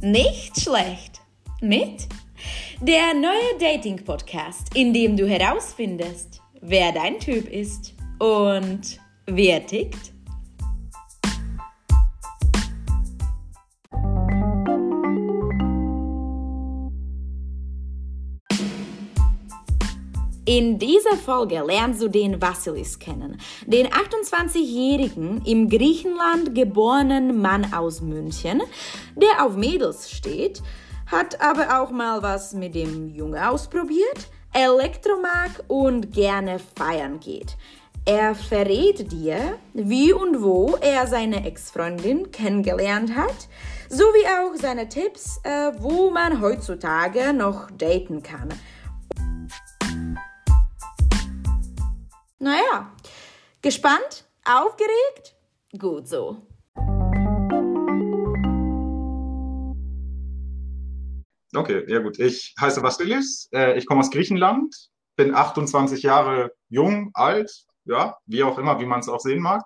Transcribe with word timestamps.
Nicht 0.00 0.60
schlecht. 0.60 1.20
Mit 1.60 2.06
der 2.80 3.14
neue 3.14 3.58
Dating-Podcast, 3.58 4.76
in 4.76 4.92
dem 4.92 5.16
du 5.16 5.26
herausfindest, 5.28 6.40
wer 6.60 6.92
dein 6.92 7.18
Typ 7.18 7.48
ist 7.48 7.96
und 8.20 9.00
wer 9.26 9.66
tickt. 9.66 10.12
In 20.48 20.78
dieser 20.78 21.14
Folge 21.14 21.62
lernst 21.62 22.00
du 22.00 22.08
den 22.08 22.40
Vassilis 22.40 22.98
kennen, 22.98 23.38
den 23.66 23.86
28-jährigen 23.86 25.42
im 25.44 25.68
Griechenland 25.68 26.54
geborenen 26.54 27.42
Mann 27.42 27.70
aus 27.74 28.00
München, 28.00 28.62
der 29.14 29.44
auf 29.44 29.56
Mädels 29.56 30.10
steht, 30.10 30.62
hat 31.04 31.38
aber 31.42 31.78
auch 31.78 31.90
mal 31.90 32.22
was 32.22 32.54
mit 32.54 32.74
dem 32.74 33.10
Junge 33.10 33.50
ausprobiert, 33.50 34.30
Elektro 34.54 35.20
mag 35.20 35.50
und 35.68 36.14
gerne 36.14 36.58
feiern 36.76 37.20
geht. 37.20 37.58
Er 38.06 38.34
verrät 38.34 39.12
dir, 39.12 39.58
wie 39.74 40.14
und 40.14 40.42
wo 40.42 40.78
er 40.80 41.06
seine 41.06 41.44
Ex-Freundin 41.44 42.30
kennengelernt 42.30 43.14
hat, 43.14 43.48
sowie 43.90 44.24
auch 44.24 44.58
seine 44.58 44.88
Tipps, 44.88 45.42
äh, 45.44 45.72
wo 45.78 46.08
man 46.08 46.40
heutzutage 46.40 47.34
noch 47.34 47.70
daten 47.70 48.22
kann. 48.22 48.48
Naja, 52.40 52.94
gespannt? 53.62 54.24
Aufgeregt? 54.44 55.34
Gut 55.76 56.06
so. 56.06 56.46
Okay, 61.52 61.84
ja 61.88 61.98
gut. 61.98 62.20
Ich 62.20 62.54
heiße 62.60 62.80
Vasilis, 62.80 63.48
äh, 63.52 63.76
ich 63.76 63.86
komme 63.86 64.00
aus 64.00 64.12
Griechenland, 64.12 64.72
bin 65.16 65.34
28 65.34 66.04
Jahre 66.04 66.52
jung, 66.68 67.10
alt, 67.14 67.50
ja, 67.84 68.16
wie 68.26 68.44
auch 68.44 68.56
immer, 68.56 68.78
wie 68.78 68.86
man 68.86 69.00
es 69.00 69.08
auch 69.08 69.18
sehen 69.18 69.42
mag. 69.42 69.64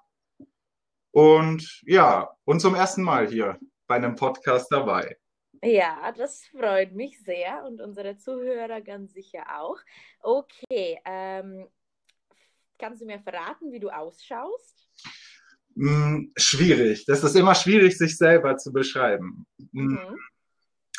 Und 1.11 1.83
ja, 1.85 2.35
und 2.45 2.61
zum 2.61 2.75
ersten 2.75 3.03
Mal 3.03 3.29
hier 3.29 3.59
bei 3.87 3.97
einem 3.97 4.17
Podcast 4.17 4.73
dabei. 4.73 5.19
Ja, 5.63 6.11
das 6.13 6.43
freut 6.47 6.93
mich 6.93 7.23
sehr 7.23 7.65
und 7.67 7.83
unsere 7.83 8.17
Zuhörer 8.17 8.81
ganz 8.81 9.13
sicher 9.13 9.45
auch. 9.61 9.77
Okay, 10.23 10.99
ähm, 11.05 11.69
Kannst 12.83 13.01
du 13.01 13.07
mir 13.07 13.21
verraten, 13.21 13.71
wie 13.71 13.79
du 13.79 13.91
ausschaust? 13.91 14.89
Hm, 15.77 16.33
schwierig. 16.37 17.05
Das 17.05 17.23
ist 17.23 17.37
immer 17.37 17.55
schwierig, 17.55 17.97
sich 17.97 18.19
selber 18.19 18.57
zu 18.57 18.73
beschreiben. 18.73 19.47
Hm, 19.73 19.93
mhm. 19.93 20.19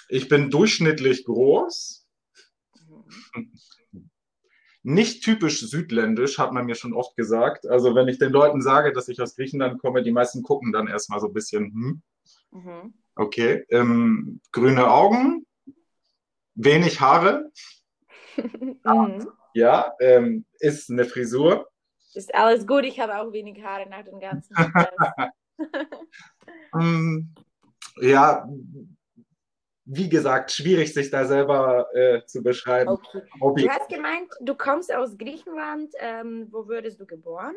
Ich 0.07 0.29
bin 0.29 0.49
durchschnittlich 0.49 1.25
groß. 1.25 2.07
Mhm. 3.33 3.51
Nicht 4.83 5.25
typisch 5.25 5.59
südländisch, 5.59 6.39
hat 6.39 6.53
man 6.53 6.67
mir 6.67 6.75
schon 6.75 6.93
oft 6.93 7.17
gesagt. 7.17 7.67
Also 7.67 7.95
wenn 7.95 8.07
ich 8.07 8.17
den 8.17 8.31
Leuten 8.31 8.61
sage, 8.61 8.93
dass 8.93 9.09
ich 9.09 9.19
aus 9.19 9.35
Griechenland 9.35 9.81
komme, 9.81 10.03
die 10.03 10.11
meisten 10.13 10.41
gucken 10.41 10.71
dann 10.71 10.87
erstmal 10.87 11.19
so 11.19 11.27
ein 11.27 11.33
bisschen, 11.33 11.65
hm. 11.65 12.01
Mhm. 12.51 12.93
Okay. 13.15 13.65
Ähm, 13.67 14.39
grüne 14.53 14.89
Augen, 14.89 15.45
wenig 16.55 17.01
Haare. 17.01 17.51
mhm. 18.37 19.27
Ja, 19.53 19.93
ähm, 19.99 20.45
ist 20.59 20.89
eine 20.89 21.03
Frisur. 21.03 21.67
Ist 22.13 22.33
alles 22.33 22.67
gut, 22.67 22.85
ich 22.85 22.99
habe 22.99 23.17
auch 23.19 23.31
wenig 23.31 23.63
Haare 23.63 23.89
nach 23.89 24.03
dem 24.03 24.19
ganzen 24.19 24.55
um, 26.73 27.33
Ja, 28.01 28.47
wie 29.85 30.09
gesagt, 30.09 30.51
schwierig, 30.51 30.93
sich 30.93 31.09
da 31.11 31.25
selber 31.25 31.87
äh, 31.93 32.25
zu 32.25 32.41
beschreiben. 32.41 32.97
Okay. 33.39 33.63
Du 33.63 33.69
hast 33.69 33.89
gemeint, 33.89 34.29
du 34.41 34.55
kommst 34.55 34.93
aus 34.93 35.17
Griechenland. 35.17 35.93
Ähm, 35.99 36.47
wo 36.51 36.67
wurdest 36.67 36.99
du 36.99 37.05
geboren? 37.05 37.55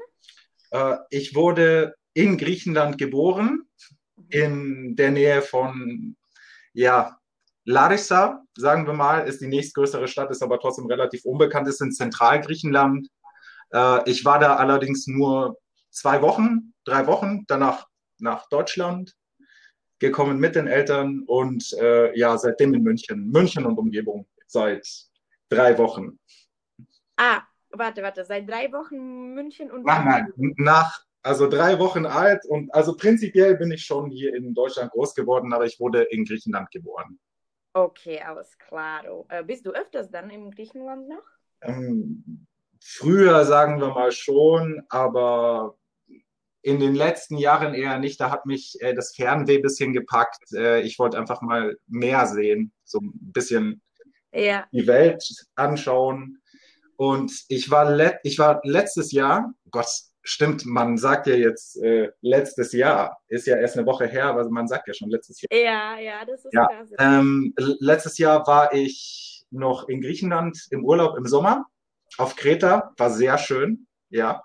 Äh, 0.70 0.97
ich 1.10 1.34
wurde 1.34 1.94
in 2.14 2.36
Griechenland 2.36 2.98
geboren, 2.98 3.62
mhm. 4.16 4.26
in 4.30 4.97
der 4.97 5.10
Nähe 5.12 5.42
von, 5.42 6.16
ja, 6.72 7.19
Larissa, 7.64 8.44
sagen 8.56 8.86
wir 8.86 8.94
mal, 8.94 9.26
ist 9.26 9.41
die 9.41 9.48
nächstgrößere 9.48 10.06
Stadt, 10.06 10.30
ist 10.30 10.42
aber 10.42 10.59
trotzdem 10.60 10.86
relativ 10.86 11.25
unbekannt, 11.25 11.69
ist 11.69 11.80
in 11.80 11.92
Zentralgriechenland. 11.92 13.09
Äh, 13.76 14.10
ich 14.10 14.25
war 14.25 14.38
da 14.38 14.56
allerdings 14.56 15.06
nur 15.06 15.59
zwei 15.91 16.22
Wochen, 16.22 16.72
drei 16.84 17.06
Wochen, 17.06 17.44
danach 17.47 17.87
nach 18.19 18.48
Deutschland 18.48 19.14
gekommen 19.98 20.38
mit 20.38 20.54
den 20.54 20.66
Eltern 20.66 21.25
und 21.26 21.72
äh, 21.75 22.16
ja, 22.19 22.36
seitdem 22.38 22.75
in 22.75 22.82
München, 22.82 23.31
München 23.31 23.66
und 23.66 23.78
Umgebung 23.78 24.26
seit 24.47 24.86
drei 25.48 25.76
Wochen. 25.78 26.19
Ah, 27.16 27.42
warte, 27.70 28.03
warte, 28.03 28.25
seit 28.25 28.48
drei 28.48 28.72
Wochen 28.72 29.34
München 29.34 29.70
und 29.70 29.84
Nein, 29.84 30.32
nein, 30.36 30.54
nach, 30.56 31.00
also 31.22 31.48
drei 31.48 31.78
Wochen 31.78 32.06
alt 32.06 32.44
und 32.47 32.72
also 32.75 32.97
prinzipiell 32.97 33.56
bin 33.56 33.72
ich 33.72 33.84
schon 33.84 34.10
hier 34.10 34.34
in 34.34 34.54
Deutschland 34.54 34.91
groß 34.92 35.15
geworden, 35.15 35.53
aber 35.53 35.65
ich 35.66 35.78
wurde 35.81 36.03
in 36.04 36.25
Griechenland 36.25 36.70
geboren. 36.70 37.19
Okay, 37.75 38.20
alles 38.20 38.56
klar. 38.59 39.04
Äh, 39.28 39.44
bist 39.44 39.66
du 39.66 39.70
öfters 39.70 40.10
dann 40.10 40.31
in 40.31 40.50
Griechenland 40.50 41.09
noch? 41.09 41.25
Ähm, 41.62 42.47
Früher 42.81 43.44
sagen 43.44 43.81
wir 43.81 43.88
mal 43.88 44.12
schon, 44.12 44.82
aber 44.88 45.76
in 46.66 46.81
den 46.81 46.97
letzten 46.97 47.38
Jahren 47.38 47.75
eher 47.75 47.98
nicht. 48.00 48.20
Da 48.20 48.31
hat 48.32 48.44
mich 48.44 48.76
äh, 48.81 48.92
das 48.92 49.14
Fernweh 49.14 49.59
ein 49.59 49.62
bisschen 49.62 49.92
gepackt. 49.92 50.53
Äh, 50.53 50.81
ich 50.81 50.98
wollte 50.98 51.16
einfach 51.16 51.41
mal 51.41 51.76
mehr 51.86 52.26
sehen, 52.26 52.72
so 52.82 52.98
ein 52.98 53.12
bisschen 53.15 53.82
ja. 54.32 54.66
die 54.72 54.88
Welt 54.88 55.25
anschauen. 55.54 56.42
Und 56.97 57.44
ich 57.48 57.70
war, 57.70 57.88
let 57.88 58.19
ich 58.25 58.41
war 58.41 58.60
letztes 58.65 59.12
Jahr, 59.12 59.54
Gott, 59.70 59.86
stimmt, 60.22 60.66
man 60.66 60.98
sagt 60.98 61.28
ja 61.28 61.36
jetzt 61.36 61.81
äh, 61.82 62.10
letztes 62.20 62.72
Jahr, 62.72 63.16
ist 63.28 63.47
ja 63.47 63.56
erst 63.56 63.76
eine 63.76 63.86
Woche 63.86 64.06
her, 64.09 64.25
aber 64.25 64.48
man 64.50 64.66
sagt 64.66 64.88
ja 64.88 64.94
schon 64.94 65.10
letztes 65.10 65.41
Jahr. 65.42 65.56
Ja, 65.56 66.00
ja, 66.00 66.25
das 66.25 66.44
ist 66.44 66.53
ja. 66.53 66.69
Ähm, 66.98 67.54
letztes 67.56 68.19
Jahr 68.19 68.44
war 68.48 68.75
ich 68.75 69.44
noch 69.50 69.88
in 69.88 70.00
Griechenland 70.00 70.66
im 70.70 70.84
Urlaub 70.84 71.16
im 71.16 71.26
Sommer 71.26 71.66
auf 72.19 72.37
Kreta, 72.37 72.93
war 72.97 73.10
sehr 73.10 73.38
schön, 73.38 73.87
ja, 74.09 74.43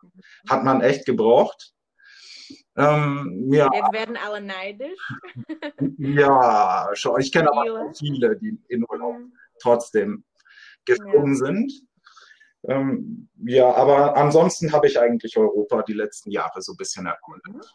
hat 0.50 0.64
man 0.64 0.82
echt 0.82 1.06
gebraucht. 1.06 1.74
Ähm, 2.76 3.50
ja. 3.52 3.70
Jetzt 3.74 3.94
werden 3.94 4.18
alle 4.18 4.42
neidisch. 4.42 5.00
ja, 5.98 6.90
schon. 6.94 7.20
Ich 7.20 7.32
kenne 7.32 7.52
aber 7.52 7.92
viele, 7.94 8.38
die 8.38 8.58
in 8.70 8.86
Urlaub 8.90 9.18
mhm. 9.18 9.34
trotzdem 9.59 10.24
geflogen 10.86 11.34
ja. 11.34 11.46
sind. 11.46 11.74
Ähm, 12.68 13.30
ja, 13.44 13.74
aber 13.74 14.16
ansonsten 14.16 14.72
habe 14.72 14.88
ich 14.88 15.00
eigentlich 15.00 15.38
Europa 15.38 15.82
die 15.84 15.94
letzten 15.94 16.32
Jahre 16.32 16.62
so 16.62 16.74
ein 16.74 16.78
bisschen 16.78 17.06
erkundet. 17.06 17.74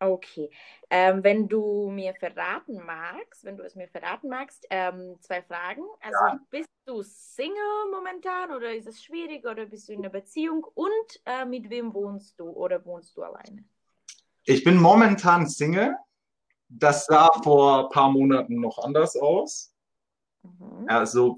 Okay. 0.00 0.50
Ähm, 0.88 1.22
wenn 1.22 1.46
du 1.46 1.90
mir 1.90 2.14
verraten 2.14 2.82
magst, 2.84 3.44
wenn 3.44 3.58
du 3.58 3.64
es 3.64 3.76
mir 3.76 3.86
verraten 3.86 4.30
magst, 4.30 4.66
ähm, 4.70 5.16
zwei 5.20 5.42
Fragen. 5.42 5.82
Also 6.00 6.18
ja. 6.26 6.40
bist 6.50 6.70
du 6.86 7.02
Single 7.02 7.90
momentan 7.92 8.50
oder 8.50 8.74
ist 8.74 8.86
es 8.86 9.02
schwierig 9.02 9.46
oder 9.46 9.66
bist 9.66 9.88
du 9.88 9.92
in 9.92 10.00
einer 10.00 10.08
Beziehung 10.08 10.64
und 10.74 11.20
äh, 11.26 11.44
mit 11.44 11.68
wem 11.68 11.92
wohnst 11.92 12.40
du 12.40 12.48
oder 12.48 12.84
wohnst 12.86 13.14
du 13.16 13.22
alleine? 13.22 13.62
Ich 14.44 14.64
bin 14.64 14.76
momentan 14.76 15.46
Single. 15.46 15.94
Das 16.68 17.04
sah 17.04 17.30
vor 17.42 17.84
ein 17.84 17.88
paar 17.90 18.10
Monaten 18.10 18.58
noch 18.58 18.78
anders 18.78 19.16
aus. 19.16 19.74
Mhm. 20.42 20.86
Also 20.88 21.36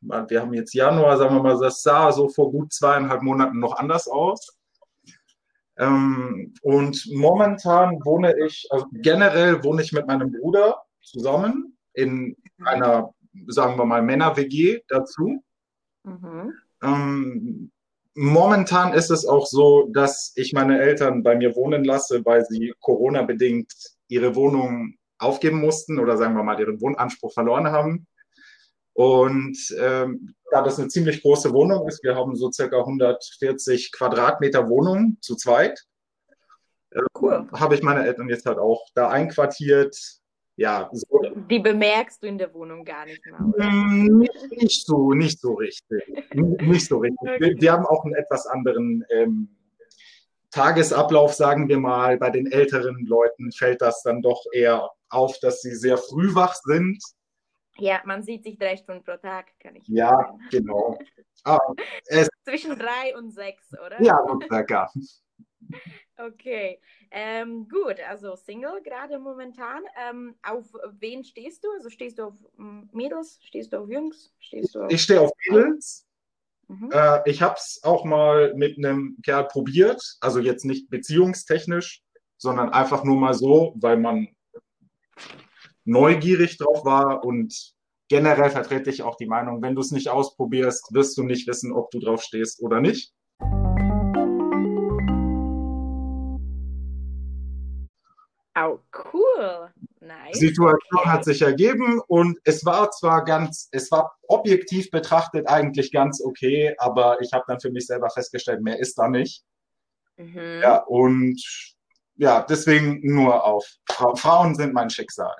wir 0.00 0.40
haben 0.40 0.54
jetzt 0.54 0.74
Januar, 0.74 1.16
sagen 1.16 1.36
wir 1.36 1.42
mal, 1.42 1.58
das 1.60 1.82
sah 1.82 2.10
so 2.10 2.28
vor 2.28 2.50
gut 2.50 2.72
zweieinhalb 2.72 3.22
Monaten 3.22 3.60
noch 3.60 3.76
anders 3.76 4.08
aus. 4.08 4.59
Ähm, 5.80 6.52
und 6.60 7.08
momentan 7.10 8.04
wohne 8.04 8.34
ich, 8.44 8.68
also 8.70 8.86
generell 8.92 9.64
wohne 9.64 9.82
ich 9.82 9.92
mit 9.92 10.06
meinem 10.06 10.30
Bruder 10.30 10.82
zusammen 11.00 11.76
in 11.94 12.36
einer, 12.62 13.14
sagen 13.46 13.78
wir 13.78 13.86
mal, 13.86 14.02
Männer-WG 14.02 14.82
dazu. 14.88 15.42
Mhm. 16.04 16.52
Ähm, 16.82 17.70
momentan 18.14 18.92
ist 18.92 19.10
es 19.10 19.24
auch 19.24 19.46
so, 19.46 19.88
dass 19.92 20.32
ich 20.36 20.52
meine 20.52 20.78
Eltern 20.78 21.22
bei 21.22 21.34
mir 21.34 21.56
wohnen 21.56 21.84
lasse, 21.84 22.22
weil 22.26 22.44
sie 22.44 22.74
Corona-bedingt 22.80 23.72
ihre 24.08 24.34
Wohnung 24.36 24.96
aufgeben 25.18 25.60
mussten 25.60 25.98
oder 25.98 26.18
sagen 26.18 26.34
wir 26.34 26.42
mal 26.42 26.60
ihren 26.60 26.80
Wohnanspruch 26.82 27.32
verloren 27.32 27.68
haben. 27.68 28.06
Und 28.92 29.56
ähm, 29.78 30.34
da 30.50 30.62
das 30.62 30.78
eine 30.78 30.88
ziemlich 30.88 31.22
große 31.22 31.52
Wohnung 31.52 31.88
ist, 31.88 32.02
wir 32.02 32.16
haben 32.16 32.34
so 32.34 32.50
circa 32.50 32.78
140 32.78 33.92
Quadratmeter 33.92 34.68
Wohnung 34.68 35.16
zu 35.20 35.36
zweit, 35.36 35.80
äh, 36.90 37.00
cool. 37.20 37.48
habe 37.52 37.74
ich 37.74 37.82
meine 37.82 38.04
Eltern 38.04 38.28
jetzt 38.28 38.46
halt 38.46 38.58
auch 38.58 38.84
da 38.94 39.08
einquartiert. 39.08 39.96
Ja, 40.56 40.90
so. 40.92 41.22
Die 41.48 41.60
bemerkst 41.60 42.22
du 42.22 42.26
in 42.26 42.36
der 42.36 42.52
Wohnung 42.52 42.84
gar 42.84 43.06
nicht 43.06 43.24
mehr, 43.24 43.40
mm, 43.40 44.18
Nicht, 44.18 44.50
nicht 44.50 44.86
so, 44.86 45.14
nicht 45.14 45.40
so 45.40 45.54
richtig. 45.54 46.02
nicht 46.34 46.86
so 46.86 46.98
richtig. 46.98 47.18
Okay. 47.20 47.40
Wir, 47.40 47.60
wir, 47.60 47.72
haben 47.72 47.86
auch 47.86 48.04
einen 48.04 48.14
etwas 48.14 48.46
anderen 48.46 49.04
ähm, 49.08 49.48
Tagesablauf, 50.50 51.32
sagen 51.32 51.68
wir 51.68 51.78
mal, 51.78 52.18
bei 52.18 52.28
den 52.30 52.50
älteren 52.50 53.06
Leuten 53.06 53.52
fällt 53.52 53.80
das 53.80 54.02
dann 54.02 54.20
doch 54.20 54.44
eher 54.52 54.90
auf, 55.08 55.38
dass 55.40 55.62
sie 55.62 55.74
sehr 55.74 55.96
früh 55.96 56.34
wach 56.34 56.54
sind. 56.54 57.02
Ja, 57.78 58.00
man 58.04 58.22
sieht 58.22 58.44
sich 58.44 58.58
drei 58.58 58.76
Stunden 58.76 59.02
pro 59.04 59.16
Tag, 59.16 59.46
kann 59.60 59.76
ich 59.76 59.86
Ja, 59.88 60.10
sagen. 60.10 60.40
genau. 60.50 60.98
Ah, 61.44 61.58
Zwischen 62.44 62.78
drei 62.78 63.16
und 63.16 63.30
sechs, 63.30 63.72
oder? 63.74 64.02
Ja, 64.02 64.18
circa. 64.48 64.90
Okay, 66.16 66.78
ähm, 67.10 67.66
gut, 67.66 67.96
also 68.06 68.36
Single 68.36 68.82
gerade 68.82 69.18
momentan. 69.18 69.82
Ähm, 69.96 70.34
auf 70.42 70.66
wen 70.98 71.24
stehst 71.24 71.64
du? 71.64 71.68
Also 71.72 71.88
stehst 71.88 72.18
du 72.18 72.24
auf 72.24 72.34
Mädels, 72.92 73.38
stehst 73.42 73.72
du 73.72 73.78
auf 73.78 73.88
Jungs? 73.88 74.34
Stehst 74.38 74.74
du 74.74 74.82
auf... 74.82 74.92
Ich 74.92 75.02
stehe 75.02 75.20
auf 75.20 75.30
Mädels. 75.48 76.06
Mhm. 76.68 76.90
Äh, 76.92 77.30
ich 77.30 77.40
habe 77.40 77.54
es 77.56 77.80
auch 77.82 78.04
mal 78.04 78.52
mit 78.54 78.76
einem 78.76 79.16
Kerl 79.24 79.46
probiert, 79.48 80.18
also 80.20 80.40
jetzt 80.40 80.64
nicht 80.64 80.90
beziehungstechnisch, 80.90 82.02
sondern 82.36 82.68
einfach 82.70 83.02
nur 83.02 83.16
mal 83.16 83.34
so, 83.34 83.74
weil 83.76 83.96
man 83.96 84.28
neugierig 85.84 86.58
drauf 86.58 86.84
war 86.84 87.24
und 87.24 87.74
generell 88.08 88.50
vertrete 88.50 88.90
ich 88.90 89.02
auch 89.02 89.16
die 89.16 89.26
Meinung, 89.26 89.62
wenn 89.62 89.74
du 89.74 89.80
es 89.80 89.92
nicht 89.92 90.08
ausprobierst, 90.08 90.92
wirst 90.92 91.16
du 91.16 91.22
nicht 91.22 91.46
wissen, 91.46 91.72
ob 91.72 91.90
du 91.90 92.00
drauf 92.00 92.22
stehst 92.22 92.60
oder 92.62 92.80
nicht. 92.80 93.12
Oh, 98.58 98.78
cool. 99.12 99.70
Nice. 100.00 100.38
Situation 100.38 101.04
hat 101.04 101.24
sich 101.24 101.42
ergeben 101.42 102.00
und 102.08 102.38
es 102.44 102.64
war 102.64 102.90
zwar 102.90 103.24
ganz, 103.24 103.68
es 103.70 103.90
war 103.90 104.16
objektiv 104.28 104.90
betrachtet 104.90 105.46
eigentlich 105.46 105.92
ganz 105.92 106.22
okay, 106.22 106.74
aber 106.78 107.20
ich 107.20 107.32
habe 107.32 107.44
dann 107.46 107.60
für 107.60 107.70
mich 107.70 107.86
selber 107.86 108.10
festgestellt, 108.10 108.62
mehr 108.62 108.78
ist 108.78 108.98
da 108.98 109.08
nicht. 109.08 109.44
Mhm. 110.16 110.60
Ja, 110.62 110.78
und 110.84 111.40
ja, 112.16 112.42
deswegen 112.42 113.00
nur 113.02 113.44
auf. 113.44 113.66
Fra 113.90 114.14
Frauen 114.16 114.54
sind 114.54 114.74
mein 114.74 114.90
Schicksal. 114.90 115.36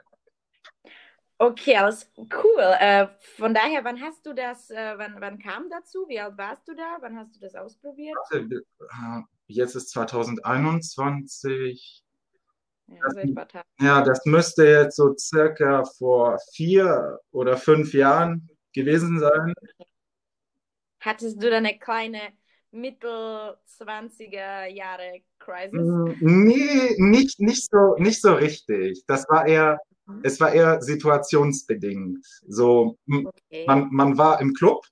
Okay, 1.42 1.74
alles 1.74 2.06
cool. 2.18 2.76
Äh, 2.80 3.06
von 3.38 3.54
daher, 3.54 3.82
wann 3.82 3.98
hast 3.98 4.26
du 4.26 4.34
das, 4.34 4.68
äh, 4.68 4.92
wann, 4.98 5.16
wann 5.20 5.38
kam 5.38 5.70
dazu? 5.70 6.04
Wie 6.06 6.20
alt 6.20 6.36
warst 6.36 6.68
du 6.68 6.74
da? 6.74 6.98
Wann 7.00 7.16
hast 7.16 7.34
du 7.34 7.40
das 7.40 7.54
ausprobiert? 7.54 8.14
Äh, 8.30 8.42
jetzt 9.46 9.74
ist 9.74 9.88
2021. 9.88 12.04
Das, 12.86 13.14
ja, 13.80 14.02
das 14.02 14.26
müsste 14.26 14.66
jetzt 14.66 14.96
so 14.96 15.16
circa 15.16 15.84
vor 15.84 16.38
vier 16.52 17.18
oder 17.30 17.56
fünf 17.56 17.94
Jahren 17.94 18.50
gewesen 18.74 19.18
sein. 19.18 19.54
Hattest 21.00 21.42
du 21.42 21.48
da 21.48 21.56
eine 21.56 21.78
kleine 21.78 22.20
Mittel 22.70 23.56
20er 23.78 24.66
Jahre 24.66 25.22
Crisis? 25.38 25.72
Mm, 25.72 26.12
nee, 26.20 26.96
nicht, 26.98 27.40
nicht, 27.40 27.70
so, 27.70 27.94
nicht 27.96 28.20
so 28.20 28.34
richtig. 28.34 29.02
Das 29.06 29.26
war 29.30 29.46
eher. 29.46 29.80
Es 30.22 30.40
war 30.40 30.52
eher 30.52 30.82
situationsbedingt. 30.82 32.24
So, 32.46 32.96
okay. 33.08 33.64
man, 33.66 33.88
man 33.90 34.18
war 34.18 34.40
im 34.40 34.54
Club, 34.54 34.84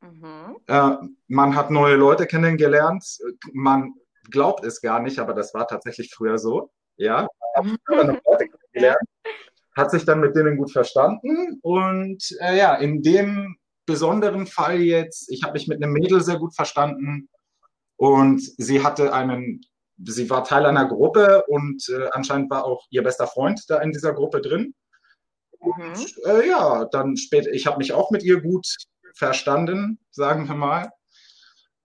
mhm. 0.00 0.56
äh, 0.66 0.96
man 1.28 1.54
hat 1.54 1.70
neue 1.70 1.96
Leute 1.96 2.26
kennengelernt, 2.26 3.04
man 3.52 3.94
glaubt 4.30 4.64
es 4.64 4.80
gar 4.80 5.00
nicht, 5.00 5.18
aber 5.18 5.34
das 5.34 5.54
war 5.54 5.66
tatsächlich 5.66 6.12
früher 6.14 6.38
so 6.38 6.70
ja, 6.96 7.28
ja. 8.74 8.96
hat 9.76 9.90
sich 9.90 10.04
dann 10.04 10.20
mit 10.20 10.34
denen 10.36 10.56
gut 10.56 10.72
verstanden 10.72 11.58
und 11.62 12.22
äh, 12.40 12.56
ja, 12.56 12.74
in 12.74 13.02
dem 13.02 13.56
besonderen 13.86 14.46
Fall 14.46 14.80
jetzt, 14.80 15.30
ich 15.30 15.42
habe 15.42 15.54
mich 15.54 15.68
mit 15.68 15.82
einem 15.82 15.92
Mädel 15.92 16.20
sehr 16.20 16.38
gut 16.38 16.54
verstanden 16.54 17.28
und 17.96 18.40
sie 18.58 18.82
hatte 18.82 19.12
einen, 19.12 19.60
sie 20.04 20.28
war 20.30 20.44
Teil 20.44 20.66
einer 20.66 20.86
Gruppe 20.86 21.44
und 21.48 21.88
äh, 21.88 22.08
anscheinend 22.12 22.50
war 22.50 22.64
auch 22.64 22.86
ihr 22.90 23.02
bester 23.02 23.26
Freund 23.26 23.62
da 23.68 23.80
in 23.80 23.92
dieser 23.92 24.12
Gruppe 24.12 24.40
drin. 24.40 24.74
Und 25.58 25.78
mhm. 25.78 26.06
äh, 26.26 26.48
ja, 26.48 26.84
dann 26.86 27.16
später, 27.16 27.50
ich 27.50 27.66
habe 27.66 27.78
mich 27.78 27.92
auch 27.92 28.10
mit 28.10 28.22
ihr 28.22 28.40
gut 28.40 28.66
verstanden, 29.14 29.98
sagen 30.10 30.46
wir 30.48 30.54
mal. 30.54 30.90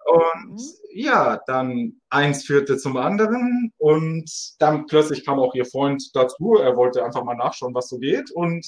Und 0.05 0.51
mhm. 0.51 0.59
ja, 0.93 1.39
dann 1.47 2.01
eins 2.09 2.45
führte 2.45 2.77
zum 2.77 2.97
anderen 2.97 3.71
und 3.77 4.29
dann 4.59 4.85
plötzlich 4.87 5.25
kam 5.25 5.39
auch 5.39 5.55
ihr 5.55 5.65
Freund 5.65 6.03
dazu. 6.13 6.57
Er 6.57 6.75
wollte 6.75 7.03
einfach 7.03 7.23
mal 7.23 7.35
nachschauen, 7.35 7.73
was 7.73 7.87
so 7.87 7.97
geht. 7.97 8.31
Und 8.31 8.65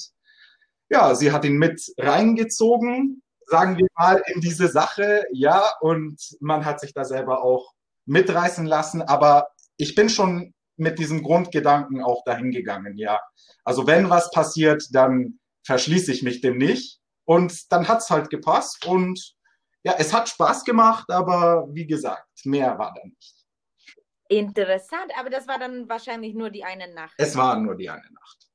ja, 0.90 1.14
sie 1.14 1.32
hat 1.32 1.44
ihn 1.44 1.58
mit 1.58 1.82
reingezogen, 1.98 3.22
sagen 3.46 3.78
wir 3.78 3.86
mal, 3.96 4.22
in 4.32 4.40
diese 4.40 4.68
Sache. 4.68 5.24
Ja, 5.32 5.72
und 5.80 6.18
man 6.40 6.64
hat 6.64 6.80
sich 6.80 6.94
da 6.94 7.04
selber 7.04 7.42
auch 7.42 7.72
mitreißen 8.06 8.66
lassen. 8.66 9.02
Aber 9.02 9.48
ich 9.76 9.94
bin 9.94 10.08
schon 10.08 10.54
mit 10.76 10.98
diesem 10.98 11.22
Grundgedanken 11.22 12.02
auch 12.02 12.24
dahin 12.24 12.50
gegangen, 12.50 12.96
ja. 12.96 13.20
Also 13.64 13.86
wenn 13.86 14.10
was 14.10 14.30
passiert, 14.30 14.84
dann 14.92 15.38
verschließe 15.66 16.12
ich 16.12 16.22
mich 16.22 16.40
dem 16.40 16.58
nicht. 16.58 17.00
Und 17.24 17.72
dann 17.72 17.88
hat's 17.88 18.10
halt 18.10 18.28
gepasst 18.28 18.84
und 18.86 19.34
ja, 19.82 19.94
es 19.98 20.12
hat 20.12 20.28
Spaß 20.28 20.64
gemacht, 20.64 21.10
aber 21.10 21.66
wie 21.70 21.86
gesagt, 21.86 22.28
mehr 22.44 22.78
war 22.78 22.94
da 22.94 23.06
nicht. 23.06 23.34
Interessant, 24.28 25.12
aber 25.18 25.30
das 25.30 25.46
war 25.46 25.58
dann 25.58 25.88
wahrscheinlich 25.88 26.34
nur 26.34 26.50
die 26.50 26.64
eine 26.64 26.92
Nacht. 26.92 27.14
Es 27.18 27.36
war 27.36 27.58
nur 27.58 27.76
die 27.76 27.88
eine 27.90 28.10
Nacht. 28.10 28.48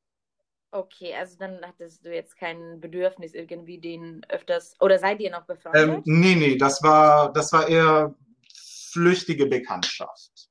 Okay, 0.72 1.16
also 1.16 1.36
dann 1.38 1.60
hattest 1.63 2.06
du 2.06 2.13
jetzt 2.13 2.38
kein 2.38 2.80
Bedürfnis, 2.80 3.34
irgendwie 3.34 3.80
den 3.80 4.24
öfters, 4.30 4.75
oder 4.80 5.00
seid 5.00 5.19
ihr 5.19 5.31
noch 5.31 5.46
befreundet? 5.46 5.90
Ähm, 5.90 6.01
nee, 6.06 6.36
nee, 6.36 6.57
das 6.57 6.81
war, 6.84 7.34
das 7.34 7.51
war 7.54 7.68
eher 7.68 8.13
flüchtige 8.91 9.45
Bekanntschaft. 9.45 10.50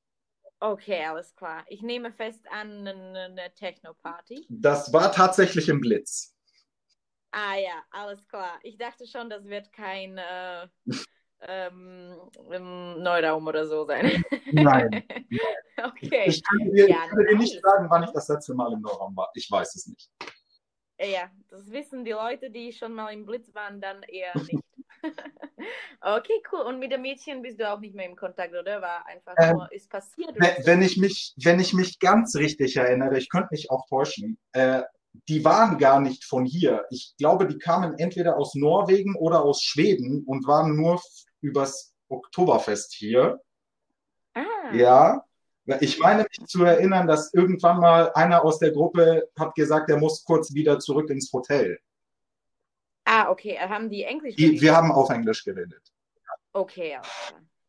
Okay, 0.61 1.05
alles 1.05 1.33
klar. 1.35 1.63
Ich 1.67 1.81
nehme 1.81 2.11
fest 2.11 2.45
an, 2.51 2.85
eine, 2.85 3.53
Techno-Party. 3.55 4.45
Das 4.49 4.91
war 4.91 5.11
tatsächlich 5.11 5.69
im 5.69 5.79
Blitz. 5.79 6.35
Ah 7.31 7.55
ja, 7.55 7.83
alles 7.91 8.27
klar. 8.27 8.59
Ich 8.63 8.77
dachte 8.77 9.07
schon, 9.07 9.29
das 9.29 9.45
wird 9.45 9.71
kein 9.71 10.17
äh, 10.17 10.67
ähm, 11.41 12.15
Neuraum 12.49 13.47
oder 13.47 13.67
so 13.67 13.85
sein. 13.85 14.23
Nein. 14.51 15.03
okay. 15.83 16.25
Ich 16.27 16.43
kann 16.43 16.71
dir, 16.71 16.89
ja, 16.89 17.03
ich 17.05 17.09
kann 17.09 17.25
dir 17.25 17.37
nicht 17.37 17.61
sagen, 17.61 17.89
wann 17.89 18.03
ich 18.03 18.11
das 18.11 18.27
letzte 18.27 18.53
Mal 18.53 18.73
im 18.73 18.81
Neuraum 18.81 19.15
war. 19.15 19.29
Ich 19.35 19.49
weiß 19.49 19.75
es 19.75 19.87
nicht. 19.87 20.09
Ja, 21.01 21.31
das 21.47 21.71
wissen 21.71 22.03
die 22.03 22.11
Leute, 22.11 22.49
die 22.49 22.73
schon 22.73 22.93
mal 22.93 23.13
im 23.13 23.25
Blitz 23.25 23.53
waren, 23.53 23.79
dann 23.79 24.03
eher 24.03 24.35
nicht. 24.35 24.63
okay, 26.01 26.41
cool. 26.51 26.61
Und 26.61 26.79
mit 26.79 26.91
dem 26.91 27.01
Mädchen 27.01 27.41
bist 27.41 27.59
du 27.59 27.69
auch 27.69 27.79
nicht 27.79 27.95
mehr 27.95 28.05
im 28.05 28.15
Kontakt, 28.15 28.53
oder? 28.53 28.81
War 28.81 29.05
einfach 29.05 29.35
ähm, 29.37 29.57
nur, 29.57 29.71
ist 29.71 29.89
passiert. 29.89 30.31
Wenn, 30.35 30.65
wenn, 30.65 30.81
ich 30.81 30.97
mich, 30.97 31.33
wenn 31.37 31.59
ich 31.59 31.73
mich 31.73 31.99
ganz 31.99 32.35
richtig 32.35 32.77
erinnere, 32.77 33.17
ich 33.17 33.29
könnte 33.29 33.49
mich 33.51 33.69
auch 33.71 33.85
täuschen, 33.87 34.37
äh, 34.53 34.81
die 35.27 35.43
waren 35.43 35.77
gar 35.77 35.99
nicht 35.99 36.23
von 36.23 36.45
hier. 36.45 36.85
Ich 36.89 37.15
glaube, 37.17 37.47
die 37.47 37.57
kamen 37.57 37.97
entweder 37.97 38.37
aus 38.37 38.55
Norwegen 38.55 39.15
oder 39.15 39.43
aus 39.43 39.63
Schweden 39.63 40.23
und 40.25 40.47
waren 40.47 40.75
nur 40.75 41.01
übers 41.41 41.93
Oktoberfest 42.09 42.93
hier. 42.93 43.39
Ah. 44.33 44.73
Ja. 44.73 45.25
Ich 45.81 45.99
meine 45.99 46.23
mich 46.23 46.47
zu 46.47 46.63
erinnern, 46.63 47.05
dass 47.05 47.31
irgendwann 47.33 47.79
mal 47.79 48.11
einer 48.13 48.43
aus 48.43 48.57
der 48.57 48.71
Gruppe 48.71 49.29
hat 49.37 49.53
gesagt, 49.53 49.89
er 49.91 49.97
muss 49.97 50.23
kurz 50.23 50.53
wieder 50.53 50.79
zurück 50.79 51.11
ins 51.11 51.31
Hotel. 51.31 51.79
Ah, 53.11 53.31
okay. 53.31 53.57
Haben 53.57 53.89
die 53.89 54.03
Englisch 54.03 54.35
geredet? 54.35 54.61
Wir 54.61 54.75
haben 54.75 54.91
auf 54.91 55.09
Englisch 55.09 55.43
geredet. 55.43 55.81
Okay, 56.53 56.97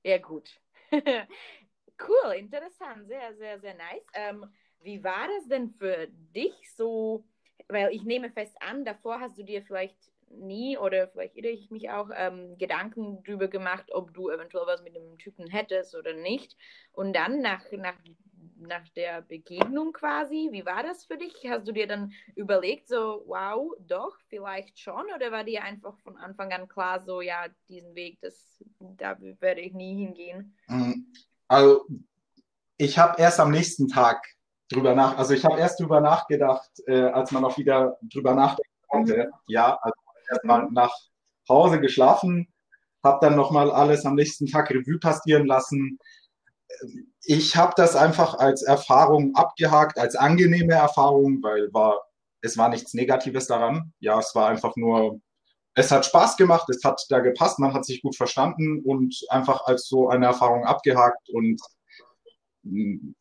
ja, 0.03 0.19
gut. 0.19 0.51
cool, 0.93 2.33
interessant, 2.37 3.07
sehr, 3.09 3.35
sehr, 3.37 3.61
sehr 3.61 3.75
nice. 3.75 4.07
Ähm, 4.15 4.47
wie 4.83 5.03
war 5.03 5.29
das 5.29 5.49
denn 5.49 5.71
für 5.71 6.09
dich 6.09 6.55
so 6.75 7.25
weil 7.71 7.95
ich 7.95 8.05
nehme 8.05 8.31
fest 8.31 8.57
an, 8.61 8.85
davor 8.85 9.21
hast 9.21 9.39
du 9.39 9.43
dir 9.43 9.63
vielleicht 9.63 9.97
nie 10.31 10.79
oder 10.79 11.09
vielleicht 11.09 11.37
irre 11.37 11.49
ich 11.49 11.71
mich 11.71 11.91
auch 11.91 12.09
ähm, 12.15 12.57
Gedanken 12.57 13.23
darüber 13.25 13.49
gemacht, 13.49 13.87
ob 13.93 14.15
du 14.15 14.31
eventuell 14.31 14.67
was 14.67 14.83
mit 14.83 14.95
dem 14.95 15.19
Typen 15.19 15.49
hättest 15.49 15.95
oder 15.95 16.13
nicht. 16.13 16.57
Und 16.93 17.15
dann 17.15 17.41
nach, 17.41 17.65
nach, 17.73 17.97
nach 18.61 18.89
der 18.91 19.23
Begegnung 19.23 19.93
quasi, 19.93 20.49
wie 20.53 20.65
war 20.65 20.83
das 20.83 21.05
für 21.05 21.17
dich? 21.17 21.35
Hast 21.49 21.67
du 21.67 21.73
dir 21.73 21.87
dann 21.87 22.13
überlegt, 22.35 22.89
so, 22.89 23.23
wow, 23.27 23.73
doch, 23.81 24.17
vielleicht 24.29 24.79
schon? 24.79 25.07
Oder 25.15 25.33
war 25.33 25.45
dir 25.45 25.63
einfach 25.63 25.99
von 26.01 26.17
Anfang 26.17 26.53
an 26.53 26.69
klar, 26.69 27.03
so, 27.05 27.21
ja, 27.21 27.47
diesen 27.69 27.95
Weg, 27.95 28.19
das, 28.21 28.63
da 28.79 29.17
werde 29.41 29.61
ich 29.61 29.73
nie 29.73 30.05
hingehen? 30.05 30.57
Mm, 30.69 31.05
also, 31.49 31.87
ich 32.77 32.99
habe 32.99 33.21
erst 33.21 33.41
am 33.41 33.51
nächsten 33.51 33.89
Tag 33.89 34.25
drüber 34.71 34.95
nach, 34.95 35.19
also 35.19 35.35
ich 35.35 35.45
habe 35.45 35.59
erst 35.59 35.81
drüber 35.81 36.01
nachgedacht, 36.01 36.71
äh, 36.87 37.03
als 37.03 37.33
man 37.33 37.45
auch 37.45 37.59
wieder 37.59 37.99
drüber 38.03 38.35
nachdenken 38.35 38.87
konnte. 38.89 39.17
Mhm. 39.17 39.33
Ja, 39.49 39.79
also 39.83 39.95
erstmal 40.31 40.67
mhm. 40.67 40.75
nach 40.75 40.95
Hause 41.49 41.81
geschlafen, 41.81 42.53
habe 43.03 43.19
dann 43.21 43.37
nochmal 43.37 43.71
alles 43.71 44.07
am 44.07 44.15
nächsten 44.15 44.47
Tag 44.47 44.71
Revue 44.71 44.99
passieren 44.99 45.47
lassen. 45.47 45.99
Ich 47.25 47.57
habe 47.57 47.75
das 47.77 47.97
einfach 47.97 48.39
als 48.39 48.63
Erfahrung 48.63 49.35
abgehakt, 49.35 49.99
als 49.99 50.17
angenehme 50.17 50.75
Erfahrung, 50.75 51.43
weil 51.43 51.73
war, 51.73 52.01
es 52.41 52.57
war 52.57 52.69
nichts 52.69 52.95
Negatives 52.95 53.47
daran. 53.47 53.93
Ja, 54.01 54.19
es 54.19 54.35
war 54.35 54.49
einfach 54.49 54.75
nur, 54.77 55.21
es 55.75 55.91
hat 55.91 56.07
Spaß 56.07 56.37
gemacht, 56.37 56.69
es 56.71 56.83
hat 56.85 57.05
da 57.11 57.21
gepasst, 57.21 57.59
man 57.59 57.75
hat 57.75 57.85
sich 57.85 58.03
gut 58.03 58.17
verstanden 58.17 58.83
und 58.85 59.15
einfach 59.29 59.67
als 59.67 59.87
so 59.87 60.09
eine 60.09 60.27
Erfahrung 60.27 60.65
abgehakt 60.65 61.29
und 61.31 61.61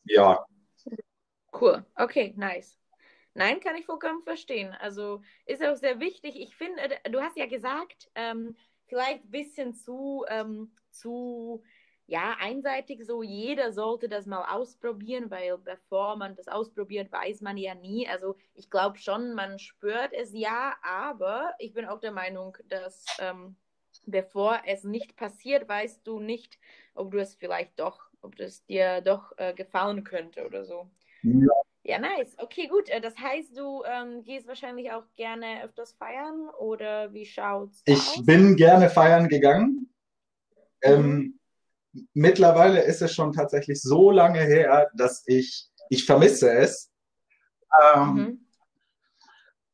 ja. 0.06 0.46
Cool, 1.51 1.86
okay, 1.96 2.34
nice. 2.38 2.77
Nein, 3.34 3.60
kann 3.60 3.75
ich 3.75 3.86
vollkommen 3.86 4.24
verstehen. 4.24 4.75
Also 4.79 5.22
ist 5.46 5.63
auch 5.63 5.75
sehr 5.75 6.00
wichtig. 6.00 6.36
Ich 6.36 6.56
finde, 6.56 6.82
du 7.10 7.22
hast 7.22 7.38
ja 7.38 7.46
gesagt, 7.46 8.10
ähm, 8.15 8.56
vielleicht 8.88 9.24
ein 9.24 9.32
bisschen 9.32 9.74
zu, 9.74 10.25
ähm, 10.27 10.72
zu 10.91 11.63
ja, 12.10 12.36
einseitig 12.39 13.06
so, 13.06 13.22
jeder 13.22 13.72
sollte 13.72 14.10
das 14.10 14.25
mal 14.25 14.44
ausprobieren, 14.56 15.30
weil 15.30 15.60
bevor 15.60 16.16
man 16.16 16.36
das 16.36 16.48
ausprobiert, 16.48 17.12
weiß 17.12 17.42
man 17.42 17.56
ja 17.56 17.75
nie. 17.75 18.08
Also 18.08 18.36
ich 18.56 18.72
glaube 18.72 18.98
schon, 18.98 19.36
man 19.36 19.60
spürt 19.60 20.12
es 20.13 20.34
ja, 20.34 20.74
aber 20.82 21.54
ich 21.60 21.72
bin 21.74 21.86
auch 21.86 22.00
der 22.00 22.12
Meinung, 22.12 22.58
dass 22.68 23.06
ähm, 23.20 23.56
bevor 24.08 24.60
es 24.66 24.84
nicht 24.84 25.18
passiert, 25.18 25.70
weißt 25.70 26.06
du 26.08 26.20
nicht, 26.20 26.58
ob 26.96 27.12
du 27.12 27.20
es 27.20 27.36
vielleicht 27.36 27.80
doch, 27.80 28.01
ob 28.22 28.36
das 28.38 28.66
dir 28.66 29.01
doch 29.01 29.32
äh, 29.38 29.54
gefallen 29.54 30.04
könnte 30.04 30.48
oder 30.48 30.66
so. 30.66 30.89
Ja. 31.22 31.54
Ja, 31.84 32.00
nice. 32.00 32.36
Okay, 32.39 32.68
gut. 32.68 32.89
Äh, 32.89 33.01
das 33.01 33.18
heißt, 33.18 33.56
du 33.56 33.84
ähm, 33.86 34.24
gehst 34.24 34.48
wahrscheinlich 34.48 34.92
auch 34.92 35.04
gerne 35.16 35.63
öfters 35.63 35.94
feiern 35.94 36.50
oder 36.60 37.13
wie 37.13 37.25
schaut's 37.25 37.84
Ich 37.86 38.00
aus? 38.00 38.25
bin 38.25 38.56
gerne 38.56 38.89
feiern 38.89 39.30
gegangen. 39.30 39.94
Ähm, 40.82 41.01
mhm. 41.01 41.10
Ähm, 41.10 41.38
mittlerweile 42.13 42.82
ist 42.82 43.01
es 43.01 43.13
schon 43.13 43.34
tatsächlich 43.34 43.82
so 43.82 44.12
lange 44.12 44.39
her, 44.39 44.89
dass 44.96 45.24
ich, 45.25 45.70
ich 45.89 46.06
vermisse 46.06 46.51
es. 46.51 46.91
Ähm, 47.84 48.13
mhm. 48.13 48.46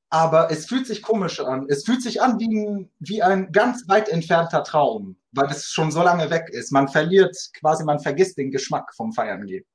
Aber 0.10 0.52
es 0.52 0.66
fühlt 0.68 0.88
sich 0.88 1.02
komisch 1.02 1.40
an. 1.40 1.66
Es 1.68 1.84
fühlt 1.84 2.02
sich 2.02 2.22
an 2.22 2.40
wie 2.40 2.48
ein, 2.48 2.92
wie 3.00 3.22
ein 3.22 3.52
ganz 3.52 3.88
weit 3.90 4.08
entfernter 4.08 4.64
Traum, 4.64 5.18
weil 5.32 5.48
es 5.48 5.72
schon 5.72 5.92
so 5.92 6.02
lange 6.04 6.30
weg 6.30 6.50
ist. 6.50 6.72
Man 6.72 6.88
verliert 6.88 7.36
quasi, 7.60 7.84
man 7.84 8.00
vergisst 8.00 8.38
den 8.38 8.52
Geschmack 8.52 8.94
vom 8.96 9.12
Feiern 9.12 9.46
gehen. 9.46 9.66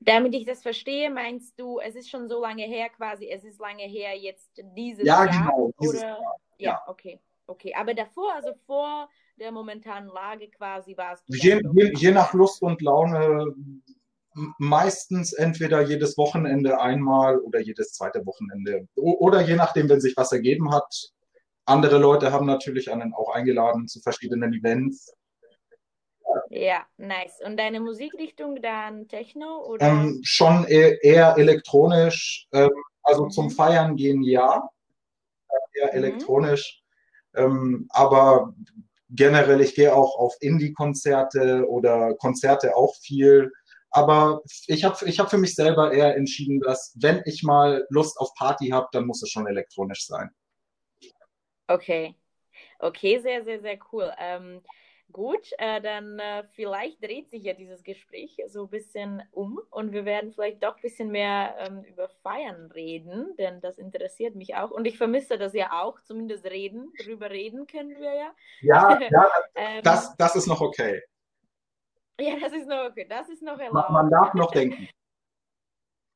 Damit 0.00 0.34
ich 0.34 0.44
das 0.44 0.60
verstehe, 0.60 1.08
meinst 1.08 1.58
du, 1.58 1.78
es 1.80 1.94
ist 1.94 2.10
schon 2.10 2.28
so 2.28 2.42
lange 2.42 2.64
her 2.64 2.90
quasi, 2.90 3.30
es 3.30 3.42
ist 3.42 3.58
lange 3.58 3.84
her 3.84 4.14
jetzt 4.18 4.50
dieses 4.76 5.04
ja, 5.06 5.24
Jahr? 5.24 5.28
Genau, 5.28 5.72
dieses 5.80 6.00
oder? 6.00 6.08
Jahr. 6.08 6.20
Ja, 6.58 6.70
ja, 6.70 6.82
okay. 6.86 7.20
Okay, 7.46 7.74
aber 7.74 7.94
davor, 7.94 8.34
also 8.34 8.54
vor 8.66 9.08
der 9.38 9.52
momentanen 9.52 10.08
Lage 10.08 10.48
quasi 10.50 10.96
warst 10.96 11.28
du. 11.28 11.34
Je, 11.34 11.60
je, 11.74 11.92
je 11.94 12.10
nach 12.10 12.32
Lust 12.32 12.62
und 12.62 12.80
Laune 12.82 13.54
meistens 14.58 15.32
entweder 15.32 15.82
jedes 15.82 16.18
Wochenende 16.18 16.80
einmal 16.80 17.38
oder 17.38 17.60
jedes 17.60 17.92
zweite 17.92 18.24
Wochenende. 18.26 18.88
Oder 18.96 19.42
je 19.42 19.56
nachdem, 19.56 19.88
wenn 19.88 20.00
sich 20.00 20.16
was 20.16 20.32
ergeben 20.32 20.72
hat. 20.72 21.10
Andere 21.66 21.98
Leute 21.98 22.32
haben 22.32 22.46
natürlich 22.46 22.90
einen 22.90 23.14
auch 23.14 23.34
eingeladen 23.34 23.88
zu 23.88 24.00
verschiedenen 24.00 24.52
Events. 24.52 25.14
Ja, 26.50 26.84
nice. 26.96 27.40
Und 27.44 27.56
deine 27.58 27.80
Musikrichtung 27.80 28.60
dann 28.60 29.08
Techno 29.08 29.64
oder? 29.66 29.86
Ähm, 29.86 30.20
schon 30.24 30.64
eher, 30.64 31.02
eher 31.02 31.38
elektronisch. 31.38 32.48
Ähm, 32.52 32.70
also 33.02 33.26
mhm. 33.26 33.30
zum 33.30 33.50
Feiern 33.50 33.96
gehen 33.96 34.22
ja, 34.22 34.68
eher 35.74 35.86
mhm. 35.92 36.04
elektronisch. 36.04 36.82
Ähm, 37.34 37.86
aber 37.90 38.54
generell, 39.14 39.60
ich 39.60 39.74
gehe 39.74 39.94
auch 39.94 40.16
auf 40.18 40.34
Indie-Konzerte 40.40 41.68
oder 41.68 42.14
Konzerte 42.14 42.76
auch 42.76 42.94
viel. 42.96 43.52
Aber 43.90 44.42
ich 44.66 44.84
habe 44.84 45.08
ich 45.08 45.20
hab 45.20 45.30
für 45.30 45.38
mich 45.38 45.54
selber 45.54 45.92
eher 45.92 46.16
entschieden, 46.16 46.60
dass 46.60 46.92
wenn 47.00 47.22
ich 47.26 47.44
mal 47.44 47.86
Lust 47.90 48.18
auf 48.18 48.34
Party 48.34 48.70
habe, 48.70 48.88
dann 48.92 49.06
muss 49.06 49.22
es 49.22 49.30
schon 49.30 49.46
elektronisch 49.46 50.06
sein. 50.06 50.30
Okay. 51.68 52.14
Okay, 52.80 53.20
sehr, 53.20 53.44
sehr, 53.44 53.60
sehr 53.60 53.78
cool. 53.92 54.12
Ähm, 54.18 54.62
Gut, 55.14 55.48
äh, 55.58 55.80
dann 55.80 56.18
äh, 56.18 56.42
vielleicht 56.56 57.00
dreht 57.00 57.30
sich 57.30 57.44
ja 57.44 57.52
dieses 57.52 57.84
Gespräch 57.84 58.36
so 58.48 58.64
ein 58.64 58.68
bisschen 58.68 59.22
um 59.30 59.60
und 59.70 59.92
wir 59.92 60.04
werden 60.04 60.32
vielleicht 60.32 60.64
doch 60.64 60.74
ein 60.74 60.82
bisschen 60.82 61.12
mehr 61.12 61.54
ähm, 61.56 61.84
über 61.84 62.08
Feiern 62.24 62.68
reden, 62.72 63.32
denn 63.38 63.60
das 63.60 63.78
interessiert 63.78 64.34
mich 64.34 64.56
auch 64.56 64.72
und 64.72 64.86
ich 64.86 64.98
vermisse 64.98 65.38
das 65.38 65.52
ja 65.52 65.70
auch, 65.70 66.00
zumindest 66.02 66.46
reden, 66.46 66.92
drüber 67.00 67.30
reden 67.30 67.68
können 67.68 67.90
wir 67.90 68.12
ja. 68.12 68.34
Ja, 68.62 68.98
ja 69.08 69.30
ähm, 69.54 69.84
das, 69.84 70.16
das 70.16 70.34
ist 70.34 70.48
noch 70.48 70.60
okay. 70.60 71.00
Ja, 72.18 72.34
das 72.40 72.52
ist 72.52 72.66
noch 72.66 72.84
okay, 72.90 73.06
das 73.08 73.28
ist 73.28 73.42
noch 73.42 73.60
erlaubt. 73.60 73.90
Man, 73.90 73.92
man 73.92 74.10
darf 74.10 74.34
noch 74.34 74.50
denken. 74.50 74.88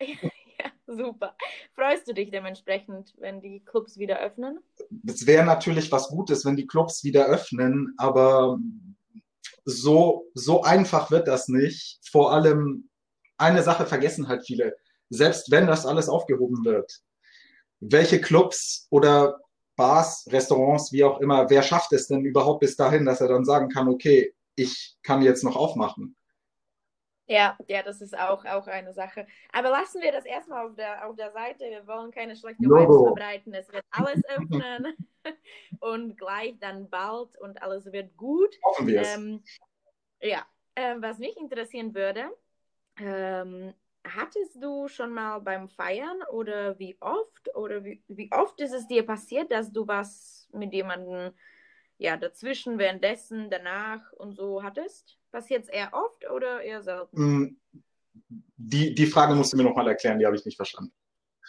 super. 0.89 1.37
Freust 1.75 2.09
du 2.09 2.15
dich 2.15 2.31
dementsprechend, 2.31 3.15
wenn 3.19 3.41
die 3.41 3.61
Clubs 3.61 3.99
wieder 3.99 4.19
öffnen? 4.21 4.59
Es 5.07 5.27
wäre 5.27 5.45
natürlich 5.45 5.93
was 5.93 6.09
Gutes, 6.09 6.45
wenn 6.45 6.57
die 6.57 6.67
Clubs 6.67 7.05
wieder 7.05 7.27
öffnen, 7.27 7.95
aber 7.97 8.59
so, 9.65 10.27
so 10.35 10.63
einfach 10.63 11.11
wird 11.11 11.29
das 11.29 11.49
nicht. 11.49 12.01
Vor 12.11 12.33
allem 12.33 12.89
eine 13.37 13.63
Sache 13.63 13.87
vergessen 13.87 14.29
halt 14.29 14.45
viele. 14.47 14.77
Selbst 15.11 15.51
wenn 15.51 15.67
das 15.67 15.87
alles 15.87 16.09
aufgehoben 16.09 16.65
wird, 16.65 17.01
welche 17.81 18.21
Clubs 18.21 18.87
oder 18.91 19.41
Bars, 19.77 20.27
Restaurants, 20.31 20.93
wie 20.93 21.05
auch 21.05 21.21
immer, 21.21 21.49
wer 21.51 21.63
schafft 21.63 21.93
es 21.93 22.09
denn 22.09 22.25
überhaupt 22.25 22.61
bis 22.61 22.77
dahin, 22.77 23.05
dass 23.05 23.21
er 23.21 23.29
dann 23.29 23.45
sagen 23.45 23.69
kann, 23.69 23.89
okay, 23.89 24.35
ich 24.57 24.97
kann 25.03 25.23
jetzt 25.23 25.45
noch 25.45 25.55
aufmachen? 25.55 26.17
Ja, 27.29 27.59
ja, 27.69 27.83
das 27.83 28.01
ist 28.01 28.19
auch, 28.19 28.43
auch 28.47 28.67
eine 28.67 28.95
Sache. 28.95 29.27
Aber 29.53 29.69
lassen 29.69 30.01
wir 30.01 30.13
das 30.13 30.25
erstmal 30.25 30.67
auf 30.67 30.75
der, 30.77 31.07
auf 31.07 31.15
der 31.15 31.31
Seite. 31.31 31.65
Wir 31.65 31.87
wollen 31.87 32.11
keine 32.11 32.35
schlechte 32.35 32.65
Vibes 32.65 32.97
verbreiten. 32.97 33.53
Es 33.53 33.71
wird 33.71 33.85
alles 33.91 34.25
öffnen 34.29 34.97
und 35.81 36.17
gleich 36.17 36.59
dann 36.59 36.89
bald 36.89 37.39
und 37.39 37.63
alles 37.63 37.93
wird 37.93 38.17
gut. 38.17 38.57
Hoffen 38.65 38.87
wir 38.87 39.03
es. 39.03 39.15
Ähm, 39.15 39.45
ja, 40.23 40.47
äh, 40.75 40.95
was 41.01 41.19
mich 41.19 41.37
interessieren 41.37 41.95
würde, 41.95 42.31
ähm, 42.99 43.75
hattest 44.05 44.63
du 44.63 44.89
schon 44.89 45.13
mal 45.13 45.41
beim 45.41 45.69
Feiern 45.69 46.23
oder 46.33 46.79
wie 46.79 46.97
oft 47.01 47.55
oder 47.55 47.85
wie, 47.85 48.03
wie 48.09 48.33
oft 48.33 48.59
ist 48.63 48.73
es 48.73 48.87
dir 48.87 49.05
passiert, 49.05 49.53
dass 49.53 49.71
du 49.71 49.87
was 49.87 50.49
mit 50.53 50.73
jemandem 50.73 51.35
ja, 51.99 52.17
dazwischen, 52.17 52.79
währenddessen, 52.79 53.51
danach 53.51 54.13
und 54.13 54.33
so 54.33 54.63
hattest? 54.63 55.18
Passiert 55.31 55.65
es 55.65 55.69
eher 55.69 55.93
oft 55.93 56.29
oder 56.31 56.63
eher 56.63 56.83
selten? 56.83 57.21
Mm, 57.21 57.61
die, 58.57 58.95
die 58.95 59.07
Frage 59.07 59.35
musst 59.35 59.53
du 59.53 59.57
mir 59.57 59.65
nochmal 59.65 59.89
erklären, 59.89 60.19
die 60.19 60.27
habe 60.27 60.37
ich 60.37 60.45
nicht 60.45 60.57
verstanden. 60.57 60.93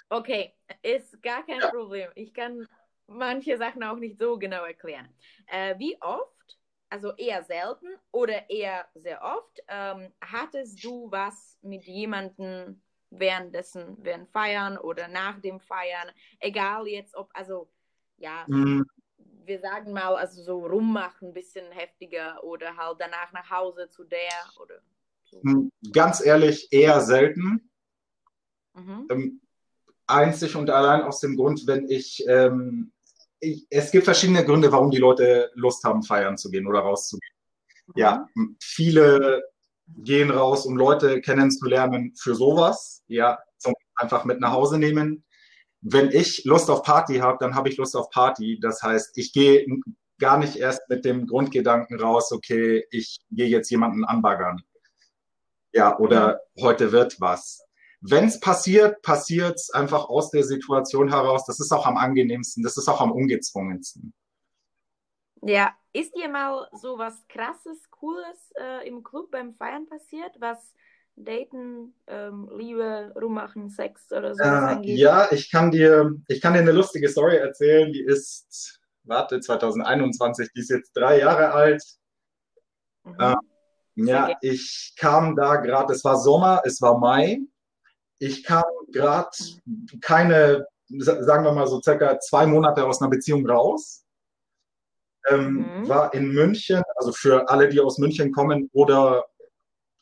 Okay, 0.09 0.53
ist 0.81 1.21
gar 1.21 1.45
kein 1.45 1.59
ja. 1.59 1.69
Problem. 1.69 2.09
Ich 2.15 2.33
kann 2.33 2.67
manche 3.07 3.57
Sachen 3.57 3.83
auch 3.83 3.97
nicht 3.97 4.17
so 4.17 4.37
genau 4.37 4.63
erklären. 4.63 5.07
Äh, 5.47 5.77
wie 5.77 5.99
oft, 6.01 6.57
also 6.89 7.13
eher 7.15 7.43
selten 7.43 7.87
oder 8.11 8.49
eher 8.49 8.87
sehr 8.95 9.21
oft, 9.21 9.61
ähm, 9.67 10.11
hattest 10.21 10.83
du 10.83 11.11
was 11.11 11.57
mit 11.61 11.83
jemandem 11.85 12.81
währenddessen, 13.11 13.97
während 13.99 14.29
Feiern 14.29 14.77
oder 14.77 15.07
nach 15.07 15.39
dem 15.39 15.59
Feiern, 15.59 16.11
egal 16.39 16.87
jetzt 16.87 17.15
ob, 17.15 17.29
also 17.33 17.69
ja, 18.17 18.45
mm 18.47 18.83
wir 19.49 19.59
sagen 19.59 19.91
mal, 19.91 20.15
also 20.15 20.41
so 20.41 20.65
rummachen, 20.65 21.29
ein 21.29 21.33
bisschen 21.33 21.69
heftiger 21.71 22.41
oder 22.43 22.77
halt 22.77 22.97
danach 22.99 23.33
nach 23.33 23.49
Hause 23.49 23.89
zu 23.89 24.05
der 24.05 24.31
oder 24.61 24.75
so. 25.25 25.41
Hm, 25.41 25.71
ganz 25.91 26.25
ehrlich, 26.25 26.69
eher 26.71 27.01
selten. 27.01 27.69
Mhm. 28.73 29.07
Ähm, 29.09 29.41
einzig 30.07 30.55
und 30.55 30.69
allein 30.69 31.01
aus 31.01 31.19
dem 31.19 31.35
Grund, 31.35 31.67
wenn 31.67 31.89
ich, 31.89 32.23
ähm, 32.27 32.93
ich, 33.41 33.67
es 33.69 33.91
gibt 33.91 34.05
verschiedene 34.05 34.45
Gründe, 34.45 34.71
warum 34.71 34.91
die 34.91 34.97
Leute 34.97 35.51
Lust 35.55 35.83
haben, 35.83 36.03
feiern 36.03 36.37
zu 36.37 36.49
gehen 36.49 36.67
oder 36.67 36.79
rauszugehen. 36.79 37.35
Mhm. 37.87 37.93
Ja, 37.95 38.27
viele 38.61 39.43
gehen 39.97 40.29
raus, 40.29 40.65
um 40.65 40.77
Leute 40.77 41.19
kennenzulernen 41.21 42.13
für 42.15 42.35
sowas. 42.35 43.03
Ja, 43.07 43.39
zum 43.57 43.73
einfach 43.95 44.23
mit 44.23 44.39
nach 44.39 44.51
Hause 44.51 44.77
nehmen 44.77 45.25
wenn 45.81 46.11
ich 46.11 46.43
Lust 46.45 46.69
auf 46.69 46.83
Party 46.83 47.17
habe, 47.17 47.37
dann 47.39 47.55
habe 47.55 47.69
ich 47.69 47.77
Lust 47.77 47.95
auf 47.95 48.09
Party. 48.09 48.59
Das 48.61 48.81
heißt, 48.83 49.17
ich 49.17 49.33
gehe 49.33 49.65
gar 50.19 50.37
nicht 50.37 50.57
erst 50.57 50.89
mit 50.89 51.05
dem 51.05 51.25
Grundgedanken 51.25 51.99
raus, 51.99 52.31
okay, 52.31 52.85
ich 52.91 53.19
gehe 53.31 53.47
jetzt 53.47 53.69
jemanden 53.69 54.03
anbaggern. 54.03 54.61
Ja, 55.71 55.97
oder 55.97 56.41
mhm. 56.55 56.63
heute 56.63 56.91
wird 56.91 57.19
was. 57.21 57.63
Wenn 58.01 58.25
es 58.25 58.39
passiert, 58.39 59.01
passiert 59.01 59.55
es 59.55 59.71
einfach 59.71 60.05
aus 60.05 60.31
der 60.31 60.43
Situation 60.43 61.09
heraus. 61.09 61.45
Das 61.45 61.59
ist 61.59 61.71
auch 61.71 61.85
am 61.85 61.97
angenehmsten, 61.97 62.63
das 62.63 62.77
ist 62.77 62.87
auch 62.87 63.01
am 63.01 63.11
ungezwungensten. 63.11 64.13
Ja, 65.41 65.73
ist 65.93 66.15
dir 66.15 66.29
mal 66.29 66.67
so 66.73 66.97
was 66.97 67.25
krasses, 67.27 67.89
cooles 67.89 68.51
äh, 68.59 68.87
im 68.87 69.03
Club 69.03 69.31
beim 69.31 69.53
Feiern 69.55 69.87
passiert, 69.87 70.35
was 70.39 70.73
Daten, 71.19 71.93
ähm, 72.07 72.49
Liebe, 72.57 73.13
Rummachen, 73.19 73.69
Sex 73.69 74.11
oder 74.11 74.33
so 74.33 74.41
äh? 74.43 74.95
Ja, 74.95 75.27
ich 75.31 75.51
kann 75.51 75.69
dir, 75.71 76.15
ich 76.27 76.41
kann 76.41 76.53
dir 76.53 76.59
eine 76.59 76.71
lustige 76.71 77.09
Story 77.09 77.37
erzählen. 77.37 77.91
Die 77.91 78.01
ist, 78.01 78.79
warte, 79.03 79.39
2021, 79.39 80.49
die 80.55 80.61
ist 80.61 80.69
jetzt 80.69 80.93
drei 80.93 81.19
Jahre 81.19 81.51
alt. 81.51 81.83
Mhm. 83.03 83.15
Äh, 83.19 83.35
ja, 83.95 84.37
ich 84.41 84.93
kam 84.97 85.35
da 85.35 85.57
gerade, 85.57 85.93
es 85.93 86.05
war 86.05 86.17
Sommer, 86.17 86.61
es 86.63 86.81
war 86.81 86.97
Mai. 86.97 87.39
Ich 88.19 88.43
kam 88.43 88.63
gerade 88.91 89.29
keine, 90.01 90.65
sagen 90.87 91.43
wir 91.43 91.51
mal 91.51 91.67
so 91.67 91.81
circa 91.81 92.19
zwei 92.19 92.45
Monate 92.45 92.85
aus 92.85 93.01
einer 93.01 93.09
Beziehung 93.09 93.47
raus. 93.47 94.05
Ähm, 95.27 95.81
mhm. 95.81 95.89
War 95.89 96.13
in 96.13 96.29
München, 96.29 96.81
also 96.95 97.11
für 97.11 97.49
alle, 97.49 97.67
die 97.67 97.81
aus 97.81 97.97
München 97.97 98.31
kommen 98.31 98.69
oder 98.71 99.25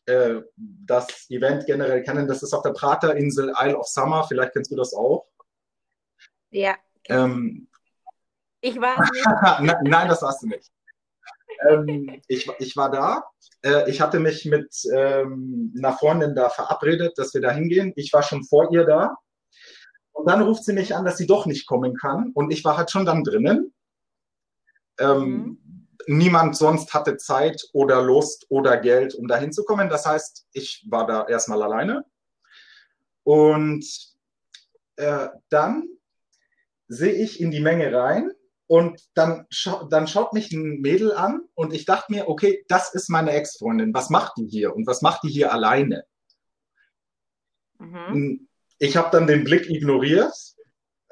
äh, 0.08 0.42
das 0.56 1.30
Event 1.30 1.66
generell 1.66 2.02
kennen. 2.04 2.28
Das 2.28 2.42
ist 2.42 2.54
auf 2.54 2.64
der 2.64 2.72
Praterinsel 2.72 3.54
Isle 3.60 3.78
of 3.78 3.88
Summer. 3.88 4.26
Vielleicht 4.28 4.54
kennst 4.54 4.72
du 4.72 4.76
das 4.76 4.94
auch. 4.94 5.28
Ja. 6.50 6.76
Ähm, 7.06 7.68
ich 8.62 8.80
war 8.80 9.00
nicht. 9.00 9.82
Nein, 9.84 10.08
das 10.08 10.22
warst 10.22 10.44
du 10.44 10.48
nicht. 10.48 10.72
ähm, 11.70 12.22
ich, 12.28 12.50
ich 12.60 12.78
war 12.78 12.90
da. 12.90 13.24
Äh, 13.62 13.90
ich 13.90 14.00
hatte 14.00 14.20
mich 14.20 14.46
mit 14.46 14.74
ähm, 14.94 15.74
einer 15.78 15.94
Freundin 15.94 16.36
da 16.36 16.50
verabredet, 16.50 17.18
dass 17.18 17.34
wir 17.34 17.42
da 17.42 17.52
hingehen. 17.52 17.92
Ich 17.96 18.14
war 18.14 18.24
schon 18.24 18.44
vor 18.46 18.72
ihr 18.72 18.86
da. 18.86 19.18
Und 20.14 20.28
dann 20.28 20.42
ruft 20.42 20.64
sie 20.64 20.74
mich 20.74 20.96
an, 20.96 21.06
dass 21.06 21.18
sie 21.18 21.28
doch 21.28 21.46
nicht 21.46 21.68
kommen 21.68 21.96
kann. 21.96 22.32
Und 22.34 22.52
ich 22.52 22.64
war 22.64 22.78
halt 22.78 22.92
schon 22.92 23.06
dann 23.06 23.24
drinnen. 23.24 23.74
Ähm, 25.00 25.20
mhm 25.20 25.67
niemand 26.08 26.56
sonst 26.56 26.94
hatte 26.94 27.18
Zeit 27.18 27.68
oder 27.74 28.02
Lust 28.02 28.46
oder 28.50 28.78
Geld, 28.78 29.16
um 29.16 29.28
da 29.28 29.38
hinzukommen. 29.38 29.90
Das 29.90 30.06
heißt, 30.06 30.48
ich 30.54 30.86
war 30.90 31.06
da 31.06 31.28
erstmal 31.28 31.62
alleine. 31.62 32.06
Und 33.24 33.86
äh, 34.96 35.28
dann 35.50 35.88
sehe 36.88 37.14
ich 37.14 37.42
in 37.42 37.52
die 37.52 37.60
Menge 37.60 37.94
rein 37.94 38.32
und 38.68 39.02
dann, 39.14 39.46
scha 39.50 39.86
dann 39.90 40.08
schaut 40.08 40.34
mich 40.34 40.52
ein 40.52 40.82
Mädel 40.82 41.14
an 41.14 41.42
und 41.54 41.74
ich 41.74 41.86
dachte 41.86 42.12
mir, 42.12 42.28
okay, 42.30 42.66
das 42.68 42.94
ist 42.94 43.10
meine 43.10 43.32
Ex-Freundin. 43.32 43.94
Was 43.94 44.10
macht 44.10 44.38
die 44.38 44.48
hier 44.48 44.76
und 44.76 44.88
was 44.88 45.02
macht 45.02 45.24
die 45.24 45.30
hier 45.30 45.52
alleine? 45.54 46.06
Mhm. 47.80 48.48
Ich 48.80 48.96
habe 48.96 49.10
dann 49.12 49.28
den 49.28 49.44
Blick 49.44 49.70
ignoriert 49.70 50.34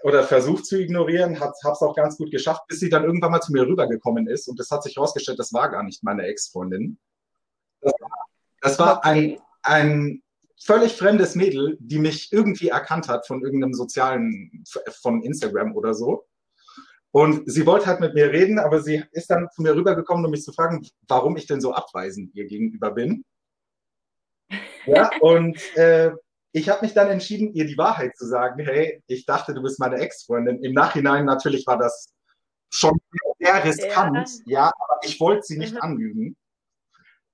oder 0.06 0.24
versucht 0.24 0.68
zu 0.68 0.80
ignorieren, 0.80 1.40
habe 1.40 1.54
es 1.58 1.82
auch 1.82 1.96
ganz 1.96 2.18
gut 2.18 2.30
geschafft, 2.30 2.68
bis 2.68 2.80
sie 2.80 2.90
dann 2.90 3.06
irgendwann 3.06 3.32
mal 3.32 3.42
zu 3.42 3.52
mir 3.52 3.66
rübergekommen 3.66 4.28
ist. 4.28 4.48
Und 4.48 4.60
das 4.60 4.70
hat 4.70 4.84
sich 4.84 4.98
herausgestellt, 4.98 5.40
das 5.40 5.52
war 5.52 5.68
gar 5.72 5.82
nicht 5.82 6.04
meine 6.04 6.28
Ex-Freundin. 6.28 7.00
Das, 7.82 7.94
das, 8.62 8.78
war 8.78 9.04
ein, 9.04 9.40
ein 9.64 10.22
völlig 10.64 10.94
fremdes 10.96 11.34
Mädel, 11.34 11.76
die 11.80 11.98
mich 11.98 12.32
irgendwie 12.32 12.68
erkannt 12.68 13.08
hat 13.08 13.26
von 13.26 13.44
irgendeinem 13.44 13.74
sozialen, 13.74 14.64
von 15.02 15.24
Instagram 15.24 15.76
oder 15.76 15.96
so. 15.96 16.28
Und 17.10 17.50
sie 17.52 17.66
wollte 17.66 17.88
halt 17.88 18.00
mit 18.00 18.14
mir 18.14 18.30
reden, 18.30 18.60
aber 18.60 18.84
sie 18.84 19.04
ist 19.12 19.32
dann 19.32 19.50
zu 19.56 19.64
mir 19.64 19.74
rübergekommen, 19.74 20.24
um 20.24 20.30
mich 20.30 20.44
zu 20.44 20.54
fragen, 20.54 20.88
warum 21.08 21.36
ich 21.36 21.48
denn 21.48 21.62
so 21.62 21.74
abweisend 21.74 22.36
ihr 22.36 22.46
gegenüber 22.46 22.92
bin. 22.92 23.26
Ja, 24.86 25.10
und 25.22 25.58
äh, 25.76 26.12
ich 26.56 26.70
habe 26.70 26.86
mich 26.86 26.94
dann 26.94 27.10
entschieden, 27.10 27.54
ihr 27.54 27.66
die 27.66 27.78
Wahrheit 27.78 28.16
zu 28.16 28.26
sagen. 28.26 28.64
Hey, 28.64 29.04
ich 29.08 29.26
dachte, 29.26 29.54
du 29.54 29.62
bist 29.62 29.78
meine 29.78 29.98
Ex-Freundin. 29.98 30.64
Im 30.64 30.72
Nachhinein 30.72 31.26
natürlich 31.26 31.68
war 31.68 31.78
das 31.78 32.14
schon 32.70 32.98
sehr 33.40 33.62
riskant, 33.62 34.30
ja, 34.46 34.62
ja 34.62 34.66
aber 34.68 35.00
ich 35.04 35.20
wollte 35.20 35.44
sie 35.44 35.58
nicht 35.58 35.74
mhm. 35.74 35.82
anlügen. 35.82 36.38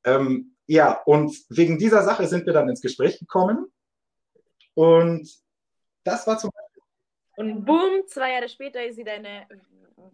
Ähm, 0.06 0.56
ja, 0.66 1.04
und 1.06 1.38
wegen 1.50 1.78
dieser 1.78 2.01
Sache 2.01 2.25
sind 2.25 2.48
wir 2.48 2.54
dann 2.54 2.68
ins 2.68 2.82
Gespräch 2.82 3.20
gekommen. 3.20 3.72
Und 4.74 5.30
das 6.04 6.25
war 6.25 6.40
zum 6.40 6.50
Beispiel. 6.50 6.82
Und 7.36 7.63
boom, 7.63 8.08
zwei 8.08 8.34
Jahre 8.34 8.50
später 8.50 8.84
ist 8.84 8.96
sie 8.96 9.04
deine 9.04 9.46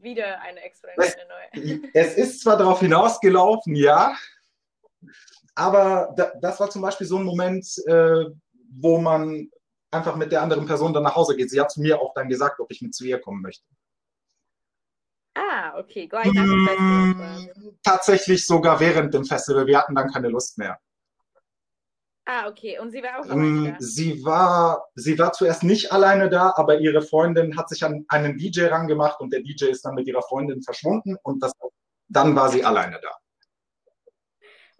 wieder 0.02 0.42
eine 0.42 0.60
Ex-Freundin, 0.60 1.14
eine 1.54 1.74
neue. 1.80 1.90
Es 1.94 2.16
ist 2.16 2.42
zwar 2.42 2.58
darauf 2.58 2.82
hinausgelaufen, 2.82 3.74
ja, 3.74 4.18
aber 5.56 6.14
da, 6.18 6.34
das 6.42 6.60
war 6.60 6.70
zum 6.70 6.82
Beispiel 6.82 7.08
so 7.08 7.18
ein 7.18 7.24
Moment, 7.24 7.66
äh, 7.88 8.26
wo 8.70 9.00
man 9.00 9.50
einfach 9.92 10.16
mit 10.16 10.32
der 10.32 10.42
anderen 10.42 10.66
Person 10.66 10.94
dann 10.94 11.04
nach 11.04 11.16
Hause 11.16 11.36
geht. 11.36 11.50
Sie 11.50 11.60
hat 11.60 11.72
zu 11.72 11.82
mir 11.82 12.02
auch 12.02 12.14
dann 12.14 12.30
gesagt, 12.30 12.60
ob 12.60 12.72
ich 12.72 12.82
mit 12.82 12.94
zu 12.94 13.06
ihr 13.06 13.20
kommen 13.20 13.42
möchte. 13.42 13.66
Ah, 15.36 15.78
okay, 15.78 16.08
gleich 16.08 16.32
nach 16.34 16.44
dem 16.44 16.68
Festival. 16.68 17.76
Tatsächlich 17.84 18.46
sogar 18.46 18.80
während 18.80 19.14
dem 19.14 19.24
Festival. 19.24 19.68
Wir 19.68 19.78
hatten 19.78 19.96
dann 19.96 20.12
keine 20.12 20.30
Lust 20.30 20.58
mehr. 20.58 20.80
Ah, 22.26 22.48
okay. 22.50 22.78
Und 22.80 22.92
sie 22.92 23.02
war 23.02 23.20
auch 23.20 23.26
mm, 23.34 23.66
da? 23.66 23.76
Sie 23.80 24.26
war, 24.26 24.90
sie 24.96 25.18
war 25.18 25.32
zuerst 25.32 25.64
nicht 25.64 25.94
alleine 25.94 26.30
da, 26.30 26.54
aber 26.58 26.80
ihre 26.80 27.02
Freundin 27.02 27.58
hat 27.58 27.70
sich 27.70 27.86
an 27.86 28.04
einen 28.10 28.38
DJ 28.38 28.65
rangemacht 28.65 29.22
und 29.22 29.32
der 29.32 29.41
DJ 29.41 29.65
ist 29.65 29.86
dann 29.86 29.96
mit 29.96 30.08
ihrer 30.08 30.22
Freundin 30.24 30.62
verschwunden 30.62 31.15
und 31.24 31.41
das, 31.41 31.54
dann 32.10 32.36
war 32.36 32.50
sie 32.50 32.65
alleine 32.65 33.00
da. 33.02 33.12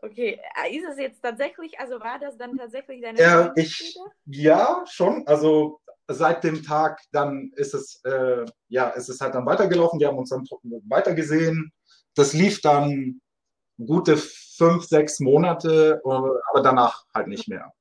Okay, 0.08 0.40
äh, 0.64 0.76
ist 0.76 0.86
es 0.90 0.98
jetzt 0.98 1.22
tatsächlich, 1.22 1.78
also 1.80 2.00
war 2.00 2.18
das 2.18 2.38
dann 2.38 2.58
tatsächlich 2.58 3.02
deine 3.02 3.20
äh, 3.20 3.62
ich, 3.62 3.98
Ja, 4.26 4.84
schon. 4.88 5.28
Also 5.28 5.82
seit 6.08 6.44
dem 6.46 6.64
Tag 6.64 7.02
dann 7.12 7.52
ist 7.56 7.74
es, 7.74 8.02
äh, 8.06 8.46
ja, 8.70 8.90
ist 8.90 9.10
es 9.10 9.20
halt 9.20 9.36
dann 9.36 9.46
weitergelaufen. 9.46 10.00
Wir 10.00 10.08
haben 10.08 10.18
uns 10.18 10.30
dann 10.30 10.48
weitergesehen. 10.88 11.74
Das 12.16 12.32
lief 12.32 12.62
dann 12.62 13.20
gute 13.78 14.16
fünf, 14.18 14.86
sechs 14.86 15.20
Monate, 15.20 16.02
äh, 16.04 16.08
aber 16.08 16.62
danach 16.64 17.04
halt 17.14 17.28
nicht 17.28 17.50
mehr. 17.50 17.74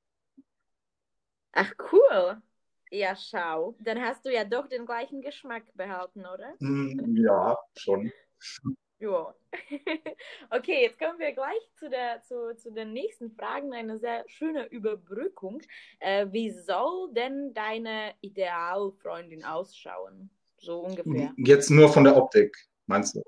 Ach, 1.52 1.72
cool. 1.92 2.42
Ja, 2.90 3.14
schau. 3.16 3.76
Dann 3.78 4.00
hast 4.00 4.24
du 4.26 4.32
ja 4.32 4.44
doch 4.44 4.66
den 4.68 4.84
gleichen 4.84 5.22
Geschmack 5.22 5.62
behalten, 5.74 6.26
oder? 6.26 6.54
Mm, 6.58 7.16
ja, 7.16 7.56
schon. 7.76 8.12
Ja. 8.98 9.34
okay, 10.50 10.82
jetzt 10.82 10.98
kommen 10.98 11.18
wir 11.18 11.32
gleich 11.32 11.60
zu, 11.74 11.90
der, 11.90 12.22
zu, 12.22 12.56
zu 12.56 12.72
den 12.72 12.92
nächsten 12.92 13.30
Fragen. 13.30 13.74
Eine 13.74 13.98
sehr 13.98 14.24
schöne 14.26 14.66
Überbrückung. 14.66 15.60
Äh, 15.98 16.26
wie 16.30 16.50
soll 16.50 17.12
denn 17.12 17.52
deine 17.52 18.14
Idealfreundin 18.22 19.44
ausschauen? 19.44 20.30
So 20.58 20.80
ungefähr. 20.80 21.34
Jetzt 21.36 21.70
nur 21.70 21.90
von 21.90 22.04
der 22.04 22.16
Optik, 22.16 22.56
meinst 22.86 23.16
du? 23.16 23.22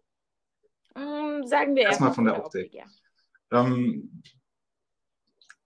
Mm, 0.99 1.45
sagen 1.47 1.77
wir 1.77 1.83
erstmal 1.83 2.13
von, 2.13 2.25
der, 2.25 2.35
der 2.35 2.45
Optik. 2.45 2.67
Optik 2.67 2.81
ja. 3.53 3.61
ähm, 3.61 4.23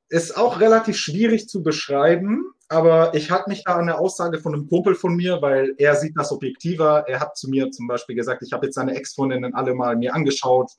ist 0.09 0.37
auch 0.37 0.61
relativ 0.61 0.97
schwierig 0.97 1.49
zu 1.49 1.63
beschreiben, 1.63 2.53
aber 2.73 3.15
ich 3.15 3.31
halte 3.31 3.51
mich 3.51 3.65
da 3.65 3.77
an 3.77 3.87
der 3.87 4.01
Aussage 4.01 4.39
von 4.39 4.55
einem 4.55 4.67
Kumpel 4.67 4.95
von 4.95 5.15
mir, 5.15 5.43
weil 5.43 5.75
er 5.77 5.95
sieht 5.95 6.17
das 6.17 6.33
objektiver. 6.33 7.05
Er 7.07 7.21
hat 7.21 7.37
zu 7.37 7.51
mir 7.51 7.71
zum 7.71 7.87
Beispiel 7.87 8.17
gesagt, 8.17 8.43
ich 8.43 8.55
habe 8.55 8.67
jetzt 8.67 8.77
seine 8.77 8.95
Ex-Freundinnen 8.95 9.55
alle 9.55 9.75
mal 9.75 9.95
mir 9.95 10.15
angeschaut 10.15 10.71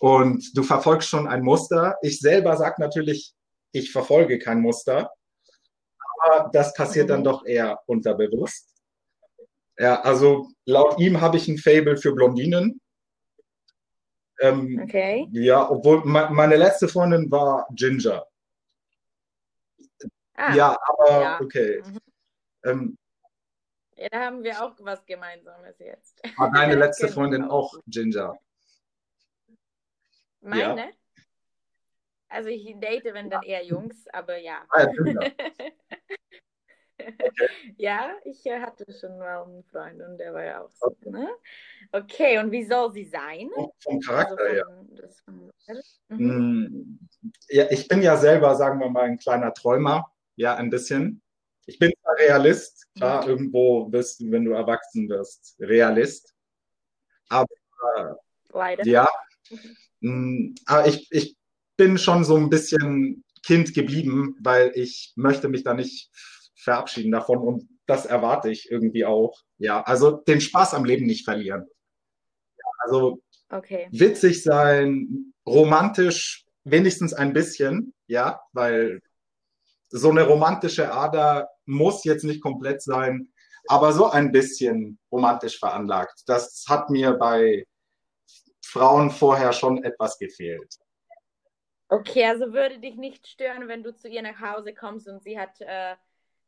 und 0.00 0.44
du 0.56 0.64
verfolgst 0.64 1.08
schon 1.08 1.28
ein 1.28 1.42
Muster. 1.42 1.96
Ich 2.02 2.18
selber 2.18 2.56
sage 2.56 2.82
natürlich, 2.82 3.32
ich 3.70 3.92
verfolge 3.92 4.40
kein 4.40 4.60
Muster, 4.60 5.12
aber 6.18 6.50
das 6.52 6.74
passiert 6.74 7.10
dann 7.10 7.22
doch 7.22 7.46
eher 7.46 7.78
unterbewusst. 7.86 8.74
Ja, 9.78 10.00
also 10.00 10.48
laut 10.66 10.98
ihm 10.98 11.20
habe 11.20 11.36
ich 11.36 11.46
ein 11.46 11.58
Fable 11.58 11.96
für 11.96 12.12
Blondinen. 12.12 12.80
Ähm, 14.40 14.80
okay. 14.82 15.28
Ja, 15.30 15.70
obwohl 15.70 16.02
meine 16.04 16.56
letzte 16.56 16.88
Freundin 16.88 17.30
war 17.30 17.68
Ginger. 17.76 18.26
Ah, 20.34 20.54
ja, 20.54 20.78
aber 20.88 21.22
ja. 21.22 21.40
okay. 21.40 21.82
Mhm. 21.84 21.98
Ähm, 22.64 22.98
ja, 23.96 24.08
da 24.08 24.20
haben 24.20 24.42
wir 24.42 24.62
auch 24.62 24.74
was 24.80 25.04
Gemeinsames 25.06 25.78
jetzt. 25.78 26.20
War 26.36 26.50
deine 26.50 26.74
letzte 26.76 27.06
genau. 27.06 27.14
Freundin 27.14 27.44
auch 27.44 27.74
Ginger? 27.86 28.36
Meine? 30.40 30.80
Ja. 30.80 30.88
Also 32.28 32.48
ich 32.48 32.74
date, 32.80 33.04
wenn 33.04 33.30
dann 33.30 33.42
eher 33.44 33.64
Jungs, 33.64 34.08
aber 34.12 34.36
ja. 34.38 34.64
Ah, 34.70 34.86
ja, 35.04 35.30
ja, 37.76 38.10
ich 38.24 38.44
äh, 38.46 38.60
hatte 38.60 38.84
schon 38.92 39.18
mal 39.18 39.44
einen 39.44 39.62
Freund 39.64 40.02
und 40.02 40.18
der 40.18 40.34
war 40.34 40.42
ja 40.42 40.62
auch 40.62 40.70
so. 40.72 40.86
Okay, 40.86 41.10
ne? 41.10 41.28
okay 41.92 42.38
und 42.38 42.50
wie 42.50 42.64
soll 42.64 42.92
sie 42.92 43.04
sein? 43.04 43.50
Vom 43.78 44.00
Charakter 44.00 44.36
also 44.42 44.62
von, 45.24 45.52
ja. 45.66 45.74
Von, 46.08 46.18
mhm. 46.18 46.26
Mm, 46.26 47.08
ja. 47.48 47.70
Ich 47.70 47.86
bin 47.86 48.02
ja 48.02 48.16
selber, 48.16 48.56
sagen 48.56 48.80
wir 48.80 48.90
mal, 48.90 49.04
ein 49.04 49.18
kleiner 49.18 49.54
Träumer 49.54 50.10
ja, 50.36 50.56
ein 50.56 50.70
bisschen. 50.70 51.22
Ich 51.66 51.78
bin 51.78 51.92
zwar 52.02 52.16
Realist, 52.18 52.86
klar, 52.94 53.26
irgendwo 53.26 53.90
wirst 53.90 54.20
du, 54.20 54.30
wenn 54.30 54.44
du 54.44 54.52
erwachsen 54.52 55.08
wirst, 55.08 55.56
Realist. 55.58 56.34
Aber 57.28 57.48
Leider. 58.52 58.86
ja, 58.86 59.08
mhm. 60.00 60.54
aber 60.66 60.86
ich, 60.86 61.08
ich 61.10 61.36
bin 61.76 61.98
schon 61.98 62.24
so 62.24 62.36
ein 62.36 62.50
bisschen 62.50 63.24
Kind 63.44 63.74
geblieben, 63.74 64.36
weil 64.40 64.72
ich 64.74 65.12
möchte 65.16 65.48
mich 65.48 65.64
da 65.64 65.74
nicht 65.74 66.10
verabschieden 66.56 67.12
davon 67.12 67.38
und 67.38 67.68
das 67.86 68.06
erwarte 68.06 68.50
ich 68.50 68.70
irgendwie 68.70 69.04
auch. 69.04 69.42
Ja, 69.58 69.82
also 69.82 70.12
den 70.12 70.40
Spaß 70.40 70.74
am 70.74 70.84
Leben 70.84 71.06
nicht 71.06 71.24
verlieren. 71.24 71.66
Also 72.78 73.22
okay. 73.50 73.88
witzig 73.90 74.42
sein, 74.42 75.32
romantisch 75.46 76.44
wenigstens 76.64 77.12
ein 77.12 77.32
bisschen, 77.32 77.94
ja, 78.06 78.40
weil 78.52 79.02
so 79.96 80.10
eine 80.10 80.24
romantische 80.24 80.92
Ader 80.92 81.48
muss 81.66 82.02
jetzt 82.04 82.24
nicht 82.24 82.42
komplett 82.42 82.82
sein, 82.82 83.28
aber 83.68 83.92
so 83.92 84.10
ein 84.10 84.32
bisschen 84.32 84.98
romantisch 85.10 85.58
veranlagt. 85.58 86.24
Das 86.26 86.64
hat 86.68 86.90
mir 86.90 87.12
bei 87.12 87.64
Frauen 88.64 89.10
vorher 89.10 89.52
schon 89.52 89.84
etwas 89.84 90.18
gefehlt. 90.18 90.74
Okay, 91.88 92.24
also 92.24 92.52
würde 92.52 92.80
dich 92.80 92.96
nicht 92.96 93.28
stören, 93.28 93.68
wenn 93.68 93.84
du 93.84 93.94
zu 93.94 94.08
ihr 94.08 94.22
nach 94.22 94.40
Hause 94.40 94.74
kommst 94.74 95.06
und 95.06 95.22
sie 95.22 95.38
hat 95.38 95.60
äh, 95.60 95.94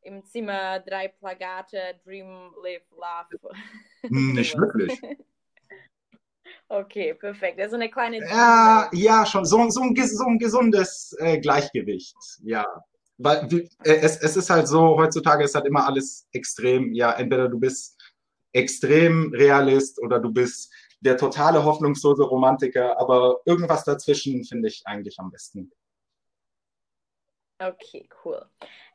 im 0.01 0.25
Zimmer 0.25 0.79
drei 0.81 1.07
Plakate 1.07 2.01
Dream, 2.03 2.53
Live, 2.61 2.83
Love. 2.91 3.55
Hm, 4.01 4.33
nicht 4.33 4.57
wirklich. 4.57 4.99
Okay, 6.69 7.13
perfekt. 7.13 7.59
Also 7.61 7.75
eine 7.75 7.89
kleine. 7.89 8.19
Ja, 8.19 8.89
ja, 8.91 9.25
schon 9.25 9.45
so, 9.45 9.69
so, 9.69 9.81
ein, 9.81 9.95
so 9.95 10.25
ein 10.25 10.37
gesundes 10.37 11.15
äh, 11.19 11.39
Gleichgewicht. 11.39 12.17
Ja. 12.43 12.65
Weil 13.17 13.47
äh, 13.83 13.95
es, 13.95 14.17
es 14.17 14.37
ist 14.37 14.49
halt 14.49 14.67
so, 14.67 14.97
heutzutage 14.97 15.43
ist 15.43 15.55
halt 15.55 15.65
immer 15.65 15.85
alles 15.85 16.27
extrem. 16.31 16.93
Ja, 16.93 17.13
entweder 17.13 17.49
du 17.49 17.59
bist 17.59 17.99
extrem 18.53 19.33
Realist 19.33 19.99
oder 20.01 20.19
du 20.19 20.31
bist 20.31 20.73
der 20.99 21.17
totale 21.17 21.63
hoffnungslose 21.63 22.23
Romantiker, 22.23 22.99
aber 22.99 23.41
irgendwas 23.45 23.83
dazwischen 23.83 24.43
finde 24.43 24.67
ich 24.67 24.81
eigentlich 24.85 25.19
am 25.19 25.29
besten. 25.31 25.71
Okay, 27.59 28.07
cool. 28.23 28.45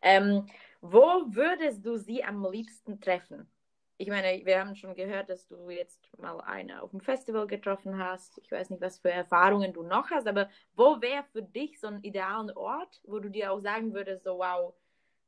Ähm, 0.03 0.47
wo 0.81 1.01
würdest 1.29 1.85
du 1.85 1.97
sie 1.97 2.23
am 2.23 2.45
liebsten 2.51 3.01
treffen? 3.01 3.52
Ich 4.03 4.09
meine, 4.09 4.45
wir 4.45 4.59
haben 4.59 4.75
schon 4.75 4.97
gehört, 4.97 5.29
dass 5.31 5.47
du 5.47 5.71
jetzt 5.71 6.01
mal 6.19 6.41
eine 6.41 6.83
auf 6.83 6.91
dem 6.91 7.01
Festival 7.01 7.47
getroffen 7.47 7.99
hast. 7.99 8.37
Ich 8.43 8.51
weiß 8.51 8.71
nicht, 8.71 8.83
was 8.83 8.99
für 8.99 9.13
Erfahrungen 9.13 9.73
du 9.73 9.85
noch 9.85 10.11
hast, 10.11 10.27
aber 10.27 10.51
wo 10.75 11.01
wäre 11.01 11.23
für 11.33 11.41
dich 11.41 11.79
so 11.79 11.87
ein 11.87 12.03
idealen 12.03 12.51
Ort, 12.51 13.01
wo 13.05 13.21
du 13.21 13.29
dir 13.29 13.53
auch 13.53 13.61
sagen 13.61 13.95
würdest, 13.95 14.25
so 14.25 14.39
wow, 14.39 14.75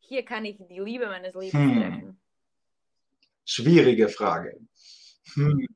hier 0.01 0.25
kann 0.25 0.45
ich 0.45 0.57
die 0.59 0.81
Liebe 0.81 1.07
meines 1.07 1.37
Lebens 1.37 1.53
hm. 1.53 1.81
treffen? 1.81 2.21
Schwierige 3.45 4.09
Frage. 4.09 4.59
Hm. 5.35 5.69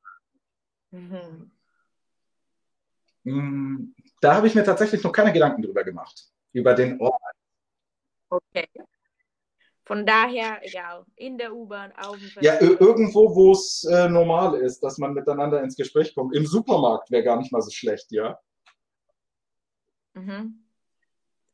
Mhm. 0.90 1.50
Hm, 3.22 3.94
da 4.20 4.34
habe 4.34 4.48
ich 4.48 4.56
mir 4.56 4.64
tatsächlich 4.64 5.04
noch 5.04 5.12
keine 5.12 5.32
Gedanken 5.32 5.62
drüber 5.62 5.84
gemacht, 5.84 6.32
über 6.52 6.74
den 6.74 7.00
Ort. 7.00 7.14
Okay. 8.28 8.66
Von 9.88 10.04
daher, 10.04 10.60
egal, 10.62 11.06
in 11.16 11.38
der 11.38 11.54
U-Bahn, 11.54 11.92
auf 11.96 12.18
dem 12.18 12.28
Fest. 12.28 12.44
Ja, 12.44 12.60
irgendwo, 12.60 13.34
wo 13.34 13.52
es 13.52 13.84
äh, 13.84 14.06
normal 14.08 14.54
ist, 14.60 14.80
dass 14.80 14.98
man 14.98 15.14
miteinander 15.14 15.62
ins 15.62 15.76
Gespräch 15.76 16.14
kommt. 16.14 16.36
Im 16.36 16.44
Supermarkt 16.44 17.10
wäre 17.10 17.24
gar 17.24 17.38
nicht 17.38 17.50
mal 17.50 17.62
so 17.62 17.70
schlecht, 17.70 18.12
ja. 18.12 18.38
Mhm. 20.12 20.62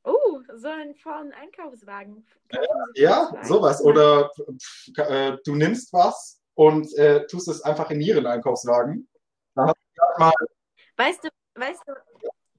Oh, 0.02 0.40
so 0.56 0.66
einen 0.68 0.96
vollen 0.96 1.32
Einkaufswagen. 1.32 2.26
Äh, 2.48 2.58
ja, 2.96 3.32
sowas. 3.42 3.80
Oder 3.84 4.30
äh, 4.96 5.36
du 5.44 5.54
nimmst 5.54 5.92
was 5.92 6.42
und 6.54 6.92
äh, 6.98 7.26
tust 7.28 7.46
es 7.46 7.62
einfach 7.62 7.90
in 7.90 8.00
ihren 8.00 8.26
Einkaufswagen. 8.26 9.08
Dann 9.54 9.68
hast 9.68 9.76
du 9.96 10.20
mal 10.20 10.32
weißt 10.96 11.24
du, 11.24 11.28
weißt 11.54 11.82
du, 11.86 11.92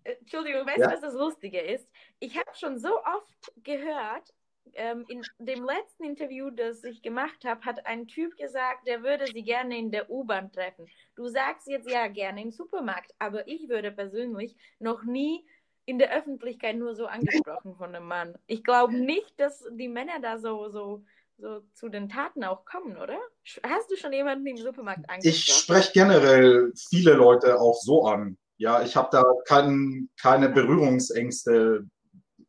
äh, 0.04 0.14
Entschuldigung, 0.20 0.66
weißt 0.66 0.78
ja? 0.78 0.88
du, 0.88 0.94
was 0.94 1.02
das 1.02 1.14
Lustige 1.14 1.60
ist? 1.60 1.88
Ich 2.20 2.38
habe 2.38 2.50
schon 2.54 2.80
so 2.80 2.98
oft 3.04 3.54
gehört, 3.64 4.34
ähm, 4.74 5.06
in 5.08 5.22
dem 5.40 5.64
letzten 5.64 6.04
Interview, 6.04 6.50
das 6.50 6.84
ich 6.84 7.02
gemacht 7.02 7.46
habe, 7.46 7.62
hat 7.62 7.86
ein 7.86 8.08
Typ 8.08 8.38
gesagt, 8.38 8.88
der 8.88 9.04
würde 9.04 9.28
sie 9.28 9.44
gerne 9.44 9.78
in 9.78 9.92
der 9.92 10.10
U-Bahn 10.10 10.52
treffen. 10.52 10.88
Du 11.16 11.28
sagst 11.28 11.68
jetzt 11.68 11.90
ja 11.90 12.08
gerne 12.08 12.42
im 12.42 12.52
Supermarkt, 12.52 13.14
aber 13.20 13.48
ich 13.48 13.70
würde 13.70 13.92
persönlich 13.92 14.56
noch 14.80 15.04
nie 15.04 15.46
in 15.86 16.00
der 16.00 16.16
Öffentlichkeit 16.16 16.76
nur 16.78 16.96
so 16.96 17.06
angesprochen 17.06 17.76
von 17.76 17.96
einem 17.96 18.08
Mann. 18.08 18.36
Ich 18.48 18.64
glaube 18.64 18.94
nicht, 18.94 19.40
dass 19.40 19.64
die 19.72 19.88
Männer 19.88 20.20
da 20.22 20.40
so, 20.40 20.70
so, 20.70 21.06
so 21.38 21.62
zu 21.74 21.90
den 21.90 22.10
Taten 22.10 22.44
auch 22.44 22.66
kommen, 22.66 22.98
oder? 22.98 23.20
Hast 23.64 23.92
du 23.92 23.96
schon 23.96 24.12
jemanden 24.12 24.48
im 24.48 24.58
Supermarkt 24.58 25.08
angesprochen? 25.10 25.30
Ich 25.30 25.46
spreche 25.46 25.92
generell 25.94 26.72
viele 26.90 27.14
Leute 27.14 27.60
auch 27.60 27.76
so 27.76 28.06
an. 28.06 28.38
Ja, 28.58 28.82
ich 28.82 28.96
habe 28.96 29.10
da 29.12 29.24
kein, 29.46 30.10
keine 30.20 30.50
Berührungsängste 30.50 31.86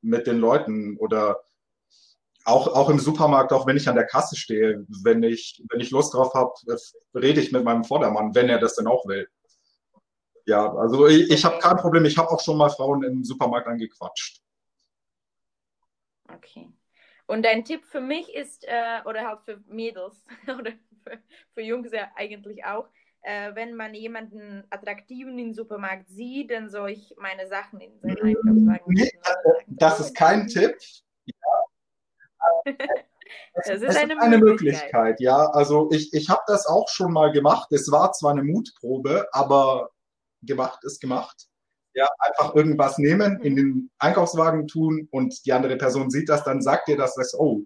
mit 0.00 0.26
den 0.26 0.38
Leuten 0.38 0.96
oder 0.98 1.42
auch, 2.46 2.68
auch 2.68 2.88
im 2.88 2.98
Supermarkt, 2.98 3.52
auch 3.52 3.66
wenn 3.66 3.76
ich 3.76 3.88
an 3.88 3.96
der 3.96 4.06
Kasse 4.06 4.36
stehe, 4.36 4.84
wenn 5.02 5.22
ich, 5.22 5.62
wenn 5.68 5.80
ich 5.80 5.90
Lust 5.90 6.14
drauf 6.14 6.32
habe, 6.34 6.52
rede 7.14 7.40
ich 7.40 7.52
mit 7.52 7.64
meinem 7.64 7.84
Vordermann, 7.84 8.34
wenn 8.34 8.48
er 8.48 8.58
das 8.58 8.76
denn 8.76 8.86
auch 8.86 9.06
will. 9.06 9.28
Ja, 10.44 10.72
also 10.72 11.08
ich, 11.08 11.28
ich 11.30 11.44
habe 11.44 11.58
kein 11.58 11.76
Problem. 11.76 12.04
Ich 12.04 12.16
habe 12.16 12.30
auch 12.30 12.40
schon 12.40 12.56
mal 12.56 12.70
Frauen 12.70 13.02
im 13.02 13.24
Supermarkt 13.24 13.66
angequatscht. 13.66 14.40
Okay. 16.32 16.68
Und 17.26 17.44
dein 17.44 17.64
Tipp 17.64 17.84
für 17.84 18.00
mich 18.00 18.32
ist, 18.32 18.64
äh, 18.68 19.00
oder 19.04 19.26
halt 19.26 19.40
für 19.44 19.60
Mädels 19.66 20.24
oder 20.46 20.70
für, 21.02 21.18
für 21.52 21.62
Jungs 21.62 21.90
ja 21.90 22.12
eigentlich 22.14 22.64
auch, 22.64 22.88
äh, 23.22 23.56
wenn 23.56 23.74
man 23.74 23.92
jemanden 23.92 24.62
attraktiven 24.70 25.36
im 25.36 25.52
Supermarkt 25.52 26.08
sieht, 26.08 26.52
dann 26.52 26.70
soll 26.70 26.90
ich 26.90 27.12
meine 27.18 27.48
Sachen 27.48 27.80
in 27.80 27.98
seinen 27.98 28.22
Einkaufswagen. 28.22 28.94
Nee, 28.94 29.10
das 29.66 29.98
ist 29.98 30.16
kein 30.16 30.46
Tipp. 30.46 30.76
Es, 33.54 33.68
ist, 33.68 33.82
es 33.82 33.96
eine, 33.96 34.14
ist 34.14 34.20
eine 34.20 34.38
Möglichkeit. 34.38 34.92
Möglichkeit. 34.92 35.20
ja. 35.20 35.46
Also 35.50 35.90
ich, 35.90 36.12
ich 36.12 36.28
habe 36.28 36.42
das 36.46 36.66
auch 36.66 36.88
schon 36.88 37.12
mal 37.12 37.32
gemacht. 37.32 37.72
Es 37.72 37.90
war 37.90 38.12
zwar 38.12 38.32
eine 38.32 38.44
Mutprobe, 38.44 39.26
aber 39.32 39.90
gemacht 40.42 40.84
ist 40.84 41.00
gemacht. 41.00 41.48
Ja, 41.94 42.06
einfach 42.18 42.54
irgendwas 42.54 42.98
nehmen, 42.98 43.40
in 43.40 43.52
mhm. 43.52 43.56
den 43.56 43.90
Einkaufswagen 43.98 44.68
tun 44.68 45.08
und 45.10 45.44
die 45.46 45.52
andere 45.52 45.76
Person 45.76 46.10
sieht 46.10 46.28
das, 46.28 46.44
dann 46.44 46.60
sagt 46.60 46.88
ihr 46.88 46.96
das, 46.96 47.14
das 47.14 47.34
oh, 47.34 47.62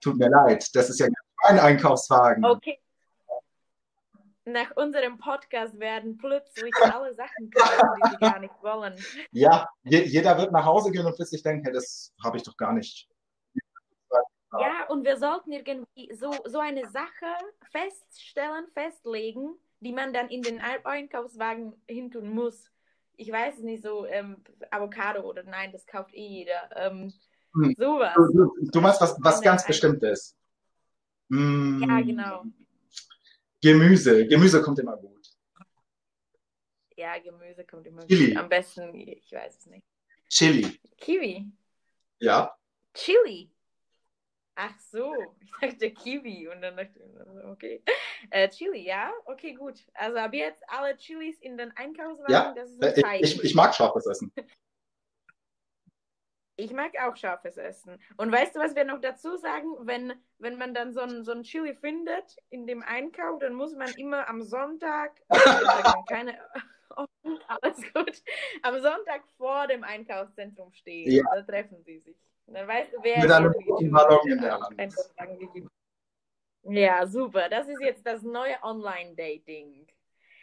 tut 0.00 0.16
mir 0.16 0.28
leid, 0.28 0.64
das 0.74 0.90
ist 0.90 1.00
ja 1.00 1.08
mein 1.42 1.58
Einkaufswagen. 1.58 2.44
Okay. 2.44 2.78
Nach 4.44 4.70
unserem 4.76 5.18
Podcast 5.18 5.78
werden 5.78 6.16
plötzlich 6.16 6.72
alle 6.80 7.14
Sachen 7.14 7.50
kommen, 7.50 8.00
die 8.04 8.10
sie 8.10 8.16
gar 8.18 8.38
nicht 8.38 8.54
wollen. 8.62 8.94
Ja, 9.32 9.68
jeder 9.82 10.38
wird 10.38 10.52
nach 10.52 10.64
Hause 10.64 10.90
gehen 10.90 11.04
und 11.04 11.16
plötzlich 11.16 11.42
denken, 11.42 11.64
hey, 11.64 11.72
das 11.72 12.14
habe 12.24 12.36
ich 12.38 12.44
doch 12.44 12.56
gar 12.56 12.72
nicht 12.72 13.08
ja, 14.52 14.86
und 14.88 15.04
wir 15.04 15.16
sollten 15.16 15.52
irgendwie 15.52 16.10
so, 16.14 16.32
so 16.46 16.58
eine 16.58 16.88
Sache 16.88 17.26
feststellen, 17.70 18.66
festlegen, 18.72 19.54
die 19.80 19.92
man 19.92 20.12
dann 20.12 20.28
in 20.28 20.42
den 20.42 20.60
Einkaufswagen 20.60 21.74
hintun 21.86 22.30
muss. 22.30 22.70
Ich 23.16 23.30
weiß 23.30 23.58
es 23.58 23.62
nicht, 23.62 23.82
so 23.82 24.06
ähm, 24.06 24.36
Avocado 24.70 25.20
oder 25.22 25.42
nein, 25.42 25.72
das 25.72 25.86
kauft 25.86 26.14
eh 26.14 26.26
jeder. 26.26 26.70
Ähm, 26.76 27.12
hm. 27.54 27.74
Sowas. 27.76 28.14
Du, 28.14 28.32
du, 28.32 28.70
du 28.70 28.80
meinst 28.80 29.00
was, 29.00 29.16
was 29.20 29.40
ganz 29.40 29.66
Bestimmtes. 29.66 30.36
Mm, 31.28 31.82
ja, 31.82 32.00
genau. 32.00 32.44
Gemüse. 33.60 34.26
Gemüse 34.26 34.62
kommt 34.62 34.78
immer 34.78 34.96
gut. 34.96 35.18
Ja, 36.96 37.18
Gemüse 37.18 37.64
kommt 37.64 37.86
immer 37.86 38.06
Chili. 38.06 38.28
gut. 38.28 38.36
Am 38.36 38.48
besten, 38.48 38.94
ich 38.94 39.30
weiß 39.30 39.58
es 39.58 39.66
nicht. 39.66 39.86
Chili. 40.28 40.80
Kiwi. 40.96 41.50
Ja. 42.18 42.56
Chili. 42.94 43.50
Ach 44.60 44.76
so, 44.80 45.14
ich 45.62 45.70
dachte 45.70 45.90
Kiwi 45.92 46.48
und 46.48 46.60
dann 46.60 46.76
dachte 46.76 46.98
ich, 46.98 47.44
okay. 47.44 47.82
Äh, 48.30 48.48
Chili, 48.48 48.84
ja? 48.84 49.12
Okay, 49.24 49.54
gut. 49.54 49.84
Also 49.94 50.18
ab 50.18 50.34
jetzt 50.34 50.64
alle 50.66 50.96
Chilis 50.96 51.38
in 51.38 51.56
den 51.56 51.70
Einkaufswagen, 51.76 52.32
ja, 52.32 52.52
das 52.54 52.70
ist 52.70 52.82
ein 52.82 52.90
äh, 52.90 53.00
Zeichen. 53.00 53.24
Ich, 53.24 53.44
ich 53.44 53.54
mag 53.54 53.72
scharfes 53.72 54.06
Essen. 54.06 54.32
Ich 56.56 56.72
mag 56.72 56.92
auch 57.00 57.14
scharfes 57.16 57.56
Essen. 57.56 58.02
Und 58.16 58.32
weißt 58.32 58.56
du, 58.56 58.58
was 58.58 58.74
wir 58.74 58.84
noch 58.84 59.00
dazu 59.00 59.36
sagen? 59.36 59.68
Wenn, 59.82 60.12
wenn 60.38 60.58
man 60.58 60.74
dann 60.74 60.92
so 60.92 61.02
ein, 61.02 61.22
so 61.22 61.30
ein 61.30 61.44
Chili 61.44 61.76
findet 61.76 62.36
in 62.50 62.66
dem 62.66 62.82
Einkauf, 62.82 63.38
dann 63.38 63.54
muss 63.54 63.76
man 63.76 63.90
immer 63.90 64.28
am 64.28 64.42
Sonntag, 64.42 65.20
keine, 66.08 66.36
alles 67.48 67.82
gut, 67.92 68.22
am 68.62 68.80
Sonntag 68.80 69.22
vor 69.36 69.66
dem 69.66 69.84
Einkaufszentrum 69.84 70.72
stehen. 70.72 71.10
Ja. 71.10 71.24
Da 71.34 71.42
treffen 71.42 71.82
sie 71.84 71.98
sich. 72.00 72.16
Dann 72.46 72.66
weißt 72.66 72.92
du, 72.92 72.98
wer 73.02 73.22
Mit 73.22 73.30
einem 73.30 73.52
roten 73.52 73.90
Ballon 73.90 74.28
in 74.28 74.40
der 74.40 74.58
Hand. 74.58 75.68
Ja, 76.64 77.06
super. 77.06 77.48
Das 77.48 77.68
ist 77.68 77.80
jetzt 77.80 78.06
das 78.06 78.22
neue 78.22 78.56
Online-Dating. 78.62 79.86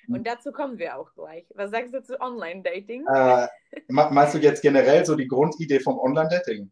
Und 0.08 0.18
hm. 0.18 0.24
dazu 0.24 0.52
kommen 0.52 0.78
wir 0.78 0.98
auch 0.98 1.14
gleich. 1.14 1.46
Was 1.56 1.72
sagst 1.72 1.94
du 1.94 2.04
zu 2.04 2.20
Online-Dating? 2.20 3.06
Äh, 3.08 3.48
meinst 3.88 4.36
du 4.36 4.40
jetzt 4.40 4.62
generell 4.62 5.06
so 5.06 5.16
die 5.16 5.28
Grundidee 5.28 5.80
vom 5.80 5.98
Online-Dating? 5.98 6.72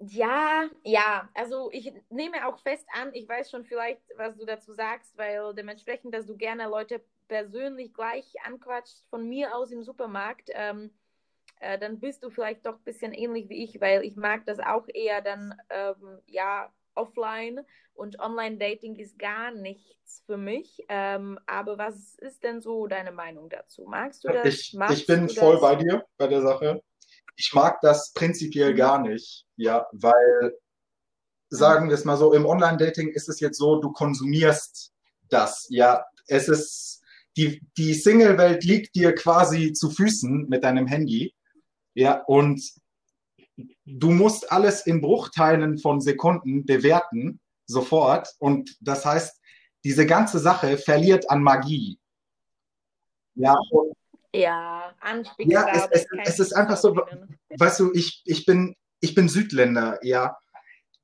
Ja, 0.00 0.68
ja, 0.84 1.28
also 1.34 1.70
ich 1.72 1.92
nehme 2.08 2.46
auch 2.46 2.60
fest 2.60 2.86
an, 2.92 3.12
ich 3.14 3.28
weiß 3.28 3.50
schon 3.50 3.64
vielleicht, 3.64 4.00
was 4.16 4.36
du 4.36 4.46
dazu 4.46 4.72
sagst, 4.72 5.18
weil 5.18 5.52
dementsprechend, 5.54 6.14
dass 6.14 6.24
du 6.24 6.36
gerne 6.36 6.68
Leute 6.68 7.02
persönlich 7.28 7.94
gleich 7.94 8.34
anquatscht, 8.44 9.04
von 9.10 9.28
mir 9.28 9.54
aus 9.54 9.70
im 9.70 9.82
Supermarkt, 9.82 10.50
ähm, 10.54 10.90
äh, 11.60 11.78
dann 11.78 12.00
bist 12.00 12.24
du 12.24 12.30
vielleicht 12.30 12.66
doch 12.66 12.76
ein 12.76 12.84
bisschen 12.84 13.12
ähnlich 13.12 13.48
wie 13.48 13.64
ich, 13.64 13.80
weil 13.80 14.04
ich 14.04 14.16
mag 14.16 14.44
das 14.46 14.58
auch 14.58 14.86
eher 14.92 15.22
dann, 15.22 15.54
ähm, 15.70 16.20
ja, 16.26 16.72
offline 16.94 17.64
und 17.94 18.18
Online-Dating 18.18 18.96
ist 18.96 19.18
gar 19.18 19.52
nichts 19.52 20.22
für 20.26 20.36
mich. 20.36 20.84
Ähm, 20.88 21.38
aber 21.46 21.78
was 21.78 22.16
ist 22.16 22.42
denn 22.42 22.60
so 22.60 22.86
deine 22.86 23.12
Meinung 23.12 23.48
dazu? 23.48 23.84
Magst 23.88 24.24
du 24.24 24.28
das? 24.28 24.46
Ich, 24.46 24.76
ich 24.90 25.06
bin 25.06 25.28
voll 25.28 25.54
das? 25.54 25.62
bei 25.62 25.76
dir 25.76 26.04
bei 26.16 26.26
der 26.26 26.42
Sache. 26.42 26.82
Ich 27.36 27.52
mag 27.54 27.80
das 27.82 28.12
prinzipiell 28.12 28.72
mhm. 28.72 28.76
gar 28.76 29.00
nicht, 29.00 29.46
ja, 29.56 29.86
weil, 29.92 30.58
sagen 31.50 31.88
wir 31.88 31.94
es 31.94 32.04
mal 32.04 32.16
so, 32.16 32.32
im 32.32 32.46
Online-Dating 32.46 33.10
ist 33.10 33.28
es 33.28 33.38
jetzt 33.38 33.58
so, 33.58 33.80
du 33.80 33.92
konsumierst 33.92 34.92
das, 35.28 35.66
ja. 35.70 36.04
Es 36.26 36.48
ist, 36.48 36.97
die, 37.38 37.62
die 37.78 37.94
Single-Welt 37.94 38.64
liegt 38.64 38.96
dir 38.96 39.14
quasi 39.14 39.72
zu 39.72 39.90
Füßen 39.90 40.48
mit 40.48 40.64
deinem 40.64 40.86
Handy 40.86 41.32
ja, 41.94 42.22
und 42.26 42.62
du 43.84 44.10
musst 44.10 44.52
alles 44.52 44.86
in 44.86 45.00
Bruchteilen 45.00 45.78
von 45.78 46.00
Sekunden 46.00 46.64
bewerten, 46.64 47.40
sofort. 47.66 48.28
Und 48.38 48.76
das 48.80 49.04
heißt, 49.04 49.40
diese 49.82 50.06
ganze 50.06 50.38
Sache 50.38 50.78
verliert 50.78 51.28
an 51.28 51.42
Magie. 51.42 51.98
Ja, 53.34 53.56
ja, 54.32 54.94
ja 55.38 55.68
es, 55.72 55.88
es, 55.90 56.06
es 56.24 56.38
ist 56.38 56.52
einfach 56.52 56.76
so, 56.76 56.96
weißt 57.56 57.80
du, 57.80 57.92
ich, 57.94 58.22
ich, 58.24 58.46
bin, 58.46 58.76
ich 59.00 59.16
bin 59.16 59.28
Südländer, 59.28 59.98
ja. 60.02 60.36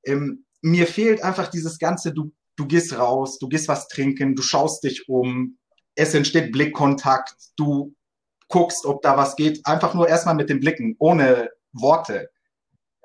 Ähm, 0.04 0.44
mir 0.62 0.86
fehlt 0.86 1.22
einfach 1.24 1.48
dieses 1.48 1.80
ganze, 1.80 2.12
du, 2.12 2.32
du 2.54 2.66
gehst 2.66 2.96
raus, 2.96 3.40
du 3.40 3.48
gehst 3.48 3.66
was 3.66 3.88
trinken, 3.88 4.36
du 4.36 4.42
schaust 4.42 4.84
dich 4.84 5.08
um, 5.08 5.58
es 5.94 6.14
entsteht 6.14 6.52
Blickkontakt, 6.52 7.36
du 7.56 7.94
guckst, 8.48 8.84
ob 8.86 9.02
da 9.02 9.16
was 9.16 9.36
geht, 9.36 9.64
einfach 9.66 9.94
nur 9.94 10.08
erstmal 10.08 10.34
mit 10.34 10.48
den 10.48 10.60
Blicken, 10.60 10.96
ohne 10.98 11.50
Worte. 11.72 12.30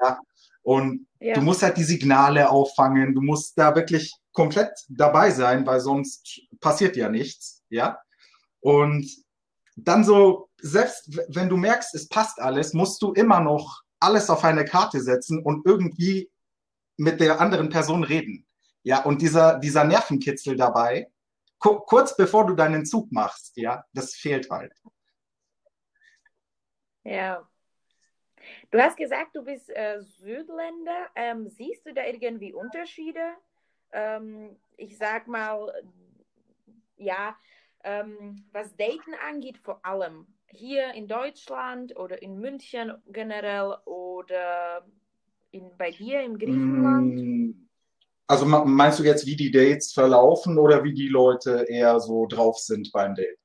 Ja. 0.01 0.19
Und 0.61 1.07
ja. 1.19 1.33
du 1.33 1.41
musst 1.41 1.63
halt 1.63 1.77
die 1.77 1.83
Signale 1.83 2.49
auffangen, 2.49 3.15
du 3.15 3.21
musst 3.21 3.57
da 3.57 3.75
wirklich 3.75 4.13
komplett 4.31 4.71
dabei 4.89 5.31
sein, 5.31 5.65
weil 5.65 5.79
sonst 5.79 6.41
passiert 6.59 6.95
ja 6.95 7.09
nichts, 7.09 7.63
ja. 7.69 7.99
Und 8.61 9.09
dann 9.75 10.03
so, 10.03 10.49
selbst 10.61 11.09
wenn 11.29 11.49
du 11.49 11.57
merkst, 11.57 11.95
es 11.95 12.07
passt 12.09 12.39
alles, 12.39 12.73
musst 12.73 13.01
du 13.01 13.13
immer 13.13 13.39
noch 13.39 13.81
alles 13.99 14.29
auf 14.29 14.43
eine 14.43 14.65
Karte 14.65 15.01
setzen 15.01 15.41
und 15.41 15.65
irgendwie 15.65 16.29
mit 16.97 17.19
der 17.19 17.39
anderen 17.39 17.69
Person 17.69 18.03
reden. 18.03 18.45
Ja, 18.83 19.03
und 19.03 19.21
dieser, 19.21 19.59
dieser 19.59 19.83
Nervenkitzel 19.83 20.55
dabei, 20.55 21.09
kurz 21.59 22.15
bevor 22.15 22.45
du 22.45 22.55
deinen 22.55 22.85
Zug 22.85 23.11
machst, 23.11 23.57
ja, 23.57 23.83
das 23.93 24.15
fehlt 24.15 24.49
halt. 24.49 24.73
Ja. 27.03 27.47
Du 28.71 28.79
hast 28.79 28.97
gesagt, 28.97 29.35
du 29.35 29.43
bist 29.43 29.69
äh, 29.69 30.01
Südländer. 30.01 31.09
Ähm, 31.15 31.49
siehst 31.49 31.85
du 31.85 31.93
da 31.93 32.05
irgendwie 32.05 32.53
Unterschiede? 32.53 33.33
Ähm, 33.91 34.57
ich 34.77 34.97
sag 34.97 35.27
mal, 35.27 35.71
ja, 36.97 37.35
ähm, 37.83 38.45
was 38.51 38.75
Daten 38.75 39.13
angeht, 39.27 39.57
vor 39.57 39.85
allem 39.85 40.27
hier 40.47 40.93
in 40.93 41.07
Deutschland 41.07 41.95
oder 41.97 42.21
in 42.21 42.39
München 42.39 42.93
generell 43.07 43.75
oder 43.85 44.85
in, 45.51 45.75
bei 45.77 45.91
dir 45.91 46.21
im 46.21 46.37
Griechenland? 46.37 47.21
Mm, 47.21 47.68
also 48.29 48.45
meinst 48.45 48.99
du 48.99 49.03
jetzt, 49.03 49.25
wie 49.25 49.35
die 49.35 49.49
Dates 49.49 49.91
verlaufen 49.91 50.59
oder 50.59 50.83
wie 50.83 50.93
die 50.93 51.07
Leute 51.07 51.65
eher 51.67 51.99
so 51.99 52.27
drauf 52.27 52.59
sind 52.59 52.91
beim 52.91 53.15
Date? 53.15 53.39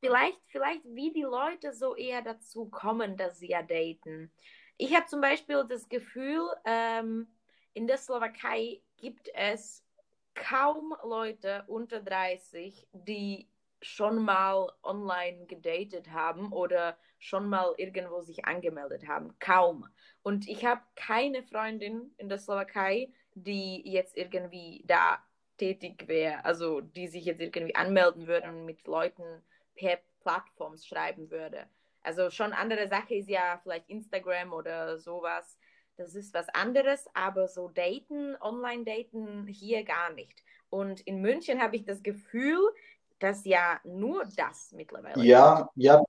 Vielleicht, 0.00 0.40
vielleicht 0.46 0.84
wie 0.86 1.12
die 1.12 1.22
Leute 1.22 1.74
so 1.74 1.94
eher 1.94 2.22
dazu 2.22 2.66
kommen, 2.70 3.18
dass 3.18 3.38
sie 3.38 3.48
ja 3.48 3.62
daten. 3.62 4.32
Ich 4.78 4.94
habe 4.94 5.04
zum 5.06 5.20
Beispiel 5.20 5.64
das 5.68 5.86
Gefühl, 5.90 6.48
ähm, 6.64 7.26
in 7.74 7.86
der 7.86 7.98
Slowakei 7.98 8.80
gibt 8.96 9.28
es 9.34 9.84
kaum 10.34 10.94
Leute 11.04 11.64
unter 11.66 12.00
30, 12.00 12.88
die 12.92 13.50
schon 13.82 14.24
mal 14.24 14.72
online 14.82 15.44
gedatet 15.44 16.10
haben 16.10 16.52
oder 16.54 16.96
schon 17.18 17.50
mal 17.50 17.74
irgendwo 17.76 18.22
sich 18.22 18.46
angemeldet 18.46 19.06
haben. 19.06 19.38
Kaum. 19.40 19.86
Und 20.22 20.48
ich 20.48 20.64
habe 20.64 20.80
keine 20.94 21.42
Freundin 21.42 22.14
in 22.16 22.30
der 22.30 22.38
Slowakei, 22.38 23.12
die 23.36 23.88
jetzt 23.88 24.16
irgendwie 24.16 24.82
da 24.86 25.22
tätig 25.58 26.08
wäre, 26.08 26.44
also 26.44 26.80
die 26.80 27.08
sich 27.08 27.24
jetzt 27.24 27.40
irgendwie 27.40 27.76
anmelden 27.76 28.26
würde 28.26 28.48
und 28.48 28.66
mit 28.66 28.86
Leuten 28.86 29.42
per 29.74 29.98
Plattform 30.20 30.76
schreiben 30.76 31.30
würde. 31.30 31.66
Also 32.02 32.30
schon 32.30 32.52
andere 32.52 32.88
Sache 32.88 33.14
ist 33.14 33.28
ja 33.28 33.60
vielleicht 33.62 33.88
Instagram 33.88 34.52
oder 34.52 34.98
sowas 34.98 35.58
das 35.96 36.14
ist 36.14 36.34
was 36.34 36.48
anderes, 36.50 37.06
aber 37.14 37.48
so 37.48 37.68
daten, 37.68 38.36
online 38.40 38.84
daten 38.84 39.46
hier 39.46 39.82
gar 39.84 40.12
nicht. 40.12 40.42
Und 40.68 41.00
in 41.00 41.22
München 41.22 41.60
habe 41.60 41.76
ich 41.76 41.84
das 41.84 42.02
Gefühl, 42.02 42.60
dass 43.18 43.46
ja 43.46 43.80
nur 43.84 44.24
das 44.36 44.72
mittlerweile. 44.72 45.24
Ja, 45.24 45.70
ja. 45.74 46.02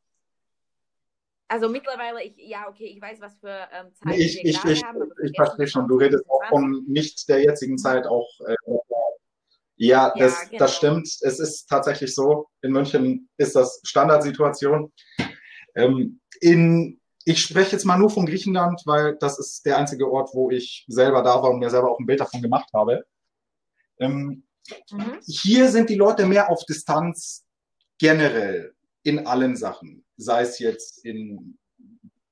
Also 1.49 1.69
mittlerweile, 1.69 2.23
ich, 2.23 2.35
ja, 2.37 2.67
okay, 2.67 2.85
ich 2.85 3.01
weiß, 3.01 3.21
was 3.21 3.37
für 3.37 3.67
ähm, 3.71 3.93
Zeit 3.93 4.17
ich, 4.17 4.35
wir 4.35 4.45
ich, 4.45 4.65
ich, 4.65 4.83
haben. 4.83 5.09
Ich, 5.23 5.33
verstehe 5.35 5.67
schon, 5.67 5.87
du 5.87 5.95
redest 5.95 6.23
auch 6.29 6.43
von 6.49 6.83
nicht 6.87 7.27
der 7.29 7.41
jetzigen 7.41 7.77
Zeit 7.77 8.05
auch. 8.05 8.27
Äh, 8.45 8.55
ja, 9.77 10.11
das, 10.17 10.33
ja, 10.33 10.47
genau. 10.49 10.59
das 10.59 10.75
stimmt. 10.75 11.07
Es 11.21 11.39
ist 11.39 11.67
tatsächlich 11.67 12.13
so. 12.13 12.47
In 12.61 12.71
München 12.71 13.29
ist 13.37 13.55
das 13.55 13.79
Standardsituation. 13.83 14.91
Ähm, 15.75 16.19
in 16.41 16.99
ich 17.27 17.41
spreche 17.41 17.73
jetzt 17.73 17.83
mal 17.83 17.97
nur 17.97 18.09
von 18.09 18.25
Griechenland, 18.25 18.81
weil 18.85 19.17
das 19.17 19.37
ist 19.37 19.65
der 19.65 19.77
einzige 19.77 20.09
Ort, 20.09 20.29
wo 20.33 20.49
ich 20.49 20.85
selber 20.87 21.21
da 21.21 21.43
war 21.43 21.49
und 21.49 21.59
mir 21.59 21.69
selber 21.69 21.91
auch 21.91 21.99
ein 21.99 22.05
Bild 22.05 22.21
davon 22.21 22.41
gemacht 22.41 22.69
habe. 22.73 23.03
Ähm, 23.99 24.43
mhm. 24.89 25.19
Hier 25.25 25.67
sind 25.67 25.89
die 25.89 25.95
Leute 25.95 26.25
mehr 26.25 26.49
auf 26.49 26.63
Distanz 26.63 27.45
generell 27.99 28.73
in 29.03 29.27
allen 29.27 29.57
Sachen, 29.57 30.05
sei 30.17 30.41
es 30.41 30.59
jetzt 30.59 31.05
in 31.05 31.57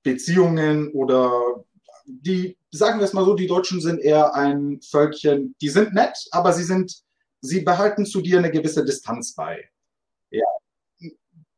Beziehungen 0.04 0.92
oder 0.94 1.64
die, 2.06 2.58
sagen 2.72 3.00
wir 3.00 3.06
es 3.06 3.14
mal 3.14 3.26
so, 3.26 3.34
die 3.34 3.48
Deutschen 3.48 3.82
sind 3.82 4.00
eher 4.00 4.36
ein 4.36 4.80
Völkchen, 4.82 5.56
die 5.62 5.70
sind 5.70 5.94
nett, 5.94 6.18
aber 6.32 6.54
sie 6.54 6.64
sind, 6.64 7.04
sie 7.42 7.62
behalten 7.62 8.06
zu 8.06 8.22
dir 8.22 8.38
eine 8.38 8.52
gewisse 8.52 8.86
Distanz 8.86 9.34
bei. 9.34 9.70
Ja, 10.30 10.46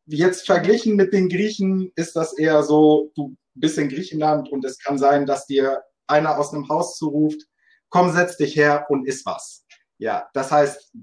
jetzt 0.05 0.45
verglichen 0.45 0.95
mit 0.95 1.13
den 1.13 1.29
Griechen 1.29 1.91
ist 1.95 2.15
das 2.15 2.37
eher 2.37 2.63
so, 2.63 3.11
du 3.15 3.35
bist 3.55 3.77
in 3.77 3.89
Griechenland 3.89 4.49
und 4.49 4.63
es 4.65 4.79
kann 4.79 4.97
sein, 4.97 5.25
dass 5.25 5.45
dir 5.45 5.83
einer 6.07 6.37
aus 6.37 6.53
einem 6.53 6.69
Haus 6.69 6.97
zuruft, 6.97 7.41
komm, 7.89 8.11
setz 8.11 8.37
dich 8.37 8.55
her 8.55 8.85
und 8.89 9.07
iss 9.07 9.25
was. 9.25 9.65
Ja, 9.97 10.29
das 10.33 10.51
heißt, 10.51 10.93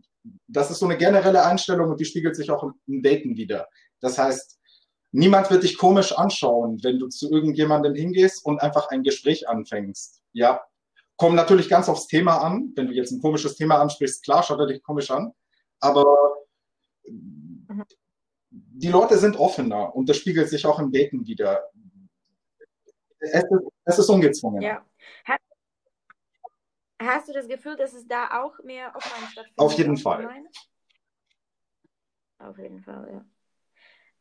das 0.48 0.70
ist 0.70 0.78
so 0.78 0.86
eine 0.86 0.96
generelle 0.96 1.44
Einstellung 1.44 1.90
und 1.90 2.00
die 2.00 2.04
spiegelt 2.04 2.36
sich 2.36 2.50
auch 2.50 2.62
im 2.86 3.02
Daten 3.02 3.36
wieder. 3.36 3.68
Das 4.00 4.16
heißt, 4.16 4.53
niemand 5.14 5.50
wird 5.50 5.62
dich 5.62 5.78
komisch 5.78 6.12
anschauen, 6.12 6.82
wenn 6.82 6.98
du 6.98 7.08
zu 7.08 7.30
irgendjemandem 7.30 7.94
hingehst 7.94 8.44
und 8.44 8.60
einfach 8.60 8.88
ein 8.88 9.02
Gespräch 9.02 9.48
anfängst. 9.48 10.22
Ja, 10.32 10.64
kommt 11.16 11.36
natürlich 11.36 11.68
ganz 11.68 11.88
aufs 11.88 12.08
Thema 12.08 12.38
an. 12.38 12.72
Wenn 12.74 12.88
du 12.88 12.92
jetzt 12.92 13.12
ein 13.12 13.22
komisches 13.22 13.56
Thema 13.56 13.80
ansprichst, 13.80 14.24
klar, 14.24 14.42
schaut 14.42 14.58
er 14.58 14.66
dich 14.66 14.82
komisch 14.82 15.10
an. 15.10 15.32
Aber 15.80 16.34
die 18.50 18.88
Leute 18.88 19.16
sind 19.18 19.36
offener 19.36 19.94
und 19.94 20.08
das 20.08 20.16
spiegelt 20.16 20.48
sich 20.48 20.66
auch 20.66 20.78
im 20.78 20.90
Daten 20.90 21.24
wieder. 21.26 21.70
Es 23.20 23.34
ist, 23.34 23.50
es 23.84 23.98
ist 23.98 24.08
ungezwungen. 24.08 24.62
Ja. 24.62 24.84
Hast 27.00 27.28
du 27.28 27.32
das 27.32 27.46
Gefühl, 27.46 27.76
dass 27.76 27.92
es 27.92 28.06
da 28.06 28.42
auch 28.42 28.58
mehr 28.64 28.94
offline 28.94 29.28
stattfindet? 29.30 29.58
Auf 29.58 29.72
jeden 29.74 29.96
Fall. 29.96 30.26
Online? 30.26 30.48
Auf 32.38 32.58
jeden 32.58 32.82
Fall, 32.82 33.08
ja. 33.12 33.24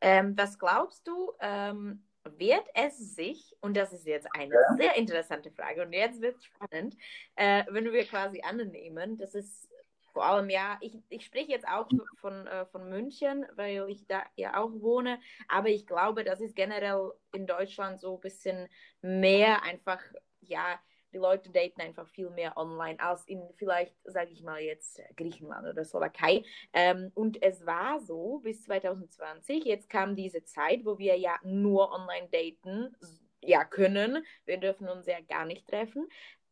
Ähm, 0.03 0.37
was 0.37 0.59
glaubst 0.59 1.07
du, 1.07 1.31
ähm, 1.39 2.03
wird 2.37 2.65
es 2.73 3.15
sich, 3.15 3.55
und 3.61 3.75
das 3.77 3.93
ist 3.93 4.05
jetzt 4.05 4.27
eine 4.37 4.53
ja. 4.53 4.75
sehr 4.75 4.95
interessante 4.97 5.49
Frage, 5.51 5.81
und 5.83 5.93
jetzt 5.93 6.21
wird 6.21 6.35
es 6.35 6.43
spannend, 6.43 6.95
äh, 7.35 7.63
wenn 7.69 7.91
wir 7.91 8.05
quasi 8.05 8.41
annehmen, 8.41 9.17
dass 9.17 9.33
es 9.33 9.69
vor 10.11 10.25
allem, 10.25 10.49
ja, 10.49 10.77
ich, 10.81 11.01
ich 11.09 11.25
spreche 11.25 11.51
jetzt 11.51 11.67
auch 11.67 11.87
von, 12.17 12.45
äh, 12.47 12.65
von 12.67 12.87
München, 12.89 13.45
weil 13.55 13.89
ich 13.89 14.05
da 14.05 14.23
ja 14.35 14.61
auch 14.61 14.71
wohne, 14.73 15.19
aber 15.47 15.69
ich 15.69 15.87
glaube, 15.87 16.23
das 16.23 16.39
ist 16.39 16.55
generell 16.55 17.11
in 17.33 17.47
Deutschland 17.47 17.99
so 17.99 18.15
ein 18.15 18.21
bisschen 18.21 18.67
mehr 19.01 19.63
einfach, 19.63 20.01
ja, 20.41 20.79
die 21.13 21.19
Leute 21.19 21.49
daten 21.51 21.81
einfach 21.81 22.07
viel 22.07 22.29
mehr 22.29 22.57
online 22.57 22.99
als 22.99 23.25
in 23.27 23.41
vielleicht, 23.55 23.95
sage 24.03 24.31
ich 24.31 24.43
mal 24.43 24.61
jetzt, 24.61 25.01
Griechenland 25.15 25.67
oder 25.67 25.83
Slowakei. 25.85 26.43
Ähm, 26.73 27.11
und 27.13 27.41
es 27.41 27.65
war 27.65 27.99
so 27.99 28.39
bis 28.39 28.63
2020, 28.63 29.65
jetzt 29.65 29.89
kam 29.89 30.15
diese 30.15 30.43
Zeit, 30.43 30.85
wo 30.85 30.97
wir 30.97 31.17
ja 31.17 31.35
nur 31.43 31.91
online 31.91 32.29
daten 32.31 32.95
ja 33.41 33.63
können. 33.65 34.23
Wir 34.45 34.57
dürfen 34.57 34.87
uns 34.87 35.05
ja 35.05 35.19
gar 35.21 35.45
nicht 35.45 35.67
treffen. 35.67 36.07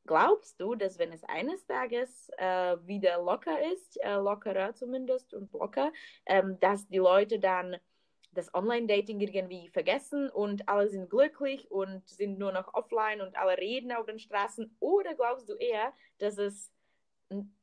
Glaubst 0.05 0.59
du, 0.59 0.75
dass 0.75 0.97
wenn 0.97 1.11
es 1.13 1.23
eines 1.23 1.65
Tages 1.65 2.29
äh, 2.37 2.75
wieder 2.85 3.21
locker 3.21 3.57
ist, 3.71 3.97
äh, 4.03 4.15
lockerer 4.15 4.73
zumindest 4.73 5.33
und 5.33 5.53
locker, 5.53 5.91
ähm, 6.25 6.59
dass 6.59 6.87
die 6.87 6.97
Leute 6.97 7.39
dann 7.39 7.77
das 8.33 8.53
Online-Dating 8.53 9.19
irgendwie 9.19 9.69
vergessen 9.69 10.29
und 10.29 10.67
alle 10.69 10.89
sind 10.89 11.09
glücklich 11.09 11.69
und 11.69 12.07
sind 12.07 12.39
nur 12.39 12.51
noch 12.51 12.73
offline 12.73 13.21
und 13.21 13.35
alle 13.37 13.57
reden 13.57 13.91
auf 13.91 14.05
den 14.05 14.19
Straßen? 14.19 14.75
Oder 14.79 15.15
glaubst 15.15 15.49
du 15.49 15.53
eher, 15.53 15.93
dass 16.19 16.37
es, 16.37 16.71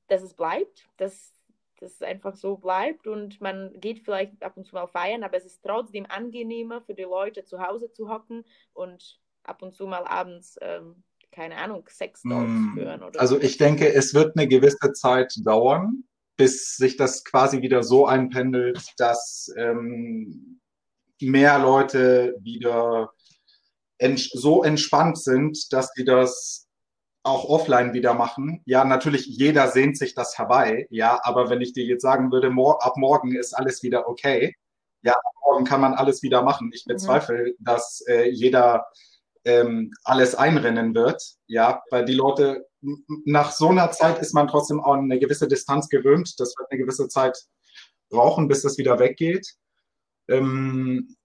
dass 0.08 0.22
es 0.22 0.34
bleibt, 0.34 0.86
dass, 0.98 1.32
dass 1.80 1.94
es 1.94 2.02
einfach 2.02 2.34
so 2.34 2.56
bleibt 2.56 3.06
und 3.06 3.40
man 3.40 3.72
geht 3.80 4.00
vielleicht 4.00 4.42
ab 4.42 4.56
und 4.56 4.66
zu 4.66 4.74
mal 4.74 4.86
feiern, 4.88 5.24
aber 5.24 5.36
es 5.36 5.46
ist 5.46 5.62
trotzdem 5.62 6.06
angenehmer 6.06 6.82
für 6.82 6.94
die 6.94 7.02
Leute 7.02 7.44
zu 7.44 7.60
Hause 7.60 7.90
zu 7.90 8.10
hocken 8.10 8.44
und 8.74 9.20
ab 9.44 9.62
und 9.62 9.74
zu 9.74 9.86
mal 9.86 10.04
abends 10.04 10.58
ähm, 10.60 11.02
keine 11.30 11.56
Ahnung, 11.56 11.84
Sex 11.88 12.24
mm, 12.24 12.74
führen 12.74 13.02
oder 13.02 13.20
Also 13.20 13.40
ich 13.40 13.58
denke, 13.58 13.92
es 13.92 14.14
wird 14.14 14.36
eine 14.36 14.48
gewisse 14.48 14.92
Zeit 14.92 15.32
dauern, 15.44 16.04
bis 16.36 16.76
sich 16.76 16.96
das 16.96 17.24
quasi 17.24 17.62
wieder 17.62 17.82
so 17.82 18.06
einpendelt, 18.06 18.94
dass 18.96 19.52
ähm, 19.56 20.57
mehr 21.20 21.58
Leute 21.58 22.34
wieder 22.40 23.12
ents 23.98 24.30
so 24.30 24.62
entspannt 24.62 25.18
sind, 25.18 25.72
dass 25.72 25.90
sie 25.94 26.04
das 26.04 26.66
auch 27.24 27.44
offline 27.44 27.92
wieder 27.92 28.14
machen. 28.14 28.62
Ja, 28.64 28.84
natürlich, 28.84 29.26
jeder 29.26 29.68
sehnt 29.68 29.98
sich 29.98 30.14
das 30.14 30.38
herbei, 30.38 30.86
ja, 30.90 31.20
aber 31.24 31.50
wenn 31.50 31.60
ich 31.60 31.72
dir 31.72 31.84
jetzt 31.84 32.02
sagen 32.02 32.30
würde, 32.30 32.50
mor 32.50 32.84
ab 32.84 32.96
morgen 32.96 33.34
ist 33.34 33.54
alles 33.54 33.82
wieder 33.82 34.08
okay, 34.08 34.54
ja, 35.02 35.14
morgen 35.44 35.64
kann 35.64 35.80
man 35.80 35.94
alles 35.94 36.22
wieder 36.22 36.42
machen. 36.42 36.70
Ich 36.74 36.84
bezweifle, 36.84 37.54
mhm. 37.58 37.64
dass 37.64 38.02
äh, 38.06 38.28
jeder 38.30 38.86
ähm, 39.44 39.92
alles 40.04 40.34
einrennen 40.34 40.94
wird. 40.94 41.22
Ja, 41.46 41.82
weil 41.90 42.04
die 42.04 42.14
Leute, 42.14 42.66
nach 43.24 43.52
so 43.52 43.68
einer 43.68 43.90
Zeit 43.90 44.18
ist 44.18 44.34
man 44.34 44.48
trotzdem 44.48 44.80
auch 44.80 44.94
eine 44.94 45.18
gewisse 45.18 45.48
Distanz 45.48 45.88
gewöhnt. 45.88 46.38
Das 46.38 46.54
wird 46.58 46.70
eine 46.70 46.80
gewisse 46.80 47.08
Zeit 47.08 47.38
brauchen, 48.10 48.48
bis 48.48 48.62
das 48.62 48.78
wieder 48.78 48.98
weggeht. 48.98 49.54
Ähm, 50.28 51.16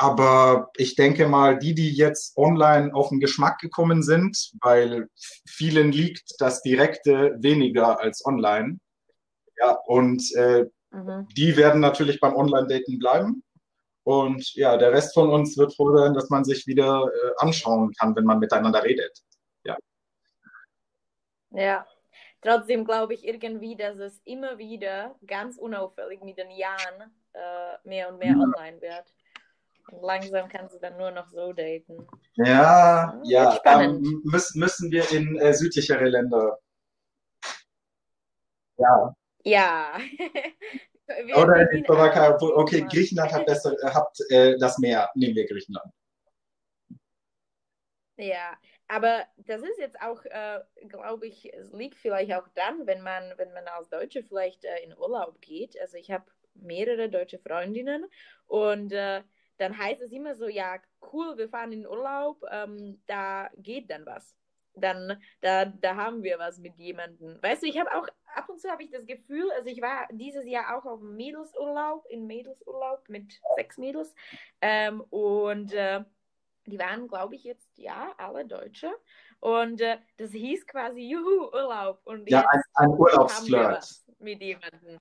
aber 0.00 0.70
ich 0.76 0.94
denke 0.94 1.28
mal, 1.28 1.58
die, 1.58 1.74
die 1.74 1.90
jetzt 1.90 2.36
online 2.38 2.94
auf 2.94 3.10
den 3.10 3.20
Geschmack 3.20 3.58
gekommen 3.58 4.02
sind, 4.02 4.52
weil 4.62 5.08
vielen 5.46 5.92
liegt 5.92 6.36
das 6.38 6.62
Direkte 6.62 7.36
weniger 7.40 8.00
als 8.00 8.24
online. 8.24 8.78
Ja, 9.58 9.76
und 9.86 10.22
äh, 10.36 10.64
mhm. 10.90 11.28
die 11.36 11.54
werden 11.58 11.82
natürlich 11.82 12.18
beim 12.18 12.34
Online-Daten 12.34 12.98
bleiben. 12.98 13.42
Und 14.04 14.54
ja, 14.54 14.78
der 14.78 14.92
Rest 14.92 15.12
von 15.12 15.28
uns 15.28 15.58
wird 15.58 15.76
froh 15.76 15.94
sein, 15.94 16.14
dass 16.14 16.30
man 16.30 16.44
sich 16.44 16.66
wieder 16.66 17.04
äh, 17.04 17.30
anschauen 17.36 17.92
kann, 17.92 18.16
wenn 18.16 18.24
man 18.24 18.38
miteinander 18.38 18.82
redet. 18.82 19.22
Ja. 19.64 19.76
Ja. 21.50 21.86
Trotzdem 22.40 22.86
glaube 22.86 23.12
ich 23.12 23.26
irgendwie, 23.26 23.76
dass 23.76 23.98
es 23.98 24.18
immer 24.24 24.56
wieder 24.56 25.14
ganz 25.26 25.58
unauffällig 25.58 26.22
mit 26.22 26.38
den 26.38 26.50
Jahren 26.50 27.12
äh, 27.32 27.88
mehr 27.88 28.08
und 28.08 28.18
mehr 28.18 28.32
ja. 28.32 28.38
online 28.38 28.80
wird. 28.80 29.14
Und 29.90 30.02
langsam 30.02 30.48
kannst 30.48 30.74
du 30.74 30.78
dann 30.78 30.96
nur 30.96 31.10
noch 31.10 31.28
so 31.28 31.52
daten. 31.52 32.06
Ja, 32.34 33.20
ja. 33.24 33.60
Ähm, 33.64 34.22
müssen, 34.24 34.60
müssen 34.60 34.90
wir 34.90 35.10
in 35.10 35.36
äh, 35.38 35.52
südlichere 35.52 36.08
Länder. 36.08 36.58
Ja. 38.76 39.14
Ja. 39.44 39.98
Oder 41.36 41.70
in 41.72 41.84
Slowakei, 41.84 42.30
okay, 42.40 42.86
Griechenland 42.88 43.32
hat, 43.32 43.46
besser, 43.46 43.74
hat 43.82 44.16
äh, 44.28 44.56
das 44.58 44.78
Meer. 44.78 45.10
Nehmen 45.14 45.34
wir 45.34 45.46
Griechenland. 45.46 45.92
Ja, 48.16 48.56
aber 48.86 49.24
das 49.38 49.62
ist 49.62 49.78
jetzt 49.78 50.00
auch, 50.02 50.24
äh, 50.26 50.60
glaube 50.88 51.26
ich, 51.26 51.52
es 51.54 51.72
liegt 51.72 51.96
vielleicht 51.96 52.32
auch 52.34 52.46
dann, 52.54 52.86
wenn 52.86 53.00
man, 53.00 53.32
wenn 53.38 53.52
man 53.54 53.66
als 53.68 53.88
Deutsche 53.88 54.22
vielleicht 54.22 54.64
äh, 54.64 54.84
in 54.84 54.96
Urlaub 54.96 55.40
geht. 55.40 55.80
Also 55.80 55.96
ich 55.96 56.10
habe 56.10 56.24
mehrere 56.54 57.08
deutsche 57.08 57.38
Freundinnen. 57.38 58.06
Und 58.46 58.92
äh, 58.92 59.22
dann 59.58 59.76
heißt 59.76 60.00
es 60.02 60.12
immer 60.12 60.34
so, 60.34 60.48
ja, 60.48 60.78
cool, 61.12 61.36
wir 61.36 61.48
fahren 61.48 61.72
in 61.72 61.86
Urlaub, 61.86 62.42
ähm, 62.50 63.00
da 63.06 63.50
geht 63.56 63.90
dann 63.90 64.06
was. 64.06 64.34
Dann 64.74 65.20
da, 65.40 65.66
da 65.66 65.96
haben 65.96 66.22
wir 66.22 66.38
was 66.38 66.58
mit 66.58 66.76
jemandem. 66.76 67.42
Weißt 67.42 67.62
du, 67.62 67.66
ich 67.66 67.78
habe 67.78 67.92
auch 67.94 68.06
ab 68.34 68.48
und 68.48 68.60
zu 68.60 68.70
habe 68.70 68.82
ich 68.82 68.90
das 68.90 69.04
Gefühl, 69.04 69.50
also 69.52 69.68
ich 69.68 69.82
war 69.82 70.08
dieses 70.12 70.46
Jahr 70.46 70.78
auch 70.78 70.86
auf 70.86 71.00
Mädelsurlaub, 71.00 72.06
in 72.08 72.26
Mädelsurlaub 72.26 73.08
mit 73.08 73.40
sechs 73.56 73.76
Mädels. 73.78 74.14
Ähm, 74.60 75.02
und 75.10 75.72
äh, 75.72 76.04
die 76.66 76.78
waren, 76.78 77.08
glaube 77.08 77.34
ich, 77.34 77.44
jetzt 77.44 77.76
ja 77.76 78.14
alle 78.16 78.46
Deutsche. 78.46 78.90
Und 79.40 79.80
äh, 79.80 79.98
das 80.16 80.30
hieß 80.30 80.66
quasi 80.66 81.00
Juhu 81.00 81.50
Urlaub. 81.52 82.00
Und 82.04 82.30
ja 82.30 82.46
ein, 82.48 82.62
ein 82.74 82.90
Urlaubsflirt. 82.90 83.84
mit 84.18 84.40
jemandem. 84.40 84.98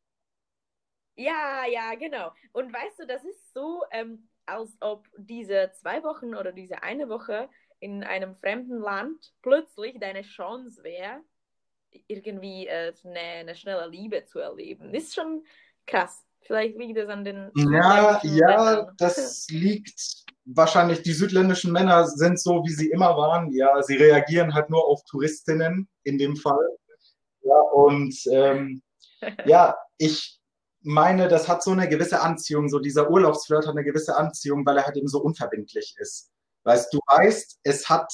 Ja, 1.19 1.65
ja, 1.69 1.95
genau. 1.95 2.32
Und 2.53 2.71
weißt 2.73 2.99
du, 2.99 3.05
das 3.05 3.25
ist 3.25 3.53
so, 3.53 3.84
ähm, 3.91 4.29
als 4.45 4.77
ob 4.79 5.05
diese 5.17 5.69
zwei 5.73 6.01
Wochen 6.03 6.34
oder 6.34 6.53
diese 6.53 6.82
eine 6.82 7.10
Woche 7.10 7.49
in 7.82 8.05
einem 8.05 8.38
fremden 8.38 8.79
Land 8.79 9.34
plötzlich 9.41 9.99
deine 9.99 10.21
Chance 10.21 10.82
wäre, 10.82 11.19
irgendwie 12.08 12.67
äh, 12.67 12.93
eine, 13.03 13.19
eine 13.19 13.55
schnelle 13.55 13.89
Liebe 13.89 14.23
zu 14.23 14.39
erleben. 14.39 14.93
Ist 14.93 15.13
schon 15.13 15.43
krass. 15.86 16.23
Vielleicht 16.43 16.77
liegt 16.77 16.97
es 16.97 17.10
an 17.10 17.25
den. 17.25 17.51
Ja, 17.53 18.21
ja, 18.23 18.75
Ländern. 18.75 18.95
das 18.97 19.45
liegt 19.49 20.23
wahrscheinlich. 20.45 21.01
Die 21.01 21.12
südländischen 21.12 21.73
Männer 21.73 22.08
sind 22.08 22.39
so, 22.39 22.63
wie 22.63 22.71
sie 22.71 22.91
immer 22.91 23.17
waren. 23.17 23.51
Ja, 23.51 23.84
sie 23.84 23.97
reagieren 23.97 24.53
halt 24.53 24.69
nur 24.69 24.88
auf 24.88 25.03
Touristinnen 25.03 25.89
in 26.03 26.17
dem 26.17 26.38
Fall. 26.38 26.77
Ja, 27.41 27.60
und 27.73 28.15
ähm, 28.32 28.82
ja, 29.45 29.75
ich 29.97 30.38
meine, 30.82 31.28
das 31.28 31.48
hat 31.48 31.63
so 31.63 31.72
eine 31.72 31.89
gewisse 31.89 32.22
Anziehung. 32.22 32.70
So 32.70 32.80
dieser 32.80 33.10
Urlaubsflirt 33.10 33.68
hat 33.68 33.76
eine 33.76 33.84
gewisse 33.84 34.18
Anziehung, 34.18 34.65
weil 34.65 34.78
er 34.78 34.86
halt 34.86 34.98
eben 34.98 35.08
so 35.08 35.22
unverbindlich 35.22 35.96
ist. 35.98 36.32
Weißt 36.63 36.94
du 36.94 37.00
weißt, 37.08 37.60
es 37.63 37.89
hat 37.89 38.12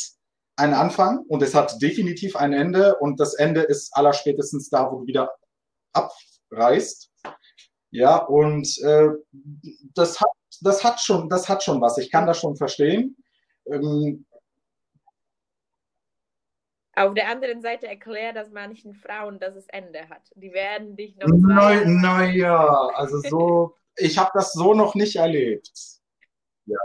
einen 0.56 0.74
Anfang 0.74 1.26
und 1.28 1.44
es 1.44 1.54
hat 1.54 1.82
definitiv 1.82 2.36
ein 2.36 2.54
Ende 2.54 2.96
und 2.98 3.20
das 3.20 3.34
Ende 3.34 3.62
ist 3.62 3.96
allerspätestens 3.96 4.70
da, 4.70 4.92
wo 4.92 5.00
du 5.00 5.08
wieder 5.08 5.32
abreißt. 5.94 7.10
Ja, 7.92 8.18
und 8.18 8.78
äh, 8.84 9.10
das 9.94 10.20
hat 10.20 10.30
das 10.62 10.84
hat 10.84 11.02
schon 11.02 11.30
das 11.30 11.50
hat 11.50 11.64
schon 11.64 11.82
was. 11.82 11.98
Ich 11.98 12.12
kann 12.12 12.26
das 12.26 12.40
schon 12.40 12.56
verstehen. 12.56 13.18
Ähm, 13.68 14.26
auf 16.96 17.14
der 17.14 17.28
anderen 17.28 17.62
Seite 17.62 17.88
erklär 17.88 18.32
das 18.34 18.52
manchen 18.52 18.94
Frauen, 18.94 19.40
dass 19.40 19.56
es 19.56 19.68
Ende 19.68 20.08
hat. 20.10 20.32
Die 20.36 20.54
werden 20.54 20.96
dich 20.96 21.16
noch. 21.18 21.28
Naja, 21.28 21.84
na 21.86 22.88
also 22.96 23.20
so, 23.20 23.76
ich 23.98 24.18
habe 24.18 24.32
das 24.34 24.54
so 24.54 24.74
noch 24.74 24.96
nicht 24.96 25.18
erlebt. 25.18 25.72
Ja. 26.66 26.80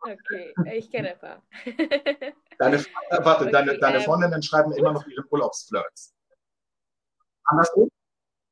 Okay, 0.00 0.54
ich 0.74 0.90
kenne 0.90 1.12
ein 1.12 1.18
paar. 1.18 1.42
Deine, 2.58 2.84
warte, 3.10 3.44
okay, 3.44 3.52
deine, 3.52 3.78
deine 3.78 3.98
ähm, 3.98 4.04
Freundinnen 4.04 4.42
schreiben 4.42 4.72
immer 4.72 4.92
noch 4.92 5.06
ihre 5.06 5.24
Urlaubsflirts. 5.30 6.12
Andersrum? 7.44 7.88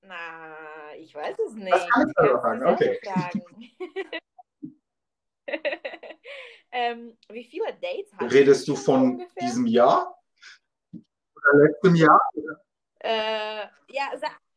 Na, 0.02 0.94
ich 0.96 1.12
weiß 1.12 1.36
es 1.40 1.54
nicht. 1.54 1.72
Das 1.72 1.88
kann 1.88 2.08
ich 2.08 2.14
dir 2.14 2.40
sagen, 2.40 2.66
okay. 2.66 3.00
ähm, 6.70 7.18
wie 7.30 7.44
viele 7.44 7.66
Dates 7.80 8.12
hast 8.16 8.32
Redest 8.32 8.68
du 8.68 8.76
von 8.76 9.12
ungefähr? 9.12 9.42
diesem 9.42 9.66
Jahr? 9.66 10.16
Letztem 11.54 11.94
Jahr? 11.94 12.20
Äh, 12.98 13.66
ja, 13.88 14.10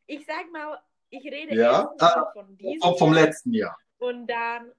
ich 0.08 0.26
sag 0.26 0.52
mal, 0.52 0.80
ich 1.10 1.24
rede 1.26 1.56
ja? 1.56 1.92
ah, 2.00 2.32
von 2.34 2.58
diesem 2.58 2.82
Jahr. 2.82 2.98
Vom 2.98 3.14
letzten 3.14 3.54
Jahr. 3.54 3.78
Und 4.00 4.28
dann 4.28 4.72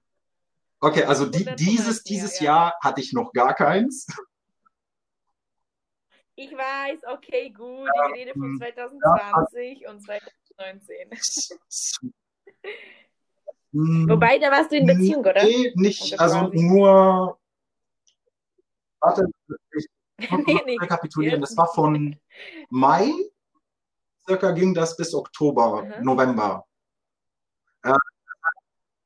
Okay, 0.83 1.03
also 1.03 1.27
die, 1.27 1.45
dieses, 1.55 2.03
dieses 2.03 2.39
ja, 2.39 2.45
Jahr 2.45 2.73
hatte 2.81 3.01
ich 3.01 3.13
noch 3.13 3.31
gar 3.33 3.53
keins. 3.53 4.07
Ich 6.33 6.51
weiß, 6.51 7.01
okay, 7.13 7.51
gut. 7.51 7.87
Ja, 7.95 8.07
ich 8.07 8.15
rede 8.15 8.33
von 8.33 8.57
2020 8.57 9.81
ja, 9.81 9.91
und 9.91 10.01
2019. 10.01 11.59
Wobei, 14.09 14.39
da 14.39 14.49
warst 14.49 14.71
du 14.71 14.77
in 14.77 14.87
Beziehung, 14.87 15.23
oder? 15.23 15.43
Nee, 15.43 15.71
nicht, 15.75 16.19
also 16.19 16.49
nur. 16.51 17.37
Warte, 18.99 19.27
ich 19.77 19.85
muss 20.29 20.45
nee, 20.65 20.77
rekapitulieren. 20.79 21.41
Das 21.41 21.55
war 21.57 21.67
von 21.67 22.15
Mai, 22.69 23.11
circa 24.27 24.51
ging 24.51 24.73
das 24.73 24.95
bis 24.95 25.13
Oktober, 25.13 25.83
mhm. 25.83 26.05
November. 26.05 26.65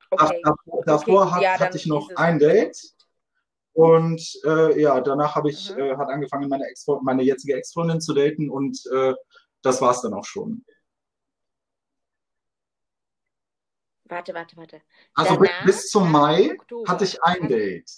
Okay. 0.09 0.41
davor 0.85 1.23
okay. 1.23 1.31
Hat, 1.31 1.41
ja, 1.41 1.59
hatte 1.59 1.77
ich 1.77 1.85
noch 1.85 2.09
ein 2.15 2.39
Date. 2.39 2.77
Und 3.73 4.39
äh, 4.45 4.81
ja, 4.81 5.01
danach 5.01 5.35
habe 5.35 5.49
ich, 5.49 5.75
äh, 5.75 5.97
hat 5.97 6.07
angefangen, 6.07 6.47
meine, 6.47 6.65
Ex 6.65 6.85
meine 7.01 7.23
jetzige 7.23 7.55
Ex-Freundin 7.55 7.99
zu 7.99 8.13
daten 8.13 8.49
und 8.49 8.79
äh, 8.93 9.13
das 9.61 9.81
war 9.81 9.91
es 9.91 10.01
dann 10.01 10.13
auch 10.13 10.23
schon. 10.23 10.63
Warte, 14.05 14.33
warte, 14.33 14.55
warte. 14.55 14.81
Also 15.13 15.35
danach, 15.35 15.65
bis 15.65 15.89
zum 15.89 16.09
Mai 16.09 16.51
Oktober. 16.51 16.89
hatte 16.89 17.03
ich 17.03 17.21
ein 17.23 17.49
Date. 17.49 17.91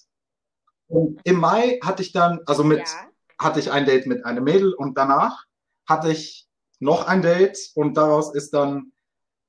Und 0.87 1.19
im 1.25 1.35
Mai 1.35 1.79
hatte 1.83 2.01
ich 2.01 2.11
dann, 2.11 2.39
also 2.45 2.63
mit, 2.63 2.79
ja. 2.79 3.06
Hatte 3.39 3.59
ich 3.59 3.71
ein 3.71 3.85
Date 3.85 4.07
mit 4.07 4.25
einem 4.25 4.43
Mädel 4.43 4.73
und 4.73 4.97
danach 4.97 5.45
hatte 5.87 6.11
ich 6.11 6.47
noch 6.79 7.07
ein 7.07 7.21
Date 7.21 7.57
und 7.75 7.95
daraus 7.95 8.33
ist 8.33 8.53
dann 8.53 8.91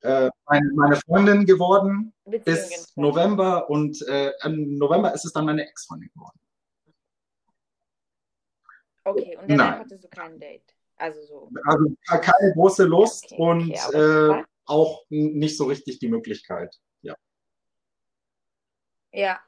äh, 0.00 0.30
meine, 0.46 0.70
meine, 0.74 0.96
Freundin 0.96 1.44
geworden 1.44 2.14
bis 2.24 2.92
November 2.96 3.68
und 3.68 4.00
äh, 4.06 4.32
im 4.44 4.78
November 4.78 5.12
ist 5.12 5.24
es 5.24 5.32
dann 5.32 5.46
meine 5.46 5.68
Ex-Freundin 5.68 6.10
geworden. 6.14 6.38
Okay, 9.04 9.36
und 9.40 9.50
danach 9.50 9.80
hattest 9.80 10.04
du 10.04 10.08
kein 10.08 10.38
Date? 10.38 10.74
Also 10.96 11.22
so. 11.24 11.50
Also 11.64 11.86
keine 12.06 12.52
große 12.54 12.84
Lust 12.84 13.32
okay, 13.32 13.42
und 13.42 13.72
okay, 13.72 14.40
äh, 14.40 14.44
auch 14.66 15.04
nicht 15.08 15.56
so 15.56 15.64
richtig 15.64 15.98
die 15.98 16.08
Möglichkeit. 16.08 16.74
Ja. 17.02 17.16
Ja. 19.12 19.40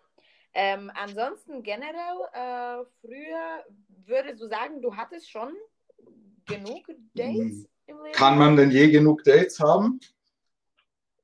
Ähm, 0.52 0.90
ansonsten 0.94 1.62
generell, 1.62 2.18
äh, 2.32 2.84
früher 3.00 3.64
würdest 4.06 4.42
du 4.42 4.48
sagen, 4.48 4.82
du 4.82 4.96
hattest 4.96 5.30
schon 5.30 5.52
genug 6.46 6.86
Dates 7.14 7.66
im 7.86 7.96
Leben? 8.02 8.12
Kann 8.12 8.38
man 8.38 8.56
denn 8.56 8.70
je 8.70 8.90
genug 8.90 9.22
Dates 9.24 9.60
haben? 9.60 10.00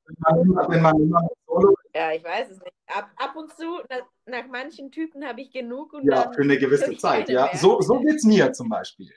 wenn 0.07 0.47
man, 0.49 0.69
wenn 0.71 0.83
man 0.83 1.01
immer 1.01 1.21
solo 1.47 1.75
ja, 1.97 2.13
ich 2.13 2.23
weiß 2.23 2.51
es 2.51 2.59
nicht. 2.59 2.73
Ab, 2.89 3.11
ab 3.17 3.35
und 3.37 3.51
zu, 3.57 3.79
nach, 3.89 4.03
nach 4.27 4.47
manchen 4.49 4.93
Typen 4.93 5.25
habe 5.25 5.41
ich 5.41 5.51
genug. 5.51 5.95
Und 5.95 6.05
ja, 6.05 6.31
für 6.31 6.43
eine 6.43 6.59
gewisse 6.59 6.95
Zeit. 6.99 7.31
Ja, 7.31 7.57
so, 7.57 7.81
so 7.81 8.01
geht 8.01 8.17
es 8.17 8.25
mir 8.25 8.53
zum 8.53 8.69
Beispiel. 8.69 9.13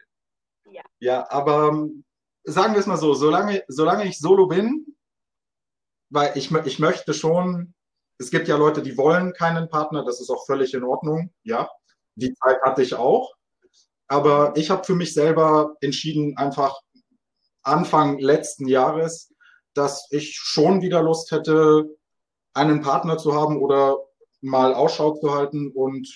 Ja. 0.72 0.82
Ja, 0.99 1.30
aber 1.30 1.68
ähm, 1.68 2.05
sagen 2.45 2.74
wir 2.74 2.80
es 2.80 2.86
mal 2.86 2.95
so, 2.95 3.14
solange, 3.14 3.66
solange 3.68 4.05
ich 4.07 4.18
solo 4.18 4.47
bin, 4.47 4.95
weil 6.10 6.32
ich, 6.38 6.51
ich 6.51 6.80
möchte 6.80 7.14
schon, 7.14 7.74
es 8.20 8.30
gibt 8.30 8.47
ja 8.47 8.57
Leute, 8.57 8.82
die 8.82 8.97
wollen 8.97 9.34
keinen 9.34 9.70
Partner, 9.70 10.03
das 10.03 10.20
ist 10.20 10.30
auch 10.30 10.45
völlig 10.45 10.74
in 10.74 10.84
Ordnung, 10.84 11.32
ja. 11.43 11.70
Die 12.15 12.34
Zeit 12.34 12.61
hatte 12.61 12.84
ich 12.84 12.93
auch. 12.93 13.34
Aber 14.07 14.53
ich 14.57 14.70
habe 14.70 14.84
für 14.84 14.95
mich 14.95 15.13
selber 15.13 15.78
entschieden, 15.82 16.36
einfach 16.38 16.80
Anfang 17.63 18.20
letzten 18.20 18.67
Jahres, 18.67 19.34
dass 19.74 20.07
ich 20.11 20.36
schon 20.36 20.82
wieder 20.82 21.01
Lust 21.01 21.32
hätte, 21.32 21.86
einen 22.53 22.82
Partner 22.82 23.17
zu 23.17 23.34
haben 23.34 23.57
oder 23.57 23.97
mal 24.41 24.74
Ausschau 24.74 25.13
zu 25.13 25.34
halten. 25.34 25.72
Und 25.74 26.07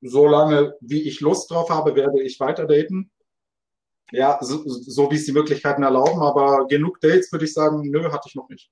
solange 0.00 0.74
wie 0.80 1.08
ich 1.08 1.20
Lust 1.20 1.50
drauf 1.50 1.70
habe, 1.70 1.96
werde 1.96 2.22
ich 2.22 2.38
weiter 2.38 2.66
daten. 2.66 3.10
Ja, 4.12 4.38
so, 4.40 4.62
so 4.64 5.10
wie 5.10 5.16
es 5.16 5.24
die 5.24 5.32
Möglichkeiten 5.32 5.82
erlauben. 5.82 6.22
Aber 6.22 6.66
genug 6.68 7.00
Dates 7.00 7.32
würde 7.32 7.46
ich 7.46 7.52
sagen, 7.52 7.82
nö, 7.90 8.12
hatte 8.12 8.28
ich 8.28 8.36
noch 8.36 8.48
nicht. 8.48 8.70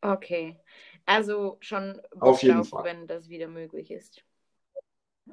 Okay. 0.00 0.58
Also 1.06 1.56
schon 1.60 2.00
Auf 2.20 2.42
jeden 2.42 2.64
Fall. 2.64 2.84
wenn 2.84 3.06
das 3.06 3.28
wieder 3.28 3.48
möglich 3.48 3.90
ist. 3.90 4.22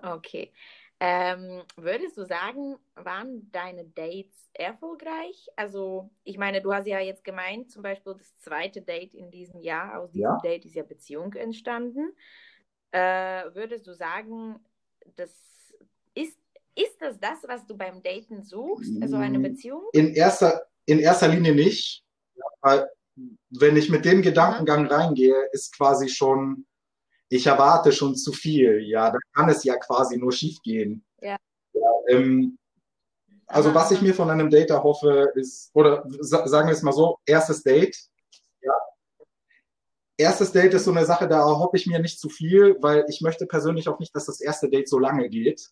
Okay. 0.02 0.52
Ähm, 1.00 1.64
würdest 1.76 2.18
du 2.18 2.24
sagen, 2.24 2.78
waren 2.96 3.52
deine 3.52 3.86
Dates 3.86 4.50
erfolgreich? 4.54 5.48
Also, 5.58 6.10
ich 6.24 6.38
meine, 6.38 6.62
du 6.62 6.74
hast 6.74 6.88
ja 6.88 7.00
jetzt 7.00 7.26
gemeint, 7.26 7.70
zum 7.70 7.84
Beispiel 7.84 8.14
das 8.18 8.38
zweite 8.40 8.82
Date 8.82 9.14
in 9.14 9.30
diesem 9.30 9.60
Jahr, 9.60 10.00
aus 10.00 10.12
diesem 10.12 10.24
ja. 10.24 10.40
Date 10.42 10.66
ist 10.66 10.76
ja 10.76 10.84
Beziehung 10.84 11.34
entstanden. 11.34 12.14
Äh, 12.92 13.54
würdest 13.54 13.86
du 13.88 13.94
sagen, 13.94 14.60
das 15.18 15.32
ist, 16.14 16.40
ist 16.76 17.02
das 17.02 17.20
das, 17.20 17.44
was 17.46 17.66
du 17.66 17.76
beim 17.76 18.02
Daten 18.02 18.42
suchst, 18.42 19.02
also 19.02 19.18
eine 19.18 19.40
mm, 19.40 19.44
Beziehung? 19.44 19.84
In 19.92 20.14
erster, 20.14 20.66
in 20.86 21.00
erster 21.00 21.28
Linie 21.28 21.54
nicht, 21.54 22.06
weil 22.62 22.90
wenn 23.50 23.78
ich 23.78 23.90
mit 23.90 24.06
dem 24.06 24.22
Gedankengang 24.22 24.88
reingehe, 24.88 25.50
ist 25.52 25.76
quasi 25.76 26.10
schon 26.10 26.66
ich 27.30 27.48
erwarte 27.48 27.92
schon 27.92 28.16
zu 28.16 28.32
viel. 28.32 28.82
Ja, 28.88 29.10
da 29.10 29.18
kann 29.34 29.50
es 29.50 29.64
ja 29.64 29.78
quasi 29.78 30.18
nur 30.18 30.32
schief 30.32 30.62
gehen. 30.62 31.04
Ja. 31.22 31.38
ja 31.74 31.92
ähm, 32.10 32.58
also 33.48 33.74
was 33.74 33.92
ich 33.92 34.02
mir 34.02 34.14
von 34.14 34.30
einem 34.30 34.50
Date 34.50 34.72
erhoffe, 34.72 35.32
ist, 35.36 35.72
oder 35.74 36.06
sagen 36.22 36.68
wir 36.68 36.74
es 36.74 36.82
mal 36.82 36.94
so, 36.94 37.18
erstes 37.26 37.64
Date. 37.64 37.98
Ja. 38.62 38.74
Erstes 40.18 40.52
Date 40.52 40.74
ist 40.74 40.86
so 40.86 40.92
eine 40.92 41.06
Sache, 41.06 41.28
da 41.28 41.40
erhoffe 41.40 41.78
ich 41.78 41.88
mir 41.88 42.00
nicht 42.00 42.20
zu 42.20 42.30
viel, 42.30 42.78
weil 42.82 43.06
ich 43.10 43.22
möchte 43.22 43.46
persönlich 43.46 43.88
auch 43.88 44.00
nicht, 44.00 44.16
dass 44.16 44.26
das 44.26 44.42
erste 44.42 44.70
Date 44.70 44.90
so 44.90 45.00
lange 45.00 45.30
geht. 45.30 45.70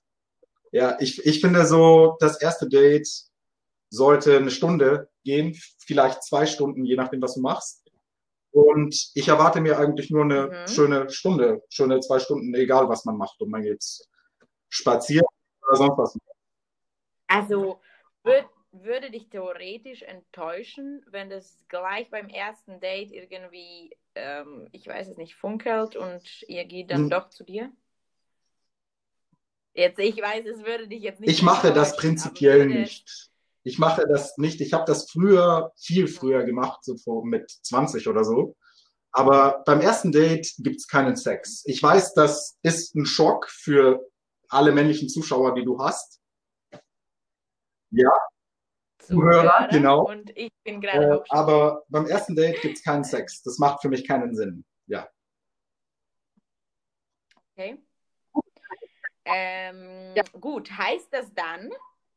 Ja, 0.72 0.98
ich, 1.00 1.24
ich 1.26 1.40
finde 1.40 1.66
so, 1.66 2.18
das 2.20 2.42
erste 2.42 2.68
Date 2.68 3.08
sollte 3.94 4.38
eine 4.38 4.50
Stunde 4.50 5.10
gehen, 5.24 5.56
vielleicht 5.78 6.24
zwei 6.24 6.46
Stunden, 6.46 6.84
je 6.84 6.96
nachdem, 6.96 7.22
was 7.22 7.36
du 7.36 7.42
machst. 7.42 7.84
Und 8.52 9.12
ich 9.14 9.28
erwarte 9.28 9.62
mir 9.62 9.78
eigentlich 9.78 10.10
nur 10.10 10.24
eine 10.24 10.48
mhm. 10.48 10.68
schöne 10.68 11.10
Stunde, 11.10 11.64
schöne 11.70 12.00
zwei 12.00 12.20
Stunden, 12.20 12.54
egal 12.56 12.90
was 12.90 13.06
man 13.06 13.18
macht. 13.18 13.40
Und 13.42 13.50
man 13.50 13.64
jetzt 13.64 14.10
spazieren 14.70 15.28
oder 15.68 15.78
sonst 15.78 15.98
was. 15.98 16.18
Also 17.28 17.80
würd, 18.24 18.46
würde 18.72 19.12
dich 19.12 19.30
theoretisch 19.30 20.02
enttäuschen, 20.02 21.06
wenn 21.10 21.30
das 21.30 21.60
gleich 21.68 22.10
beim 22.10 22.30
ersten 22.30 22.80
Date 22.80 23.12
irgendwie, 23.12 23.96
ähm, 24.16 24.68
ich 24.72 24.88
weiß 24.88 25.08
es 25.08 25.18
nicht, 25.18 25.36
funkelt 25.36 25.96
und 25.96 26.44
ihr 26.48 26.66
geht 26.66 26.90
dann 26.90 27.04
hm. 27.04 27.10
doch 27.10 27.30
zu 27.30 27.44
dir? 27.44 27.72
Jetzt, 29.76 30.00
ich 30.00 30.18
weiß, 30.18 30.46
es 30.46 30.64
würde 30.64 30.88
dich 30.88 31.02
jetzt 31.02 31.20
nicht. 31.20 31.30
Ich 31.30 31.42
mache 31.42 31.74
das 31.74 31.96
prinzipiell 31.96 32.68
nicht. 32.68 33.33
Ich 33.64 33.80
mache 33.80 34.06
das 34.08 34.38
nicht. 34.38 34.62
Ich 34.62 34.74
habe 34.74 34.86
das 34.86 35.10
früher, 35.10 35.72
viel 35.78 36.08
früher 36.08 36.44
gemacht, 36.44 36.84
so 36.84 36.98
vor, 36.98 37.26
mit 37.26 37.50
20 37.50 38.08
oder 38.08 38.24
so. 38.24 38.56
Aber 39.12 39.64
beim 39.66 39.80
ersten 39.80 40.12
Date 40.12 40.54
gibt's 40.58 40.88
keinen 40.88 41.16
Sex. 41.16 41.64
Ich 41.66 41.82
weiß, 41.82 42.14
das 42.14 42.58
ist 42.64 42.96
ein 42.96 43.06
Schock 43.06 43.48
für 43.50 44.10
alle 44.50 44.72
männlichen 44.72 45.08
Zuschauer, 45.08 45.54
die 45.56 45.64
du 45.64 45.80
hast. 45.80 46.20
Ja. 47.92 48.12
Zuhörer, 49.00 49.68
genau. 49.70 50.08
Und 50.08 50.36
ich 50.36 50.52
bin 50.64 50.82
gerade 50.82 51.18
äh, 51.18 51.24
Aber 51.30 51.84
beim 51.90 52.08
ersten 52.08 52.36
Date 52.36 52.62
gibt's 52.62 52.84
keinen 52.84 53.04
Sex. 53.04 53.44
Das 53.44 53.60
macht 53.60 53.82
für 53.82 53.90
mich 53.90 54.08
keinen 54.08 54.36
Sinn. 54.36 54.66
Ja. 54.88 55.08
Okay. 57.52 57.84
Ähm, 59.26 60.14
ja. 60.16 60.24
Gut, 60.40 60.72
heißt 60.72 61.10
das 61.12 61.34
dann, 61.34 61.72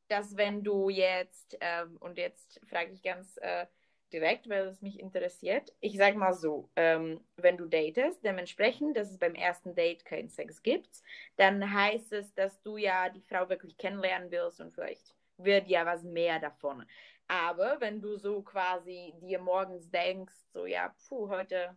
dass 0.09 0.37
wenn 0.37 0.63
du 0.63 0.89
jetzt, 0.89 1.57
ähm, 1.61 1.97
und 2.01 2.19
jetzt 2.19 2.61
frage 2.69 2.93
ich 2.93 3.03
ganz 3.03 3.37
äh, 3.39 3.67
direkt, 4.13 4.49
weil 4.49 4.67
es 4.67 4.83
mich 4.83 5.01
interessiert, 5.01 5.73
ich 5.81 5.97
sage 5.97 6.17
mal 6.17 6.33
so, 6.33 6.71
ähm, 6.77 7.21
wenn 7.37 7.57
du 7.57 7.67
datest, 7.67 8.25
dementsprechend, 8.25 8.97
dass 8.97 9.11
es 9.11 9.19
beim 9.19 9.35
ersten 9.35 9.75
Date 9.75 10.05
keinen 10.05 10.29
Sex 10.29 10.63
gibt, 10.63 11.03
dann 11.37 11.73
heißt 11.73 12.13
es, 12.13 12.33
dass 12.35 12.61
du 12.63 12.77
ja 12.77 13.09
die 13.09 13.23
Frau 13.23 13.49
wirklich 13.49 13.77
kennenlernen 13.77 14.31
willst 14.31 14.61
und 14.61 14.73
vielleicht 14.73 15.15
wird 15.39 15.69
ja 15.69 15.85
was 15.85 16.03
mehr 16.03 16.39
davon. 16.39 16.87
Aber 17.29 17.81
wenn 17.81 18.01
du 18.01 18.17
so 18.17 18.43
quasi 18.43 19.15
dir 19.21 19.41
morgens 19.41 19.91
denkst, 19.91 20.35
so 20.53 20.67
ja, 20.67 20.95
puh, 21.09 21.29
heute 21.29 21.77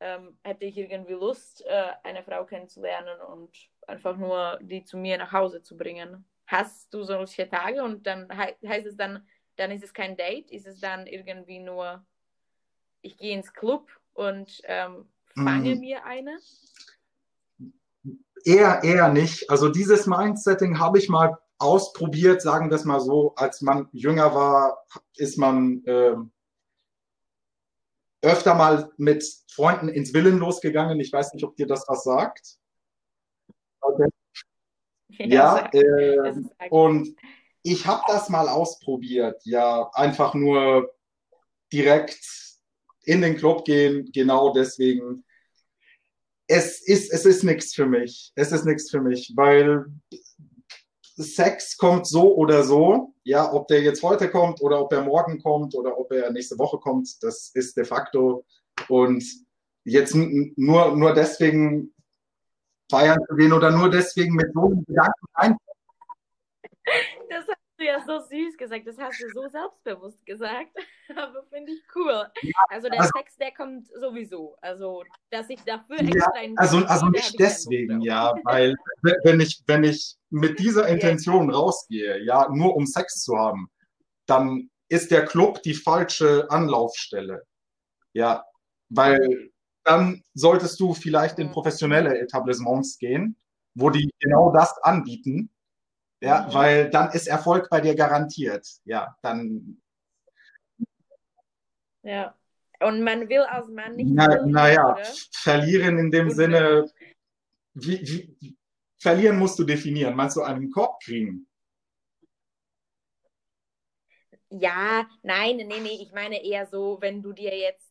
ähm, 0.00 0.38
hätte 0.42 0.64
ich 0.64 0.78
irgendwie 0.78 1.12
Lust, 1.12 1.64
äh, 1.66 1.92
eine 2.02 2.22
Frau 2.22 2.44
kennenzulernen 2.46 3.20
und 3.20 3.54
einfach 3.86 4.16
nur 4.16 4.58
die 4.62 4.82
zu 4.84 4.96
mir 4.96 5.18
nach 5.18 5.32
Hause 5.32 5.62
zu 5.62 5.76
bringen, 5.76 6.24
hast 6.50 6.92
du 6.92 7.04
solche 7.04 7.48
Tage 7.48 7.82
und 7.84 8.06
dann 8.06 8.28
he 8.30 8.68
heißt 8.68 8.86
es 8.86 8.96
dann, 8.96 9.26
dann 9.56 9.70
ist 9.70 9.84
es 9.84 9.94
kein 9.94 10.16
Date, 10.16 10.50
ist 10.50 10.66
es 10.66 10.80
dann 10.80 11.06
irgendwie 11.06 11.60
nur, 11.60 12.04
ich 13.02 13.16
gehe 13.16 13.36
ins 13.36 13.52
Club 13.52 13.88
und 14.14 14.60
ähm, 14.64 15.08
fange 15.34 15.76
mm. 15.76 15.80
mir 15.80 16.04
eine? 16.04 16.38
Eher, 18.44 18.82
eher 18.82 19.08
nicht. 19.08 19.48
Also 19.48 19.68
dieses 19.68 20.06
Mindsetting 20.06 20.78
habe 20.78 20.98
ich 20.98 21.08
mal 21.08 21.38
ausprobiert, 21.58 22.42
sagen 22.42 22.70
wir 22.70 22.76
es 22.76 22.84
mal 22.84 23.00
so, 23.00 23.34
als 23.36 23.60
man 23.60 23.88
jünger 23.92 24.34
war, 24.34 24.86
ist 25.14 25.38
man 25.38 25.84
äh, 25.84 26.16
öfter 28.22 28.54
mal 28.54 28.90
mit 28.96 29.24
Freunden 29.52 29.88
ins 29.88 30.12
Willen 30.14 30.38
losgegangen. 30.38 30.98
Ich 31.00 31.12
weiß 31.12 31.32
nicht, 31.34 31.44
ob 31.44 31.54
dir 31.56 31.66
das 31.66 31.84
was 31.86 32.02
sagt. 32.02 32.58
Okay. 33.82 34.08
Ja, 35.18 35.68
äh, 35.72 36.34
und 36.70 37.16
ich 37.62 37.86
habe 37.86 38.02
das 38.08 38.28
mal 38.28 38.48
ausprobiert, 38.48 39.40
ja, 39.44 39.90
einfach 39.92 40.34
nur 40.34 40.92
direkt 41.72 42.20
in 43.04 43.20
den 43.22 43.36
Club 43.36 43.64
gehen, 43.64 44.10
genau 44.12 44.52
deswegen. 44.52 45.24
Es 46.46 46.80
ist, 46.80 47.12
es 47.12 47.24
ist 47.24 47.44
nichts 47.44 47.74
für 47.74 47.86
mich. 47.86 48.32
Es 48.34 48.50
ist 48.50 48.64
nichts 48.64 48.90
für 48.90 49.00
mich, 49.00 49.32
weil 49.36 49.86
Sex 51.16 51.76
kommt 51.76 52.06
so 52.06 52.34
oder 52.34 52.64
so. 52.64 53.14
Ja, 53.24 53.52
ob 53.52 53.68
der 53.68 53.82
jetzt 53.82 54.02
heute 54.02 54.28
kommt 54.30 54.60
oder 54.62 54.80
ob 54.80 54.92
er 54.92 55.02
morgen 55.02 55.40
kommt 55.40 55.74
oder 55.74 55.98
ob 55.98 56.10
er 56.12 56.32
nächste 56.32 56.58
Woche 56.58 56.78
kommt, 56.78 57.22
das 57.22 57.50
ist 57.54 57.76
de 57.76 57.84
facto. 57.84 58.44
Und 58.88 59.22
jetzt 59.84 60.14
nur, 60.14 60.96
nur 60.96 61.14
deswegen 61.14 61.92
feiern 62.90 63.18
zu 63.28 63.36
gehen 63.36 63.52
oder 63.52 63.70
nur 63.70 63.90
deswegen 63.90 64.34
mit 64.34 64.52
so 64.52 64.66
einem 64.66 64.84
Gedanken 64.84 65.26
rein. 65.34 65.56
Das 67.28 67.46
hast 67.46 67.58
du 67.78 67.84
ja 67.84 68.00
so 68.04 68.18
süß 68.18 68.56
gesagt, 68.56 68.86
das 68.86 68.98
hast 68.98 69.22
du 69.22 69.28
so 69.32 69.48
selbstbewusst 69.48 70.24
gesagt, 70.26 70.76
aber 71.16 71.44
finde 71.50 71.72
ich 71.72 71.82
cool. 71.94 72.26
Ja, 72.42 72.52
also 72.68 72.88
der 72.88 73.00
also, 73.00 73.12
Sex, 73.16 73.36
der 73.36 73.52
kommt 73.52 73.86
sowieso, 73.88 74.56
also 74.60 75.04
dass 75.30 75.48
ich 75.48 75.60
dafür 75.62 76.00
extra 76.00 76.42
ja, 76.42 76.52
Also, 76.56 76.84
also 76.84 77.06
nicht 77.06 77.38
deswegen, 77.38 78.00
ja, 78.00 78.34
weil 78.44 78.74
wenn 79.02 79.40
ich, 79.40 79.62
wenn 79.66 79.84
ich 79.84 80.16
mit 80.30 80.58
dieser 80.58 80.88
Intention 80.88 81.50
rausgehe, 81.50 82.22
ja, 82.24 82.48
nur 82.50 82.76
um 82.76 82.86
Sex 82.86 83.22
zu 83.22 83.36
haben, 83.38 83.70
dann 84.26 84.70
ist 84.88 85.10
der 85.10 85.24
Club 85.24 85.62
die 85.62 85.74
falsche 85.74 86.50
Anlaufstelle. 86.50 87.44
Ja, 88.12 88.44
weil 88.88 89.49
dann 89.84 90.22
solltest 90.34 90.78
du 90.80 90.94
vielleicht 90.94 91.38
in 91.38 91.50
professionelle 91.50 92.18
Etablissements 92.18 92.98
gehen, 92.98 93.36
wo 93.74 93.90
die 93.90 94.10
genau 94.18 94.52
das 94.52 94.76
anbieten. 94.82 95.50
Ja, 96.22 96.46
mhm. 96.46 96.54
weil 96.54 96.90
dann 96.90 97.12
ist 97.12 97.28
Erfolg 97.28 97.68
bei 97.70 97.80
dir 97.80 97.94
garantiert. 97.94 98.66
Ja, 98.84 99.16
dann. 99.22 99.80
Ja. 102.02 102.34
Und 102.82 103.02
man 103.02 103.28
will 103.28 103.40
als 103.40 103.68
Mann 103.68 103.96
nicht. 103.96 104.10
Na, 104.10 104.44
naja, 104.46 104.96
verlieren 105.32 105.98
in 105.98 106.10
dem 106.10 106.28
Und 106.28 106.34
Sinne, 106.34 106.90
wie, 107.74 108.00
wie, 108.40 108.56
verlieren 108.98 109.38
musst 109.38 109.58
du 109.58 109.64
definieren. 109.64 110.14
Meinst 110.14 110.36
du 110.36 110.42
einen 110.42 110.70
Korb 110.70 111.02
kriegen? 111.02 111.46
Ja, 114.48 115.06
nein, 115.22 115.58
nee, 115.58 115.80
nee, 115.80 115.98
ich 116.00 116.12
meine 116.12 116.42
eher 116.42 116.66
so, 116.66 116.98
wenn 117.00 117.22
du 117.22 117.32
dir 117.32 117.56
jetzt 117.56 117.89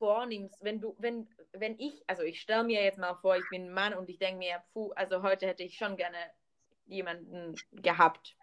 vornimmst, 0.00 0.64
wenn 0.64 0.80
du, 0.80 0.96
wenn, 0.98 1.28
wenn 1.52 1.78
ich, 1.78 2.02
also 2.08 2.22
ich 2.22 2.40
stelle 2.40 2.64
mir 2.64 2.82
jetzt 2.82 2.98
mal 2.98 3.14
vor, 3.14 3.36
ich 3.36 3.48
bin 3.50 3.66
ein 3.66 3.72
Mann 3.72 3.94
und 3.94 4.08
ich 4.08 4.18
denke 4.18 4.38
mir, 4.38 4.62
puh, 4.72 4.90
also 4.96 5.22
heute 5.22 5.46
hätte 5.46 5.62
ich 5.62 5.76
schon 5.76 5.96
gerne 5.96 6.16
jemanden 6.86 7.54
gehabt. 7.70 8.36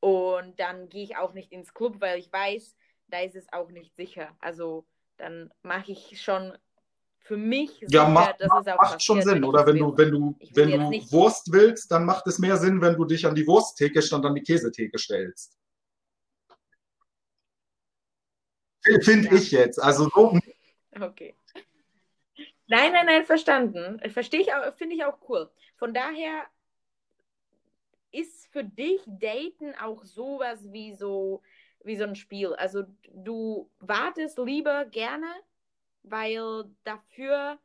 Und 0.00 0.60
dann 0.60 0.88
gehe 0.88 1.02
ich 1.02 1.16
auch 1.16 1.32
nicht 1.32 1.50
ins 1.50 1.74
Club, 1.74 1.96
weil 2.00 2.18
ich 2.18 2.32
weiß, 2.32 2.76
da 3.08 3.20
ist 3.20 3.34
es 3.34 3.52
auch 3.52 3.70
nicht 3.70 3.96
sicher. 3.96 4.36
Also 4.38 4.86
dann 5.16 5.50
mache 5.62 5.90
ich 5.92 6.22
schon 6.22 6.56
für 7.20 7.36
mich 7.36 7.70
sicher, 7.72 7.88
ja, 7.90 8.08
macht, 8.08 8.40
dass 8.40 8.50
es 8.60 8.72
auch 8.72 8.80
macht 8.80 9.02
schon 9.02 9.22
Sinn, 9.22 9.42
oder 9.44 9.66
wenn 9.66 9.78
du, 9.78 9.96
wenn 9.96 10.10
du, 10.10 10.36
wenn 10.52 10.70
du 10.70 11.12
Wurst 11.12 11.50
willst, 11.50 11.90
dann 11.90 12.04
macht 12.04 12.26
es 12.26 12.38
mehr 12.38 12.56
Sinn, 12.58 12.80
wenn 12.80 12.94
du 12.94 13.04
dich 13.04 13.26
an 13.26 13.34
die 13.34 13.46
Wursttheke 13.46 14.00
statt 14.02 14.24
an 14.24 14.34
die 14.34 14.42
Käsetheke 14.42 14.98
stellst. 14.98 15.58
Finde 19.02 19.28
ja. 19.28 19.34
ich 19.34 19.50
jetzt. 19.50 19.82
Also 19.82 20.08
so. 20.14 20.38
Okay. 21.00 21.34
Nein, 22.66 22.92
nein, 22.92 23.06
nein, 23.06 23.24
verstanden. 23.24 24.00
Verstehe 24.10 24.40
ich 24.40 24.52
auch, 24.52 24.74
finde 24.74 24.94
ich 24.94 25.04
auch 25.04 25.18
cool. 25.28 25.50
Von 25.76 25.94
daher 25.94 26.44
ist 28.10 28.46
für 28.48 28.64
dich 28.64 29.02
Daten 29.06 29.74
auch 29.80 30.04
sowas 30.04 30.60
wie 30.72 30.94
so, 30.94 31.42
wie 31.84 31.96
so 31.96 32.04
ein 32.04 32.14
Spiel. 32.14 32.54
Also 32.54 32.84
du 33.12 33.70
wartest 33.80 34.38
lieber 34.38 34.84
gerne, 34.86 35.26
weil 36.02 36.64
dafür 36.84 37.58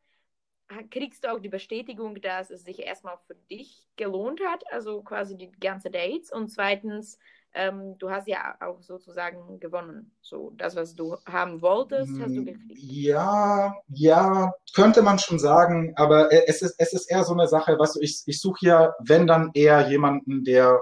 kriegst 0.89 1.23
du 1.23 1.31
auch 1.31 1.39
die 1.39 1.49
Bestätigung, 1.49 2.19
dass 2.21 2.49
es 2.49 2.63
sich 2.63 2.79
erstmal 2.79 3.17
für 3.27 3.36
dich 3.36 3.88
gelohnt 3.95 4.41
hat, 4.45 4.63
also 4.71 5.01
quasi 5.01 5.38
die 5.38 5.51
ganze 5.51 5.91
Dates. 5.91 6.31
Und 6.31 6.49
zweitens, 6.49 7.19
ähm, 7.53 7.97
du 7.99 8.09
hast 8.09 8.27
ja 8.27 8.55
auch 8.61 8.81
sozusagen 8.81 9.59
gewonnen. 9.59 10.11
So, 10.21 10.51
das, 10.57 10.75
was 10.75 10.95
du 10.95 11.17
haben 11.25 11.61
wolltest, 11.61 12.11
hast 12.19 12.35
du 12.35 12.41
mm, 12.41 12.45
gekriegt. 12.45 12.79
Ja, 12.79 13.75
ja, 13.87 14.53
könnte 14.73 15.01
man 15.01 15.19
schon 15.19 15.39
sagen, 15.39 15.93
aber 15.95 16.31
es 16.31 16.61
ist, 16.61 16.75
es 16.79 16.93
ist 16.93 17.11
eher 17.11 17.23
so 17.23 17.33
eine 17.33 17.47
Sache, 17.47 17.77
was 17.77 17.89
weißt 17.89 17.95
du, 17.97 17.99
ich, 18.01 18.23
ich 18.25 18.41
suche 18.41 18.65
ja, 18.65 18.93
wenn 18.99 19.27
dann 19.27 19.51
eher 19.53 19.87
jemanden, 19.89 20.43
der 20.43 20.81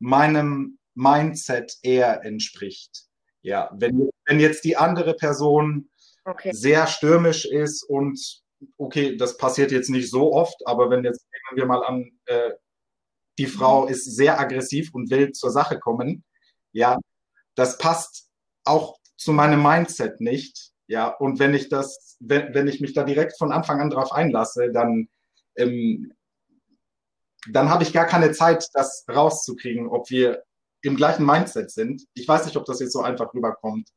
meinem 0.00 0.78
Mindset 0.94 1.76
eher 1.82 2.24
entspricht. 2.24 3.04
Ja, 3.42 3.70
wenn, 3.72 4.10
wenn 4.26 4.40
jetzt 4.40 4.64
die 4.64 4.76
andere 4.76 5.14
Person 5.14 5.88
okay. 6.24 6.50
sehr 6.52 6.86
stürmisch 6.88 7.44
ist 7.44 7.84
und 7.84 8.42
okay, 8.76 9.16
das 9.16 9.36
passiert 9.36 9.70
jetzt 9.70 9.90
nicht 9.90 10.10
so 10.10 10.32
oft, 10.32 10.66
aber 10.66 10.90
wenn 10.90 11.04
jetzt 11.04 11.24
nehmen 11.32 11.60
wir 11.60 11.66
mal 11.66 11.84
an, 11.84 12.10
äh, 12.26 12.50
die 13.38 13.46
Frau 13.46 13.82
mhm. 13.82 13.88
ist 13.88 14.04
sehr 14.04 14.38
aggressiv 14.38 14.94
und 14.94 15.10
will 15.10 15.32
zur 15.32 15.50
Sache 15.50 15.78
kommen, 15.78 16.24
ja, 16.72 16.98
das 17.54 17.78
passt 17.78 18.28
auch 18.64 18.98
zu 19.16 19.32
meinem 19.32 19.62
Mindset 19.62 20.20
nicht, 20.20 20.72
ja, 20.88 21.08
und 21.08 21.38
wenn 21.38 21.52
ich 21.52 21.68
das, 21.68 22.16
wenn, 22.18 22.54
wenn 22.54 22.66
ich 22.66 22.80
mich 22.80 22.94
da 22.94 23.04
direkt 23.04 23.36
von 23.36 23.52
Anfang 23.52 23.80
an 23.80 23.90
drauf 23.90 24.10
einlasse, 24.10 24.72
dann, 24.72 25.08
ähm, 25.56 26.12
dann 27.50 27.68
habe 27.68 27.82
ich 27.82 27.92
gar 27.92 28.06
keine 28.06 28.32
Zeit, 28.32 28.66
das 28.72 29.04
rauszukriegen, 29.08 29.88
ob 29.88 30.08
wir 30.10 30.42
im 30.80 30.96
gleichen 30.96 31.26
Mindset 31.26 31.70
sind. 31.70 32.04
Ich 32.14 32.26
weiß 32.26 32.46
nicht, 32.46 32.56
ob 32.56 32.64
das 32.64 32.80
jetzt 32.80 32.92
so 32.92 33.02
einfach 33.02 33.34
rüberkommt. 33.34 33.90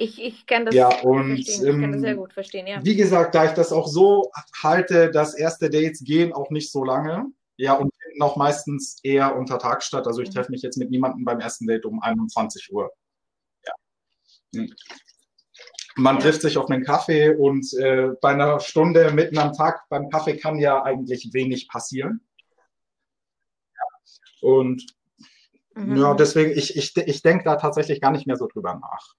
Ich, 0.00 0.22
ich 0.22 0.46
kann 0.46 0.64
das, 0.64 0.74
ja, 0.76 0.88
und. 1.02 1.36
Ich 1.36 1.60
kann 1.60 1.92
das 1.92 2.00
sehr 2.00 2.12
ähm, 2.12 2.18
gut 2.18 2.32
verstehen, 2.32 2.68
ja. 2.68 2.84
Wie 2.84 2.94
gesagt, 2.94 3.34
da 3.34 3.46
ich 3.46 3.50
das 3.50 3.72
auch 3.72 3.88
so 3.88 4.30
halte, 4.62 5.10
dass 5.10 5.34
erste 5.34 5.68
Dates 5.68 6.04
gehen 6.04 6.32
auch 6.32 6.50
nicht 6.50 6.70
so 6.70 6.84
lange. 6.84 7.26
Ja, 7.56 7.72
und 7.72 7.92
finden 8.00 8.22
auch 8.22 8.36
meistens 8.36 9.00
eher 9.02 9.34
unter 9.36 9.58
Tag 9.58 9.82
statt. 9.82 10.06
Also 10.06 10.22
ich 10.22 10.28
mhm. 10.28 10.34
treffe 10.34 10.52
mich 10.52 10.62
jetzt 10.62 10.78
mit 10.78 10.90
niemandem 10.90 11.24
beim 11.24 11.40
ersten 11.40 11.66
Date 11.66 11.84
um 11.84 12.00
21 12.00 12.72
Uhr. 12.72 12.92
Ja. 13.66 13.72
Hm. 14.54 14.72
Man 15.96 16.14
ja. 16.16 16.22
trifft 16.22 16.42
sich 16.42 16.56
auf 16.56 16.70
einen 16.70 16.84
Kaffee 16.84 17.34
und 17.34 17.74
äh, 17.74 18.10
bei 18.20 18.30
einer 18.30 18.60
Stunde 18.60 19.10
mitten 19.10 19.36
am 19.38 19.52
Tag 19.52 19.88
beim 19.88 20.08
Kaffee 20.10 20.36
kann 20.36 20.60
ja 20.60 20.80
eigentlich 20.84 21.30
wenig 21.32 21.68
passieren. 21.68 22.20
Ja. 23.74 24.48
Und 24.48 24.86
mhm. 25.74 25.96
ja, 25.96 26.14
deswegen, 26.14 26.56
ich, 26.56 26.76
ich, 26.76 26.96
ich 26.96 27.22
denke 27.22 27.42
da 27.42 27.56
tatsächlich 27.56 28.00
gar 28.00 28.12
nicht 28.12 28.28
mehr 28.28 28.36
so 28.36 28.46
drüber 28.46 28.74
nach. 28.74 29.16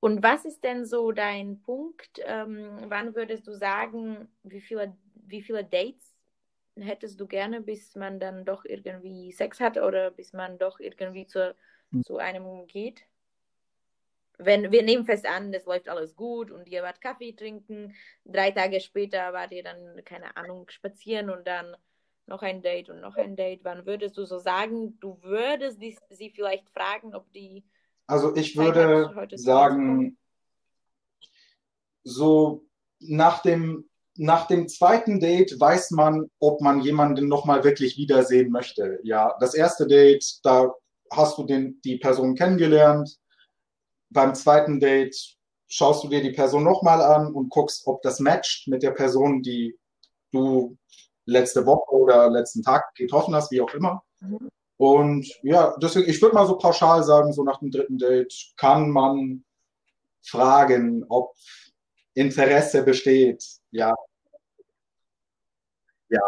Und 0.00 0.22
was 0.22 0.44
ist 0.44 0.62
denn 0.62 0.84
so 0.84 1.12
dein 1.12 1.60
Punkt? 1.62 2.20
Ähm, 2.24 2.84
wann 2.88 3.14
würdest 3.14 3.46
du 3.46 3.54
sagen, 3.54 4.28
wie 4.42 4.60
viele, 4.60 4.96
wie 5.14 5.42
viele 5.42 5.64
Dates 5.64 6.14
hättest 6.78 7.18
du 7.18 7.26
gerne, 7.26 7.60
bis 7.60 7.94
man 7.94 8.20
dann 8.20 8.44
doch 8.44 8.64
irgendwie 8.64 9.32
Sex 9.32 9.60
hat 9.60 9.78
oder 9.78 10.10
bis 10.10 10.32
man 10.32 10.58
doch 10.58 10.78
irgendwie 10.80 11.26
zu, 11.26 11.54
hm. 11.92 12.02
zu 12.04 12.18
einem 12.18 12.66
geht? 12.66 13.02
Wenn 14.38 14.70
wir 14.70 14.82
nehmen 14.82 15.06
fest 15.06 15.26
an, 15.26 15.52
es 15.54 15.64
läuft 15.64 15.88
alles 15.88 16.14
gut 16.14 16.50
und 16.50 16.68
ihr 16.68 16.82
wart 16.82 17.00
Kaffee 17.00 17.32
trinken, 17.32 17.94
drei 18.26 18.50
Tage 18.50 18.80
später 18.80 19.32
wart 19.32 19.52
ihr 19.52 19.62
dann, 19.62 20.04
keine 20.04 20.36
Ahnung, 20.36 20.68
spazieren 20.68 21.30
und 21.30 21.46
dann 21.46 21.74
noch 22.26 22.42
ein 22.42 22.60
Date 22.60 22.90
und 22.90 23.00
noch 23.00 23.16
ein 23.16 23.34
Date. 23.34 23.64
Wann 23.64 23.86
würdest 23.86 24.18
du 24.18 24.26
so 24.26 24.38
sagen, 24.38 25.00
du 25.00 25.22
würdest 25.22 25.80
die, 25.80 25.96
sie 26.10 26.30
vielleicht 26.30 26.68
fragen, 26.68 27.14
ob 27.14 27.32
die 27.32 27.64
also 28.06 28.34
ich 28.36 28.56
würde 28.56 29.12
sagen, 29.34 30.16
so 32.04 32.64
nach 33.00 33.42
dem, 33.42 33.88
nach 34.16 34.46
dem 34.46 34.68
zweiten 34.68 35.20
Date 35.20 35.58
weiß 35.58 35.90
man, 35.90 36.30
ob 36.38 36.60
man 36.60 36.80
jemanden 36.80 37.28
nochmal 37.28 37.64
wirklich 37.64 37.96
wiedersehen 37.96 38.50
möchte. 38.50 39.00
Ja, 39.02 39.36
das 39.40 39.54
erste 39.54 39.86
Date, 39.86 40.38
da 40.42 40.72
hast 41.12 41.36
du 41.38 41.44
den, 41.44 41.80
die 41.84 41.98
Person 41.98 42.34
kennengelernt. 42.34 43.18
Beim 44.10 44.34
zweiten 44.34 44.80
Date 44.80 45.16
schaust 45.66 46.04
du 46.04 46.08
dir 46.08 46.22
die 46.22 46.30
Person 46.30 46.64
nochmal 46.64 47.02
an 47.02 47.32
und 47.32 47.50
guckst, 47.50 47.86
ob 47.86 48.02
das 48.02 48.20
matcht 48.20 48.68
mit 48.68 48.82
der 48.82 48.92
Person, 48.92 49.42
die 49.42 49.76
du 50.32 50.76
letzte 51.24 51.66
Woche 51.66 51.92
oder 51.92 52.30
letzten 52.30 52.62
Tag 52.62 52.94
getroffen 52.94 53.34
hast, 53.34 53.50
wie 53.50 53.60
auch 53.60 53.74
immer. 53.74 54.02
Mhm. 54.20 54.48
Und 54.78 55.26
ja, 55.42 55.74
deswegen, 55.80 56.10
ich 56.10 56.20
würde 56.20 56.34
mal 56.34 56.46
so 56.46 56.58
pauschal 56.58 57.02
sagen, 57.02 57.32
so 57.32 57.42
nach 57.42 57.58
dem 57.60 57.70
dritten 57.70 57.98
Date 57.98 58.52
kann 58.56 58.90
man 58.90 59.44
fragen, 60.22 61.04
ob 61.08 61.34
Interesse 62.14 62.82
besteht. 62.82 63.42
Ja. 63.70 63.94
Ja. 66.08 66.20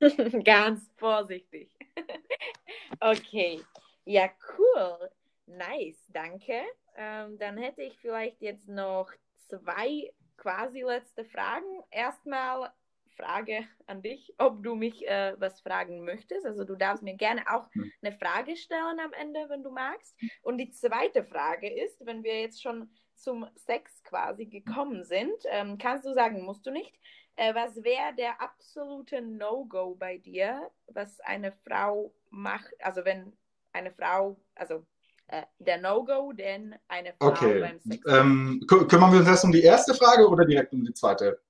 Ganz 0.44 0.88
vorsichtig. 0.96 1.70
okay. 3.00 3.60
Ja, 4.04 4.30
cool. 4.56 5.10
Nice, 5.46 5.98
danke. 6.08 6.62
Ähm, 6.96 7.38
dann 7.38 7.58
hätte 7.58 7.82
ich 7.82 7.98
vielleicht 7.98 8.40
jetzt 8.40 8.68
noch 8.68 9.10
zwei 9.48 10.12
quasi 10.36 10.82
letzte 10.82 11.24
Fragen. 11.24 11.82
Erstmal 11.90 12.72
Frage 13.16 13.66
an 13.86 14.02
dich, 14.02 14.34
ob 14.38 14.62
du 14.62 14.74
mich 14.74 15.06
äh, 15.06 15.34
was 15.38 15.60
fragen 15.60 16.04
möchtest. 16.04 16.46
Also 16.46 16.64
du 16.64 16.76
darfst 16.76 17.02
mir 17.02 17.14
gerne 17.14 17.42
auch 17.50 17.72
hm. 17.72 17.92
eine 18.02 18.16
Frage 18.16 18.56
stellen 18.56 19.00
am 19.00 19.12
Ende, 19.12 19.46
wenn 19.48 19.62
du 19.62 19.70
magst. 19.70 20.16
Und 20.42 20.58
die 20.58 20.70
zweite 20.70 21.24
Frage 21.24 21.68
ist, 21.68 22.04
wenn 22.04 22.22
wir 22.22 22.40
jetzt 22.40 22.62
schon 22.62 22.90
zum 23.14 23.46
Sex 23.54 24.02
quasi 24.04 24.46
gekommen 24.46 25.04
sind, 25.04 25.34
ähm, 25.46 25.78
kannst 25.78 26.04
du 26.04 26.12
sagen, 26.12 26.44
musst 26.44 26.66
du 26.66 26.70
nicht, 26.70 26.94
äh, 27.36 27.54
was 27.54 27.82
wäre 27.82 28.14
der 28.16 28.40
absolute 28.40 29.20
No-Go 29.22 29.94
bei 29.94 30.18
dir, 30.18 30.70
was 30.88 31.20
eine 31.20 31.52
Frau 31.66 32.12
macht, 32.30 32.72
also 32.80 33.04
wenn 33.04 33.32
eine 33.72 33.92
Frau, 33.92 34.38
also 34.54 34.86
äh, 35.28 35.42
der 35.58 35.78
No-Go, 35.78 36.32
denn 36.32 36.74
eine 36.88 37.14
Frau 37.14 37.28
okay. 37.28 37.60
beim 37.60 37.80
Sex. 37.80 38.02
Ähm, 38.08 38.64
kümmern 38.66 39.12
wir 39.12 39.20
uns 39.20 39.28
erst 39.28 39.44
um 39.44 39.52
die 39.52 39.62
erste 39.62 39.94
Frage 39.94 40.28
oder 40.28 40.44
direkt 40.44 40.72
um 40.72 40.84
die 40.84 40.94
zweite? 40.94 41.40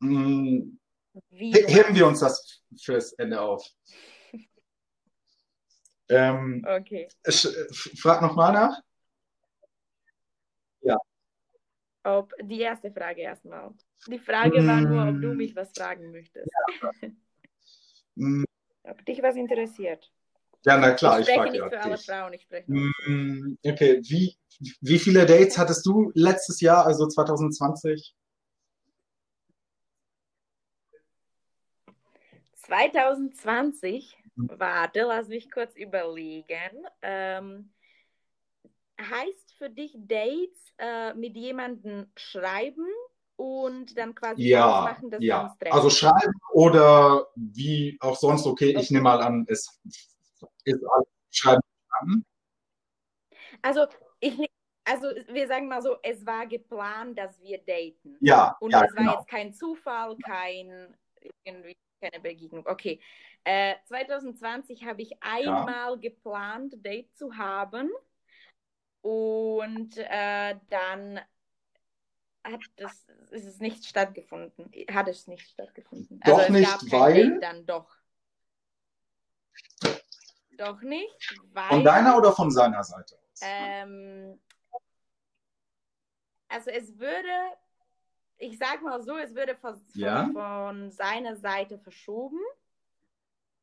Hm, 0.00 0.78
heben 1.30 1.94
wir 1.94 2.06
uns 2.06 2.20
das 2.20 2.62
fürs 2.80 3.12
Ende 3.14 3.40
auf. 3.40 3.66
ähm, 6.08 6.64
okay. 6.66 7.08
Frag 7.98 8.22
nochmal 8.22 8.52
nach. 8.52 8.80
Ja. 10.82 10.96
Ob 12.04 12.32
die 12.42 12.60
erste 12.60 12.90
Frage 12.90 13.20
erstmal. 13.20 13.72
Die 14.06 14.18
Frage 14.18 14.66
war 14.66 14.80
nur, 14.80 15.08
ob 15.08 15.20
du 15.20 15.34
mich 15.34 15.54
was 15.54 15.70
fragen 15.76 16.10
möchtest. 16.10 16.48
Ja. 16.72 16.90
Hm. 18.16 18.44
ob 18.84 19.04
dich 19.04 19.22
was 19.22 19.36
interessiert. 19.36 20.10
Ja, 20.64 20.76
na 20.76 20.92
klar, 20.92 21.20
ich, 21.20 21.28
ich 21.28 21.34
spreche 21.34 21.52
nicht 21.52 21.64
für 21.70 21.80
alle 21.80 21.98
Frauen, 21.98 22.32
ich 22.34 22.42
spreche 22.42 22.70
nur 22.70 22.92
hm, 23.04 23.58
Okay, 23.64 24.00
wie, 24.04 24.36
wie 24.80 24.98
viele 24.98 25.24
Dates 25.24 25.56
hattest 25.56 25.86
du 25.86 26.10
letztes 26.14 26.60
Jahr, 26.60 26.84
also 26.84 27.06
2020? 27.06 28.14
2020, 32.70 34.16
mhm. 34.36 34.50
warte, 34.56 35.02
lass 35.02 35.28
mich 35.28 35.50
kurz 35.50 35.74
überlegen. 35.74 36.86
Ähm, 37.02 37.72
heißt 39.00 39.54
für 39.58 39.70
dich 39.70 39.96
Dates 39.96 40.72
äh, 40.78 41.14
mit 41.14 41.36
jemandem 41.36 42.06
schreiben 42.16 42.86
und 43.36 43.96
dann 43.96 44.14
quasi 44.14 44.42
ja, 44.42 44.82
machen, 44.82 45.10
dass 45.10 45.22
ja. 45.22 45.56
Also 45.70 45.90
schreiben 45.90 46.34
oder 46.52 47.26
wie 47.34 47.96
auch 48.00 48.16
sonst, 48.16 48.46
okay, 48.46 48.70
okay. 48.70 48.82
ich 48.82 48.90
nehme 48.90 49.04
mal 49.04 49.20
an, 49.20 49.46
es 49.48 49.80
ist 50.64 50.80
schreiben. 51.30 51.62
Also 53.62 53.86
ich 54.20 54.38
also 54.84 55.06
wir 55.28 55.46
sagen 55.46 55.68
mal 55.68 55.82
so, 55.82 55.96
es 56.02 56.24
war 56.26 56.46
geplant, 56.46 57.18
dass 57.18 57.40
wir 57.40 57.58
daten. 57.58 58.16
Ja. 58.20 58.56
Und 58.60 58.72
ja, 58.72 58.84
es 58.84 58.96
war 58.96 59.04
genau. 59.04 59.18
jetzt 59.18 59.28
kein 59.28 59.52
Zufall, 59.52 60.16
kein 60.16 60.94
irgendwie 61.44 61.76
keine 62.00 62.20
Begegnung. 62.20 62.66
Okay. 62.66 63.00
Äh, 63.44 63.74
2020 63.84 64.84
habe 64.84 65.02
ich 65.02 65.22
einmal 65.22 65.92
ja. 65.92 65.96
geplant, 65.96 66.84
Date 66.84 67.14
zu 67.16 67.36
haben. 67.36 67.90
Und 69.02 69.96
äh, 69.96 70.56
dann 70.68 71.20
hat 72.44 72.60
das, 72.76 73.06
ist 73.30 73.46
es 73.46 73.60
nicht 73.60 73.84
stattgefunden. 73.84 74.70
Hat 74.90 75.08
es 75.08 75.26
nicht 75.26 75.48
stattgefunden. 75.48 76.20
Doch 76.20 76.38
also 76.38 76.52
nicht, 76.52 76.92
weil. 76.92 77.30
Date 77.30 77.42
dann 77.42 77.66
doch. 77.66 77.88
Doch 80.52 80.80
nicht, 80.82 81.40
weil. 81.52 81.68
Von 81.68 81.84
deiner 81.84 82.16
oder 82.16 82.32
von 82.32 82.50
seiner 82.50 82.84
Seite 82.84 83.16
aus? 83.16 83.40
Ähm, 83.42 84.38
also 86.48 86.70
es 86.70 86.98
würde, 86.98 87.28
ich 88.40 88.58
sag 88.58 88.82
mal 88.82 89.02
so, 89.02 89.16
es 89.18 89.34
würde 89.34 89.54
von, 89.54 89.80
ja? 89.94 90.28
von 90.32 90.90
seiner 90.90 91.36
Seite 91.36 91.78
verschoben. 91.78 92.40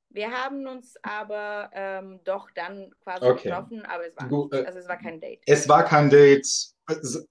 Wir 0.09 0.32
haben 0.32 0.65
uns 0.67 0.95
aber 1.03 1.69
ähm, 1.73 2.21
doch 2.23 2.49
dann 2.51 2.91
quasi 3.03 3.25
okay. 3.25 3.49
getroffen, 3.49 3.86
aber 3.86 4.07
es 4.07 4.15
war, 4.15 4.28
nicht, 4.28 4.53
äh, 4.53 4.65
also 4.65 4.80
es 4.80 4.88
war 4.88 4.97
kein 4.97 5.19
Date. 5.19 5.41
Es 5.45 5.67
war 5.67 5.84
kein 5.84 6.09
Date. 6.09 6.47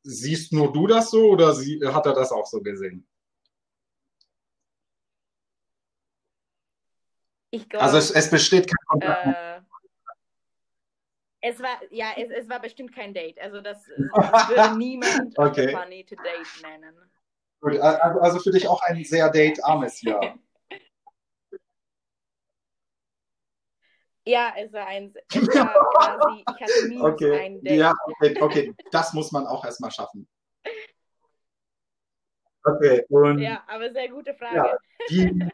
Siehst 0.03 0.53
nur 0.53 0.73
du 0.73 0.87
das 0.87 1.11
so 1.11 1.31
oder 1.31 1.55
sie, 1.55 1.81
hat 1.87 2.05
er 2.05 2.13
das 2.13 2.33
auch 2.33 2.47
so 2.47 2.61
gesehen? 2.61 3.07
Ich 7.51 7.69
glaub, 7.69 7.83
also 7.83 7.97
es, 7.97 8.11
es 8.11 8.29
besteht 8.29 8.67
kein 8.67 8.87
Kontakt. 8.87 9.27
Äh, 9.27 9.61
es 11.41 11.63
war, 11.63 11.81
ja, 11.91 12.09
es, 12.17 12.29
es 12.31 12.49
war 12.49 12.61
bestimmt 12.61 12.95
kein 12.95 13.15
Date. 13.15 13.41
Also 13.41 13.61
das, 13.61 13.79
das 14.15 14.49
würde 14.49 14.77
niemand 14.77 15.39
okay. 15.39 15.73
funny 15.73 16.05
to 16.05 16.17
date 16.17 16.63
nennen. 16.63 16.95
Gut, 17.61 17.79
also, 17.79 18.21
also 18.21 18.39
für 18.41 18.51
dich 18.51 18.69
auch 18.69 18.83
ein 18.83 19.05
sehr 19.05 19.31
date-armes 19.31 20.03
Jahr. 20.03 20.39
Ja, 24.29 24.53
es 24.59 24.73
war 24.73 24.87
ein, 24.87 25.15
es 25.29 25.35
war 25.55 26.19
quasi, 26.19 26.41
ich 26.41 26.61
hatte 26.61 26.89
minus 26.89 27.13
okay. 27.13 27.39
ein 27.39 27.63
Date. 27.63 27.79
Ja, 27.79 27.95
okay, 28.07 28.41
okay, 28.41 28.75
das 28.91 29.13
muss 29.13 29.31
man 29.31 29.47
auch 29.47 29.65
erstmal 29.65 29.93
schaffen. 29.93 30.27
Okay, 32.65 33.05
und. 33.09 33.39
Ja, 33.39 33.63
aber 33.69 33.93
sehr 33.93 34.09
gute 34.09 34.35
Frage. 34.35 34.57
Ja, 34.57 34.79
wie, 35.09 35.49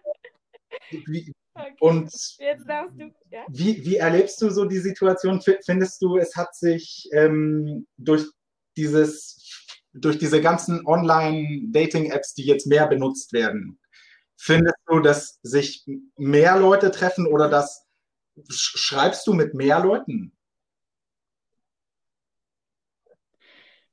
wie, 1.07 1.33
okay. 1.53 1.75
Und 1.81 2.11
Jetzt 2.39 2.67
darfst 2.67 2.99
du, 2.99 3.13
ja? 3.31 3.45
wie, 3.51 3.85
wie 3.85 3.97
erlebst 3.97 4.41
du 4.41 4.49
so 4.49 4.65
die 4.65 4.79
Situation? 4.79 5.43
Findest 5.43 6.01
du, 6.01 6.17
es 6.17 6.35
hat 6.35 6.55
sich 6.55 7.11
ähm, 7.13 7.87
durch 7.99 8.25
dieses, 8.75 9.37
durch 9.93 10.19
diese 10.19 10.41
ganzen 10.41 10.87
Online-Dating-Apps, 10.87 12.35
die 12.35 12.45
jetzt 12.45 12.67
mehr 12.67 12.87
benutzt 12.87 13.33
werden, 13.33 13.79
findest 14.37 14.77
du, 14.87 15.01
dass 15.01 15.39
sich 15.43 15.87
mehr 16.17 16.59
Leute 16.59 16.91
treffen 16.91 17.27
oder 17.27 17.49
dass 17.49 17.87
schreibst 18.49 19.27
du 19.27 19.35
mit 19.35 19.55
mehr 19.55 19.81
Leuten? 19.81 20.33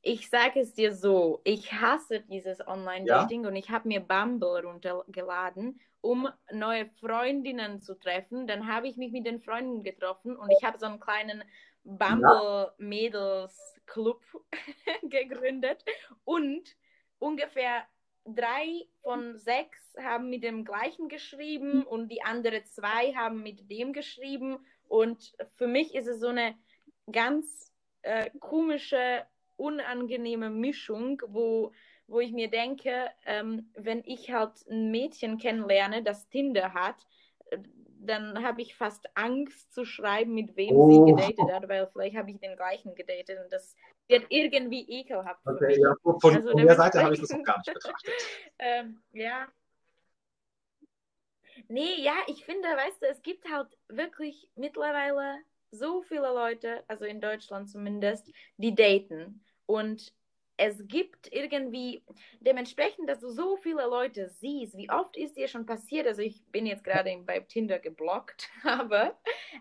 Ich 0.02 0.30
sage 0.30 0.62
es 0.62 0.74
dir 0.74 0.96
so, 0.96 1.42
ich 1.44 1.74
hasse 1.74 2.22
dieses 2.22 2.66
Online-Dating 2.66 3.44
ja? 3.44 3.50
und 3.50 3.56
ich 3.58 3.70
habe 3.70 3.88
mir 3.88 4.00
Bumble 4.00 4.66
runtergeladen, 4.66 5.82
um 6.00 6.30
neue 6.54 6.90
Freundinnen 7.02 7.82
zu 7.82 8.00
treffen. 8.00 8.48
Dann 8.48 8.68
habe 8.74 8.88
ich 8.88 8.96
mich 8.96 9.12
mit 9.12 9.26
den 9.26 9.42
Freunden 9.42 9.84
getroffen 9.84 10.38
und 10.38 10.50
ich 10.52 10.64
habe 10.64 10.80
so 10.80 10.86
einen 10.86 11.02
kleinen 11.02 11.44
Bumble-Mädels-Club 13.90 14.22
gegründet 15.04 15.84
und 16.24 16.76
ungefähr 17.20 17.86
drei 18.26 18.86
von 19.02 19.38
sechs 19.38 19.96
haben 20.02 20.30
mit 20.30 20.44
dem 20.44 20.66
gleichen 20.66 21.10
geschrieben 21.10 21.84
und 21.84 22.10
die 22.10 22.22
anderen 22.22 22.66
zwei 22.66 23.14
haben 23.14 23.42
mit 23.42 23.70
dem 23.70 23.94
geschrieben. 23.94 24.60
Und 24.88 25.34
für 25.56 25.68
mich 25.68 25.96
ist 25.96 26.08
es 26.08 26.20
so 26.20 26.28
eine 26.28 26.56
ganz 27.12 27.72
äh, 28.02 28.30
komische, 28.40 29.26
unangenehme 29.56 30.50
Mischung, 30.50 31.22
wo, 31.28 31.74
wo 32.08 32.20
ich 32.20 32.32
mir 32.32 32.50
denke, 32.50 33.10
ähm, 33.26 33.72
wenn 33.76 34.04
ich 34.06 34.32
halt 34.32 34.66
ein 34.70 34.92
Mädchen 34.92 35.38
kennenlerne, 35.38 36.04
das 36.04 36.30
Tinder 36.30 36.74
hat, 36.74 37.06
dann 38.02 38.44
habe 38.44 38.62
ich 38.62 38.76
fast 38.76 39.06
Angst 39.16 39.74
zu 39.74 39.86
schreiben, 39.86 40.34
mit 40.34 40.56
wem 40.56 40.76
oh. 40.76 40.90
sie 41.06 41.12
gedatet 41.12 41.52
hat, 41.54 41.70
weil 41.70 41.88
vielleicht 41.88 42.16
habe 42.16 42.32
ich 42.32 42.40
den 42.40 42.56
gleichen 42.56 42.96
gedatet 42.96 43.40
und 43.44 43.52
das 43.52 43.76
wird 44.08 44.26
irgendwie 44.30 44.86
ekelhaft. 44.88 45.46
Okay, 45.46 45.80
ja, 45.80 45.94
von, 46.02 46.36
also, 46.36 46.52
von 46.52 46.66
der 46.66 46.76
Seite 46.76 47.04
habe 47.04 47.14
ich 47.14 47.22
das 47.22 47.30
noch 47.38 47.44
gar 47.44 47.58
nicht 47.58 47.74
betrachtet. 47.74 48.14
ähm, 48.60 49.02
ja. 49.12 49.48
Nee, 51.68 51.96
ja, 52.00 52.16
ich 52.28 52.46
finde, 52.46 52.68
weißt 52.70 53.02
du, 53.02 53.08
es 53.08 53.22
gibt 53.22 53.52
halt 53.52 53.68
wirklich 53.90 54.50
mittlerweile 54.56 55.40
so 55.72 56.02
viele 56.02 56.34
Leute, 56.34 56.84
also 56.88 57.06
in 57.06 57.22
Deutschland 57.22 57.70
zumindest, 57.70 58.32
die 58.58 58.74
daten. 58.74 59.44
Und 59.66 60.14
es 60.62 60.86
gibt 60.90 61.32
irgendwie 61.32 62.04
dementsprechend, 62.42 63.08
dass 63.08 63.22
du 63.22 63.30
so 63.30 63.56
viele 63.56 63.84
Leute 63.88 64.28
siehst. 64.28 64.76
Wie 64.76 64.90
oft 64.90 65.16
ist 65.16 65.38
dir 65.38 65.48
schon 65.48 65.66
passiert? 65.66 66.06
Also 66.06 66.22
ich 66.22 66.44
bin 66.52 66.66
jetzt 66.66 66.84
gerade 66.84 67.16
bei 67.26 67.40
Tinder 67.40 67.80
geblockt, 67.80 68.50
aber, 68.64 69.18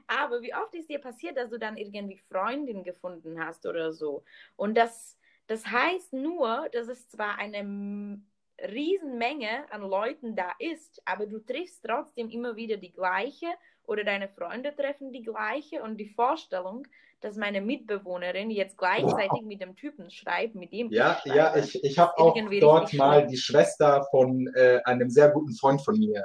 aber 0.09 0.43
wie 0.43 0.53
oft 0.53 0.75
ist 0.75 0.91
dir 0.91 0.99
passiert, 0.99 1.37
dass 1.37 1.51
du 1.51 1.59
dann 1.59 1.77
irgendwie 1.77 2.19
Freundin 2.29 2.83
gefunden 2.83 3.39
hast 3.43 3.65
oder 3.65 3.93
so? 3.93 4.25
Und 4.57 4.77
das, 4.77 5.17
das 5.47 5.65
heißt 5.69 6.15
nur, 6.15 6.69
dass 6.73 6.89
es 6.89 7.09
zwar 7.09 7.39
eine 7.39 8.21
Riesenmenge 8.61 9.71
an 9.71 9.83
Leuten 9.83 10.35
da 10.35 10.51
ist, 10.59 11.01
aber 11.05 11.27
du 11.27 11.39
triffst 11.39 11.85
trotzdem 11.85 12.29
immer 12.29 12.57
wieder 12.57 12.77
die 12.77 12.93
gleiche 12.93 13.47
oder 13.89 14.05
deine 14.05 14.29
Freunde 14.29 14.75
treffen 14.77 15.13
die 15.13 15.23
gleiche 15.23 15.83
und 15.83 15.97
die 15.97 16.11
Vorstellung, 16.11 16.87
dass 17.21 17.37
meine 17.37 17.61
Mitbewohnerin 17.63 18.51
jetzt 18.51 18.77
gleichzeitig 18.77 19.31
wow. 19.31 19.43
mit 19.43 19.61
dem 19.63 19.75
Typen 19.75 20.11
schreibt, 20.11 20.55
mit 20.55 20.73
dem 20.73 20.91
Ja, 20.93 21.21
ich 21.25 21.35
ja, 21.35 21.57
ich, 21.57 21.83
ich 21.83 21.99
habe 21.99 22.17
auch 22.19 22.37
dort 22.61 22.93
mal 22.93 23.21
schlimm. 23.21 23.29
die 23.31 23.39
Schwester 23.39 24.07
von 24.11 24.47
äh, 24.55 24.81
einem 24.85 25.09
sehr 25.11 25.31
guten 25.31 25.55
Freund 25.55 25.83
von 25.83 25.99
mir, 25.99 26.23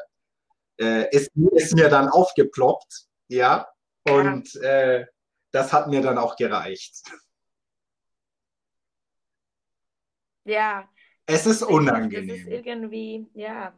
äh, 0.79 1.09
ist, 1.15 1.31
ist, 1.53 1.73
mir 1.73 1.89
dann 1.89 2.09
aufgeploppt, 2.09 3.07
ja, 3.29 3.67
und 4.07 4.53
ja. 4.55 4.61
Äh, 4.61 5.05
das 5.51 5.71
hat 5.71 5.87
mir 5.87 6.01
dann 6.01 6.17
auch 6.17 6.35
gereicht. 6.35 7.01
Ja. 10.43 10.89
Es 11.25 11.45
ist 11.45 11.61
unangenehm. 11.61 12.29
Es 12.29 12.41
ist 12.41 12.47
irgendwie, 12.47 13.27
ja. 13.33 13.73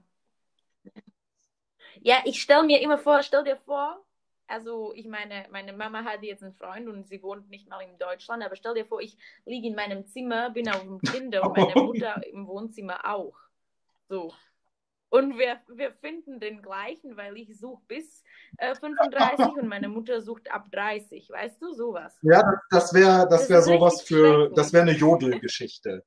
Ja, 2.02 2.18
ich 2.26 2.42
stelle 2.42 2.64
mir 2.64 2.82
immer 2.82 2.98
vor, 2.98 3.24
stell 3.24 3.44
dir 3.44 3.58
vor, 3.58 4.06
also 4.48 4.94
ich 4.96 5.08
meine, 5.08 5.46
meine 5.52 5.74
Mama 5.74 6.04
hat 6.04 6.22
jetzt 6.24 6.44
einen 6.44 6.54
Freund 6.54 6.88
und 6.88 7.08
sie 7.08 7.22
wohnt 7.24 7.50
nicht 7.50 7.68
mal 7.70 7.82
in 7.82 7.98
Deutschland, 7.98 8.44
aber 8.44 8.56
stell 8.56 8.76
dir 8.76 8.86
vor, 8.86 9.02
ich 9.02 9.18
liege 9.46 9.68
in 9.68 9.76
meinem 9.76 10.06
Zimmer, 10.06 10.50
bin 10.52 10.70
auf 10.70 10.82
dem 10.82 11.00
Kinder 11.00 11.44
und 11.44 11.58
meine 11.58 11.74
Mutter 11.76 12.22
im 12.32 12.48
Wohnzimmer 12.48 13.06
auch. 13.06 13.36
So. 14.08 14.34
Und 15.10 15.38
wir, 15.38 15.62
wir 15.68 15.94
finden 15.94 16.40
den 16.40 16.62
gleichen, 16.62 17.16
weil 17.16 17.38
ich 17.38 17.58
suche 17.58 17.82
bis 17.88 18.24
äh, 18.58 18.76
35 18.76 19.46
und 19.56 19.68
meine 19.68 19.88
Mutter 19.88 20.22
sucht 20.22 20.52
ab 20.52 20.66
30. 20.72 21.30
Weißt 21.30 21.62
du, 21.62 21.74
sowas. 21.74 22.18
Ja, 22.22 22.44
das 22.70 22.94
wäre 22.94 23.28
das 23.30 23.50
wär 23.50 23.62
sowas 23.62 24.02
für, 24.02 24.50
das 24.50 24.74
wäre 24.74 24.84
eine 24.84 24.92
Jodelgeschichte. 24.92 26.04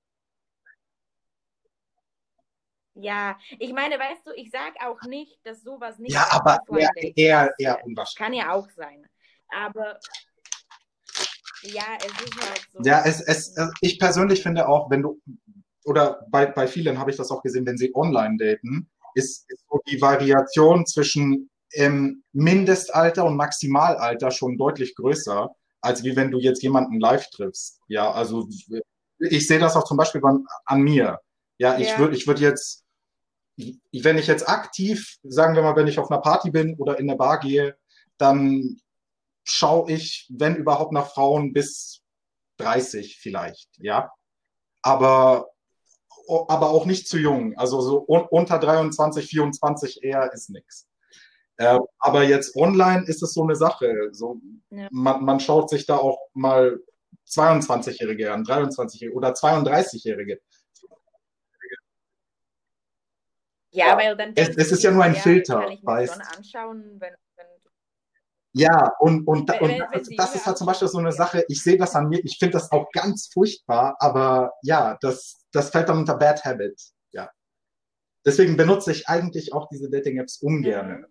Ja, 3.01 3.39
ich 3.61 3.73
meine, 3.73 3.97
weißt 3.97 4.27
du, 4.27 4.33
ich 4.35 4.51
sage 4.51 4.75
auch 4.85 5.01
nicht, 5.03 5.39
dass 5.45 5.63
sowas 5.63 5.99
nicht. 5.99 6.13
Ja, 6.13 6.27
aber 6.31 6.59
eher, 6.77 6.91
eher, 7.17 7.55
eher 7.57 7.85
unwahrscheinlich. 7.85 8.17
Kann 8.17 8.33
ja 8.35 8.53
auch 8.53 8.69
sein. 8.71 9.07
Aber 9.49 10.01
ja, 11.63 11.85
es 12.01 12.07
ist 12.07 12.37
halt 12.41 12.67
so. 12.73 12.83
Ja, 12.83 13.05
es, 13.05 13.21
es, 13.21 13.55
ich 13.81 14.01
persönlich 14.01 14.43
finde 14.43 14.69
auch, 14.69 14.91
wenn 14.91 15.03
du, 15.03 15.21
oder 15.85 16.27
bei, 16.29 16.47
bei 16.47 16.67
vielen 16.67 16.99
habe 16.99 17.13
ich 17.13 17.17
das 17.17 17.31
auch 17.31 17.43
gesehen, 17.43 17.67
wenn 17.67 17.79
sie 17.79 17.95
online 17.95 18.37
daten, 18.37 18.91
ist, 19.15 19.49
ist 19.49 19.65
so 19.71 19.81
die 19.89 20.01
Variation 20.01 20.85
zwischen 20.85 21.51
ähm, 21.75 22.25
Mindestalter 22.33 23.25
und 23.25 23.37
Maximalalter 23.37 24.33
schon 24.33 24.59
deutlich 24.59 24.97
größer, 24.97 25.55
als 25.81 26.03
wie 26.03 26.17
wenn 26.17 26.33
du 26.33 26.41
jetzt 26.41 26.65
jemanden 26.65 26.99
live 26.99 27.31
triffst. 27.31 27.81
Ja, 27.87 28.11
also 28.11 28.49
ich 29.19 29.47
sehe 29.47 29.61
das 29.61 29.77
auch 29.77 29.85
zum 29.85 29.97
Beispiel 29.97 30.21
an, 30.25 30.45
an 30.65 30.81
mir. 30.81 31.21
Ja, 31.59 31.79
ich 31.79 31.89
ja. 31.89 31.99
würde 31.99 32.17
ich 32.17 32.27
würd 32.27 32.41
jetzt 32.41 32.85
wenn 33.59 34.19
ich 34.19 34.27
jetzt 34.27 34.49
aktiv, 34.49 35.17
sagen 35.23 35.55
wir 35.55 35.63
mal, 35.63 35.77
wenn 35.77 35.89
ich 35.89 35.99
auf 35.99 36.11
einer 36.11 36.21
Party 36.21 36.51
bin 36.51 36.77
oder 36.77 36.99
in 36.99 37.09
eine 37.09 37.17
Bar 37.17 37.41
gehe, 37.41 37.77
dann 38.17 38.81
schaue 39.45 39.91
ich, 39.93 40.27
wenn 40.31 40.57
überhaupt, 40.57 40.93
nach 40.93 41.11
Frauen 41.11 41.53
bis 41.53 42.03
30 42.59 43.19
vielleicht, 43.19 43.69
ja. 43.79 44.13
Aber, 44.83 45.51
aber 46.29 46.71
auch 46.71 46.87
nicht 46.87 47.09
zu 47.09 47.19
jung. 47.19 47.57
Also 47.57 47.81
so 47.81 48.05
un 48.07 48.27
unter 48.31 48.59
23, 48.59 49.27
24 49.27 50.03
eher 50.03 50.33
ist 50.33 50.51
nichts. 50.51 50.87
Äh, 51.57 51.79
aber 51.99 52.23
jetzt 52.23 52.55
online 52.57 53.05
ist 53.07 53.23
es 53.23 53.33
so 53.35 53.43
eine 53.43 53.57
Sache. 53.57 54.11
So, 54.13 54.41
ja. 54.71 54.89
man, 54.93 55.25
man 55.25 55.41
schaut 55.41 55.71
sich 55.71 55.87
da 55.87 55.97
auch 55.97 56.19
mal 56.33 56.79
22-Jährige 57.29 58.33
an, 58.33 58.45
23-Jährige 58.45 59.15
oder 59.15 59.33
32-Jährige. 59.33 60.41
Ja, 63.71 63.97
weil 63.97 64.17
dann. 64.17 64.33
Es, 64.35 64.49
es 64.57 64.73
ist 64.73 64.83
ja 64.83 64.91
nur 64.91 65.05
ein 65.05 65.15
ja, 65.15 65.21
Filter, 65.21 65.61
kann 65.61 65.73
ich 65.73 65.83
mir 65.83 65.87
weißt. 65.87 66.13
Schon 66.15 66.23
anschauen, 66.23 66.85
wenn, 66.99 67.15
wenn 67.37 67.47
ja, 68.55 68.93
und, 68.99 69.27
und, 69.27 69.51
und, 69.61 69.61
und 69.61 69.79
das, 69.93 70.09
das 70.17 70.35
ist 70.35 70.47
halt 70.47 70.59
zum 70.59 70.67
Beispiel 70.67 70.89
so 70.89 70.99
eine 70.99 71.13
Sache, 71.13 71.45
ich 71.49 71.63
sehe 71.63 71.77
das 71.77 71.95
an 71.95 72.09
mir, 72.09 72.25
ich 72.25 72.39
finde 72.39 72.55
das 72.55 72.73
auch 72.73 72.91
ganz 72.93 73.29
furchtbar, 73.33 73.97
aber 74.01 74.53
ja, 74.63 74.97
das, 75.01 75.45
das 75.53 75.71
fällt 75.71 75.89
dann 75.89 75.99
unter 75.99 76.17
Bad 76.17 76.45
Habit, 76.45 76.81
ja. 77.13 77.31
Deswegen 78.25 78.57
benutze 78.57 78.91
ich 78.91 79.09
eigentlich 79.09 79.53
auch 79.53 79.69
diese 79.69 79.91
Dating-Apps 79.91 80.43
ungern. 80.43 81.01
Mhm. 81.01 81.07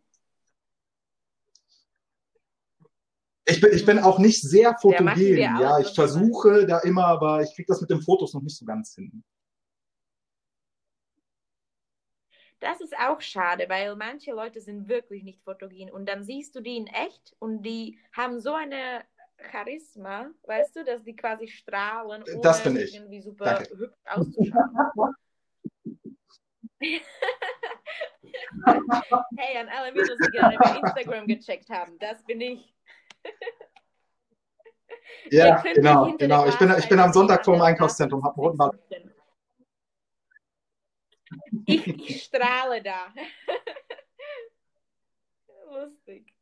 Ich 3.46 3.62
bin, 3.62 3.74
ich 3.74 3.86
bin 3.86 4.00
auch 4.00 4.20
nicht 4.20 4.42
sehr 4.42 4.76
fotogen, 4.78 5.38
ja. 5.38 5.80
Ich 5.80 5.96
versuche 5.96 6.66
da 6.66 6.80
immer, 6.80 7.06
aber 7.06 7.44
ich 7.44 7.56
kriege 7.56 7.68
das 7.68 7.80
mit 7.80 7.90
den 7.90 8.02
Fotos 8.02 8.34
noch 8.34 8.42
nicht 8.42 8.58
so 8.58 8.66
ganz 8.66 8.96
hin. 8.96 9.24
Das 12.60 12.82
ist 12.82 12.98
auch 12.98 13.22
schade, 13.22 13.66
weil 13.70 13.96
manche 13.96 14.32
Leute 14.32 14.62
sind 14.62 14.88
wirklich 14.88 15.24
nicht 15.24 15.44
fotogen 15.44 15.92
und 15.92 16.08
dann 16.08 16.24
siehst 16.24 16.56
du 16.56 16.62
die 16.62 16.78
in 16.78 16.88
echt 16.88 17.36
und 17.40 17.62
die 17.62 18.00
haben 18.14 18.40
so 18.40 18.54
eine 18.54 19.04
Charisma, 19.52 20.32
weißt 20.48 20.76
du, 20.76 20.84
dass 20.84 21.04
die 21.04 21.16
quasi 21.16 21.48
strahlen, 21.48 22.24
ohne 22.24 22.42
das 22.42 22.64
bin 22.64 22.76
ich. 22.76 22.96
irgendwie 22.96 23.22
super 23.22 23.46
Danke. 23.46 23.78
hübsch 23.78 24.00
auszuschauen. 24.06 25.16
hey, 29.38 29.58
an 29.58 29.70
alle 29.70 29.94
Videos, 29.94 30.18
die 30.18 30.32
gerade 30.32 30.58
bei 30.58 30.80
Instagram 30.80 31.28
gecheckt 31.28 31.70
haben, 31.70 31.98
das 32.00 32.24
bin 32.24 32.42
ich. 32.42 32.74
ja, 35.30 35.62
genau, 35.62 36.16
genau. 36.18 36.48
Ich 36.48 36.58
bin, 36.58 36.74
ich 36.78 36.90
bin 36.90 37.00
am 37.00 37.14
Sonntag 37.14 37.46
vor 37.46 37.56
dem 37.56 37.62
Einkaufszentrum, 37.62 38.24
habe 38.24 38.36
einen 38.36 38.44
roten 38.44 38.58
Bart. 38.58 38.76
Ich, 41.66 41.88
ich 41.88 42.24
strahle 42.24 42.82
da. 42.82 43.14
Lustig. 45.72 46.34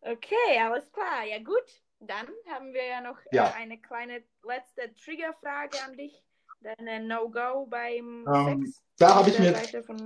Okay, 0.00 0.60
alles 0.60 0.90
klar. 0.92 1.24
Ja 1.24 1.38
gut, 1.38 1.82
dann 2.00 2.26
haben 2.50 2.72
wir 2.72 2.84
ja 2.84 3.00
noch 3.00 3.18
ja. 3.32 3.52
eine 3.56 3.80
kleine 3.80 4.22
letzte 4.44 4.94
Triggerfrage 4.94 5.78
an 5.84 5.96
dich. 5.96 6.22
Deine 6.60 7.06
No-Go 7.06 7.66
beim 7.66 8.26
ähm, 8.32 8.64
Sex. 8.64 8.82
Da 8.98 9.14
habe 9.14 9.30
ich 9.30 9.38
mir 9.38 9.54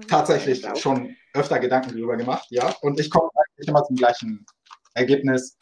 tatsächlich 0.09 0.67
schon 0.79 1.17
öfter 1.33 1.59
Gedanken 1.59 1.91
darüber 1.91 2.17
gemacht, 2.17 2.47
ja. 2.51 2.75
Und 2.83 2.99
ich 2.99 3.09
komme 3.09 3.31
eigentlich 3.35 3.69
immer 3.69 3.85
zum 3.85 3.97
gleichen 3.97 4.45
Ergebnis. 4.95 5.57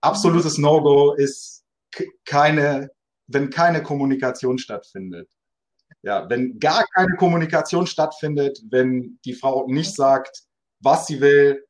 Absolutes 0.00 0.58
No-Go 0.58 1.14
ist 1.14 1.64
keine, 2.24 2.90
wenn 3.28 3.50
keine 3.50 3.82
Kommunikation 3.82 4.58
stattfindet. 4.58 5.30
Ja, 6.02 6.28
wenn 6.28 6.58
gar 6.58 6.84
keine 6.94 7.14
Kommunikation 7.16 7.86
stattfindet, 7.86 8.60
wenn 8.70 9.20
die 9.24 9.34
Frau 9.34 9.66
nicht 9.68 9.94
sagt, 9.94 10.42
was 10.80 11.06
sie 11.06 11.20
will, 11.20 11.64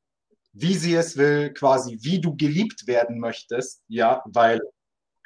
wie 0.52 0.74
sie 0.74 0.94
es 0.94 1.16
will, 1.16 1.52
quasi 1.52 1.98
wie 2.00 2.20
du 2.20 2.36
geliebt 2.36 2.86
werden 2.86 3.18
möchtest, 3.18 3.82
ja, 3.88 4.22
weil 4.26 4.60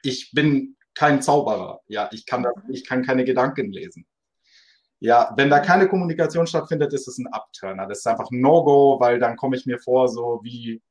ich 0.03 0.33
bin 0.33 0.77
kein 0.95 1.23
Zauberer, 1.23 1.81
ja, 1.87 2.09
ich 2.13 2.27
kann 2.27 2.43
das, 2.43 2.55
ich 2.69 2.85
kann 2.87 3.05
keine 3.05 3.25
Gedanken 3.25 3.71
lesen. 3.71 4.07
Ja, 4.99 5.33
wenn 5.37 5.51
da 5.51 5.61
keine 5.61 5.89
Kommunikation 5.89 6.47
stattfindet, 6.47 6.93
ist 6.95 7.07
es 7.07 7.19
ein 7.19 7.27
Abturner. 7.27 7.87
Das 7.87 7.99
ist 7.99 8.07
einfach 8.07 8.29
No-Go, 8.31 8.99
weil 8.99 9.19
dann 9.19 9.37
komme 9.37 9.57
ich 9.57 9.67
mir 9.67 9.79
vor, 9.79 10.09
so 10.09 10.41
wie, 10.43 10.83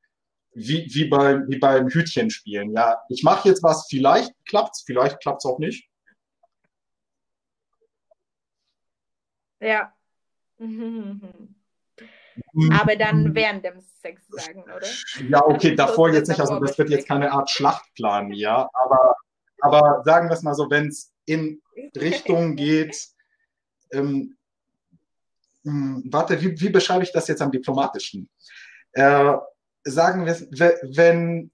wie, 0.53 0.87
wie, 0.93 1.05
bei, 1.05 1.39
wie 1.47 1.57
beim 1.57 1.89
Hütchenspielen. 1.89 2.71
Ja, 2.71 2.97
ich 3.09 3.23
mache 3.23 3.49
jetzt 3.49 3.63
was, 3.63 3.87
vielleicht 3.89 4.31
klappt's, 4.47 4.83
vielleicht 4.85 5.19
klappt's 5.21 5.45
auch 5.45 5.57
nicht. 5.57 5.89
Ja. 9.65 9.91
Aber 12.71 12.95
dann 12.95 13.33
während 13.33 13.65
dem 13.65 13.81
Sex 13.81 14.21
sagen, 14.27 14.63
oder? 14.63 14.87
Ja, 15.29 15.43
okay, 15.43 15.71
also, 15.71 15.75
davor 15.75 16.13
jetzt 16.13 16.27
nicht. 16.27 16.39
Also 16.39 16.59
das 16.59 16.77
wird 16.77 16.89
jetzt 16.89 17.07
keine 17.07 17.31
Art 17.31 17.49
Schlachtplan, 17.49 18.31
ja. 18.33 18.69
Aber, 18.73 19.15
aber 19.61 20.03
sagen 20.05 20.29
wir 20.29 20.33
es 20.33 20.43
mal 20.43 20.53
so, 20.53 20.69
wenn 20.69 20.89
es 20.89 21.11
in 21.25 21.61
Richtung 21.95 22.55
geht, 22.57 22.95
ähm, 23.91 24.37
hm, 25.63 26.03
warte, 26.11 26.39
wie, 26.41 26.59
wie, 26.59 26.69
beschreibe 26.69 27.03
ich 27.03 27.11
das 27.11 27.27
jetzt 27.27 27.41
am 27.41 27.51
diplomatischen? 27.51 28.29
Äh, 28.91 29.33
sagen 29.83 30.25
wir, 30.25 30.35
wenn, 30.95 31.51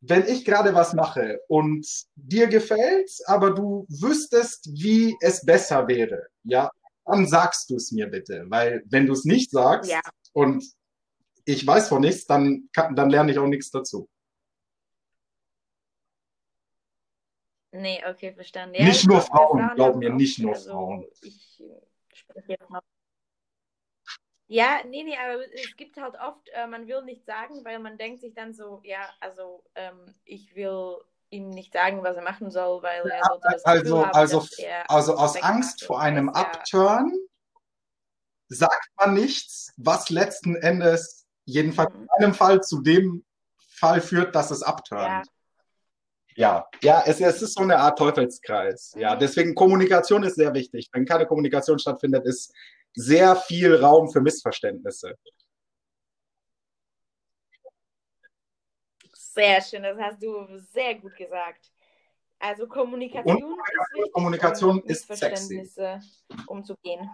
wenn 0.00 0.26
ich 0.26 0.44
gerade 0.44 0.74
was 0.74 0.94
mache 0.94 1.40
und 1.48 1.86
dir 2.14 2.46
gefällt, 2.46 3.10
aber 3.26 3.50
du 3.50 3.86
wüsstest, 3.88 4.68
wie 4.72 5.16
es 5.20 5.44
besser 5.44 5.88
wäre, 5.88 6.28
ja, 6.44 6.70
dann 7.06 7.26
sagst 7.26 7.70
du 7.70 7.76
es 7.76 7.92
mir 7.92 8.08
bitte. 8.08 8.44
Weil 8.48 8.82
wenn 8.86 9.06
du 9.06 9.12
es 9.12 9.24
nicht 9.24 9.50
sagst 9.50 9.90
ja. 9.90 10.00
und 10.32 10.64
ich 11.44 11.66
weiß 11.66 11.88
von 11.88 12.02
nichts, 12.02 12.26
dann, 12.26 12.68
kann, 12.72 12.96
dann 12.96 13.08
lerne 13.08 13.32
ich 13.32 13.38
auch 13.38 13.46
nichts 13.46 13.70
dazu. 13.70 14.08
Nee, 17.70 18.02
okay, 18.08 18.32
verstanden. 18.32 18.76
Ja, 18.76 18.84
nicht 18.84 19.06
nur 19.06 19.20
Frauen, 19.20 19.70
glaub 19.74 19.96
mir, 19.96 20.10
nicht 20.10 20.38
nur 20.38 20.54
also, 20.54 20.70
Frauen. 20.70 21.06
Ich 21.22 21.62
spreche 22.12 22.52
jetzt 22.52 22.70
noch. 22.70 22.82
Ja, 24.48 24.80
nee, 24.86 25.02
nee, 25.02 25.16
aber 25.16 25.42
es 25.52 25.76
gibt 25.76 25.96
halt 25.96 26.14
oft, 26.14 26.48
äh, 26.52 26.66
man 26.66 26.86
will 26.86 27.02
nicht 27.02 27.24
sagen, 27.26 27.64
weil 27.64 27.80
man 27.80 27.98
denkt 27.98 28.20
sich 28.20 28.32
dann 28.32 28.54
so, 28.54 28.80
ja, 28.84 29.08
also 29.20 29.64
ähm, 29.74 30.14
ich 30.24 30.54
will 30.54 30.98
ihm 31.30 31.50
nicht 31.50 31.72
sagen, 31.72 32.02
was 32.02 32.16
er 32.16 32.22
machen 32.22 32.50
soll, 32.50 32.82
weil 32.82 33.06
er 33.08 33.22
sollte 33.24 33.48
das 33.52 33.64
also, 33.64 34.06
haben, 34.06 34.14
also, 34.14 34.46
also 34.88 35.16
aus 35.16 35.42
Angst 35.42 35.84
vor 35.84 36.00
einem 36.00 36.28
Upturn 36.28 37.12
sagt 38.48 38.88
man 38.96 39.14
nichts, 39.14 39.72
was 39.76 40.10
letzten 40.10 40.56
Endes 40.56 41.26
jedenfalls 41.44 41.92
mhm. 41.94 42.02
in 42.02 42.24
einem 42.24 42.34
Fall 42.34 42.60
zu 42.62 42.80
dem 42.80 43.24
Fall 43.76 44.00
führt, 44.00 44.34
dass 44.34 44.50
es 44.50 44.62
upturnt. 44.62 45.26
Ja, 46.34 46.66
ja, 46.82 47.02
ja 47.02 47.02
es, 47.06 47.20
es, 47.20 47.42
ist 47.42 47.54
so 47.54 47.62
eine 47.62 47.78
Art 47.78 47.98
Teufelskreis. 47.98 48.92
Mhm. 48.94 49.00
Ja, 49.00 49.16
deswegen 49.16 49.54
Kommunikation 49.54 50.22
ist 50.22 50.36
sehr 50.36 50.54
wichtig. 50.54 50.88
Wenn 50.92 51.04
keine 51.04 51.26
Kommunikation 51.26 51.78
stattfindet, 51.78 52.24
ist 52.24 52.52
sehr 52.94 53.36
viel 53.36 53.74
Raum 53.74 54.10
für 54.10 54.20
Missverständnisse. 54.20 55.16
Sehr 59.36 59.60
schön, 59.60 59.82
das 59.82 59.98
hast 59.98 60.22
du 60.22 60.46
sehr 60.72 60.94
gut 60.94 61.14
gesagt. 61.14 61.70
Also 62.38 62.66
Kommunikation 62.66 63.42
Und, 63.42 63.58
ist 63.58 63.94
wichtig, 63.94 64.12
Kommunikation 64.14 64.70
um 64.70 64.78
ist 64.78 65.10
Missverständnisse 65.10 66.00
sexy. 66.00 66.44
umzugehen. 66.46 67.10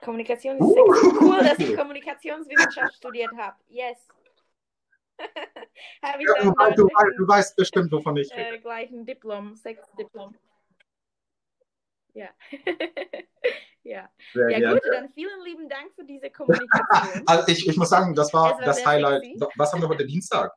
Kommunikation 0.00 0.56
ist 0.56 0.62
uh. 0.62 0.74
sexy. 0.74 1.16
Cool, 1.20 1.38
dass 1.38 1.58
ich 1.58 1.76
Kommunikationswissenschaft 1.76 2.94
studiert 2.94 3.30
habe. 3.36 3.58
Yes. 3.68 3.98
hab 6.02 6.18
ich 6.18 6.26
ja, 6.26 6.42
du, 6.44 6.54
du, 6.74 6.88
du, 7.18 7.28
weißt 7.28 7.54
bestimmt, 7.54 7.92
wovon 7.92 8.16
ich 8.16 8.32
rede. 8.32 8.56
Äh, 8.56 8.58
gleich 8.60 8.90
ein 8.90 9.04
Diplom, 9.04 9.54
Sexdiplom. 9.54 10.34
Ja. 12.14 12.30
ja. 13.88 14.10
Sehr 14.32 14.50
ja, 14.50 14.58
gerne. 14.58 14.80
gut, 14.80 14.90
dann 14.92 15.08
vielen 15.12 15.42
lieben 15.44 15.68
Dank 15.68 15.92
für 15.94 16.04
diese 16.04 16.30
Kommunikation. 16.30 17.22
also 17.26 17.48
ich, 17.48 17.66
ich 17.66 17.76
muss 17.76 17.88
sagen, 17.88 18.14
das 18.14 18.32
war, 18.32 18.58
war 18.58 18.64
das 18.64 18.84
Highlight. 18.84 19.22
Sexy. 19.22 19.52
Was 19.56 19.72
haben 19.72 19.80
wir 19.82 19.88
heute 19.88 20.06
Dienstag? 20.06 20.52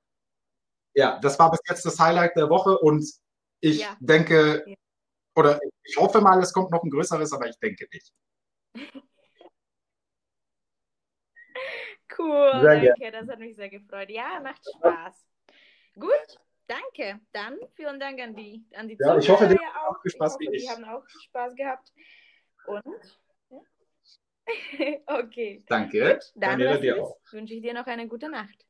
Ja, 0.94 1.20
das 1.20 1.40
war 1.40 1.50
bis 1.52 1.62
jetzt 1.68 1.86
das 1.86 1.98
Highlight 2.00 2.36
der 2.36 2.50
Woche 2.50 2.78
und 2.78 3.06
ich 3.62 3.80
ja. 3.80 3.96
denke, 4.00 4.64
ja. 4.68 4.76
oder 5.36 5.60
ich 5.84 5.96
hoffe 5.98 6.20
mal, 6.20 6.40
es 6.42 6.52
kommt 6.52 6.72
noch 6.72 6.84
ein 6.84 6.90
größeres, 6.90 7.32
aber 7.32 7.48
ich 7.48 7.58
denke 7.60 7.88
nicht. 7.92 8.12
cool, 12.18 12.52
sehr 12.62 12.64
danke, 12.64 12.94
gerne. 12.98 13.20
das 13.20 13.30
hat 13.30 13.40
mich 13.40 13.56
sehr 13.56 13.70
gefreut. 13.70 14.10
Ja, 14.10 14.42
macht 14.42 14.62
Spaß. 14.78 15.26
Gut, 15.96 16.40
Danke. 16.72 17.20
Dann 17.34 17.58
vielen 17.76 18.00
Dank 18.00 18.22
an 18.22 18.34
die, 18.34 18.64
an 18.76 18.88
die 18.88 18.96
ja, 18.98 19.18
Ich 19.18 19.30
hoffe, 19.30 19.46
die 19.46 19.58
haben 19.58 19.88
auch 19.88 20.00
Spaß 20.06 20.38
ich 20.40 20.48
hoffe, 20.48 20.58
Die 20.58 20.70
haben 20.70 20.86
auch 20.86 21.04
Spaß 21.08 21.56
gehabt. 21.56 21.92
Und. 22.66 23.21
okay. 25.08 25.64
Danke. 25.68 26.16
Gut, 26.16 26.32
dann 26.36 26.60
wünsche 26.60 27.54
ich 27.54 27.62
dir 27.62 27.74
noch 27.74 27.86
eine 27.88 28.08
gute 28.08 28.30
Nacht. 28.30 28.66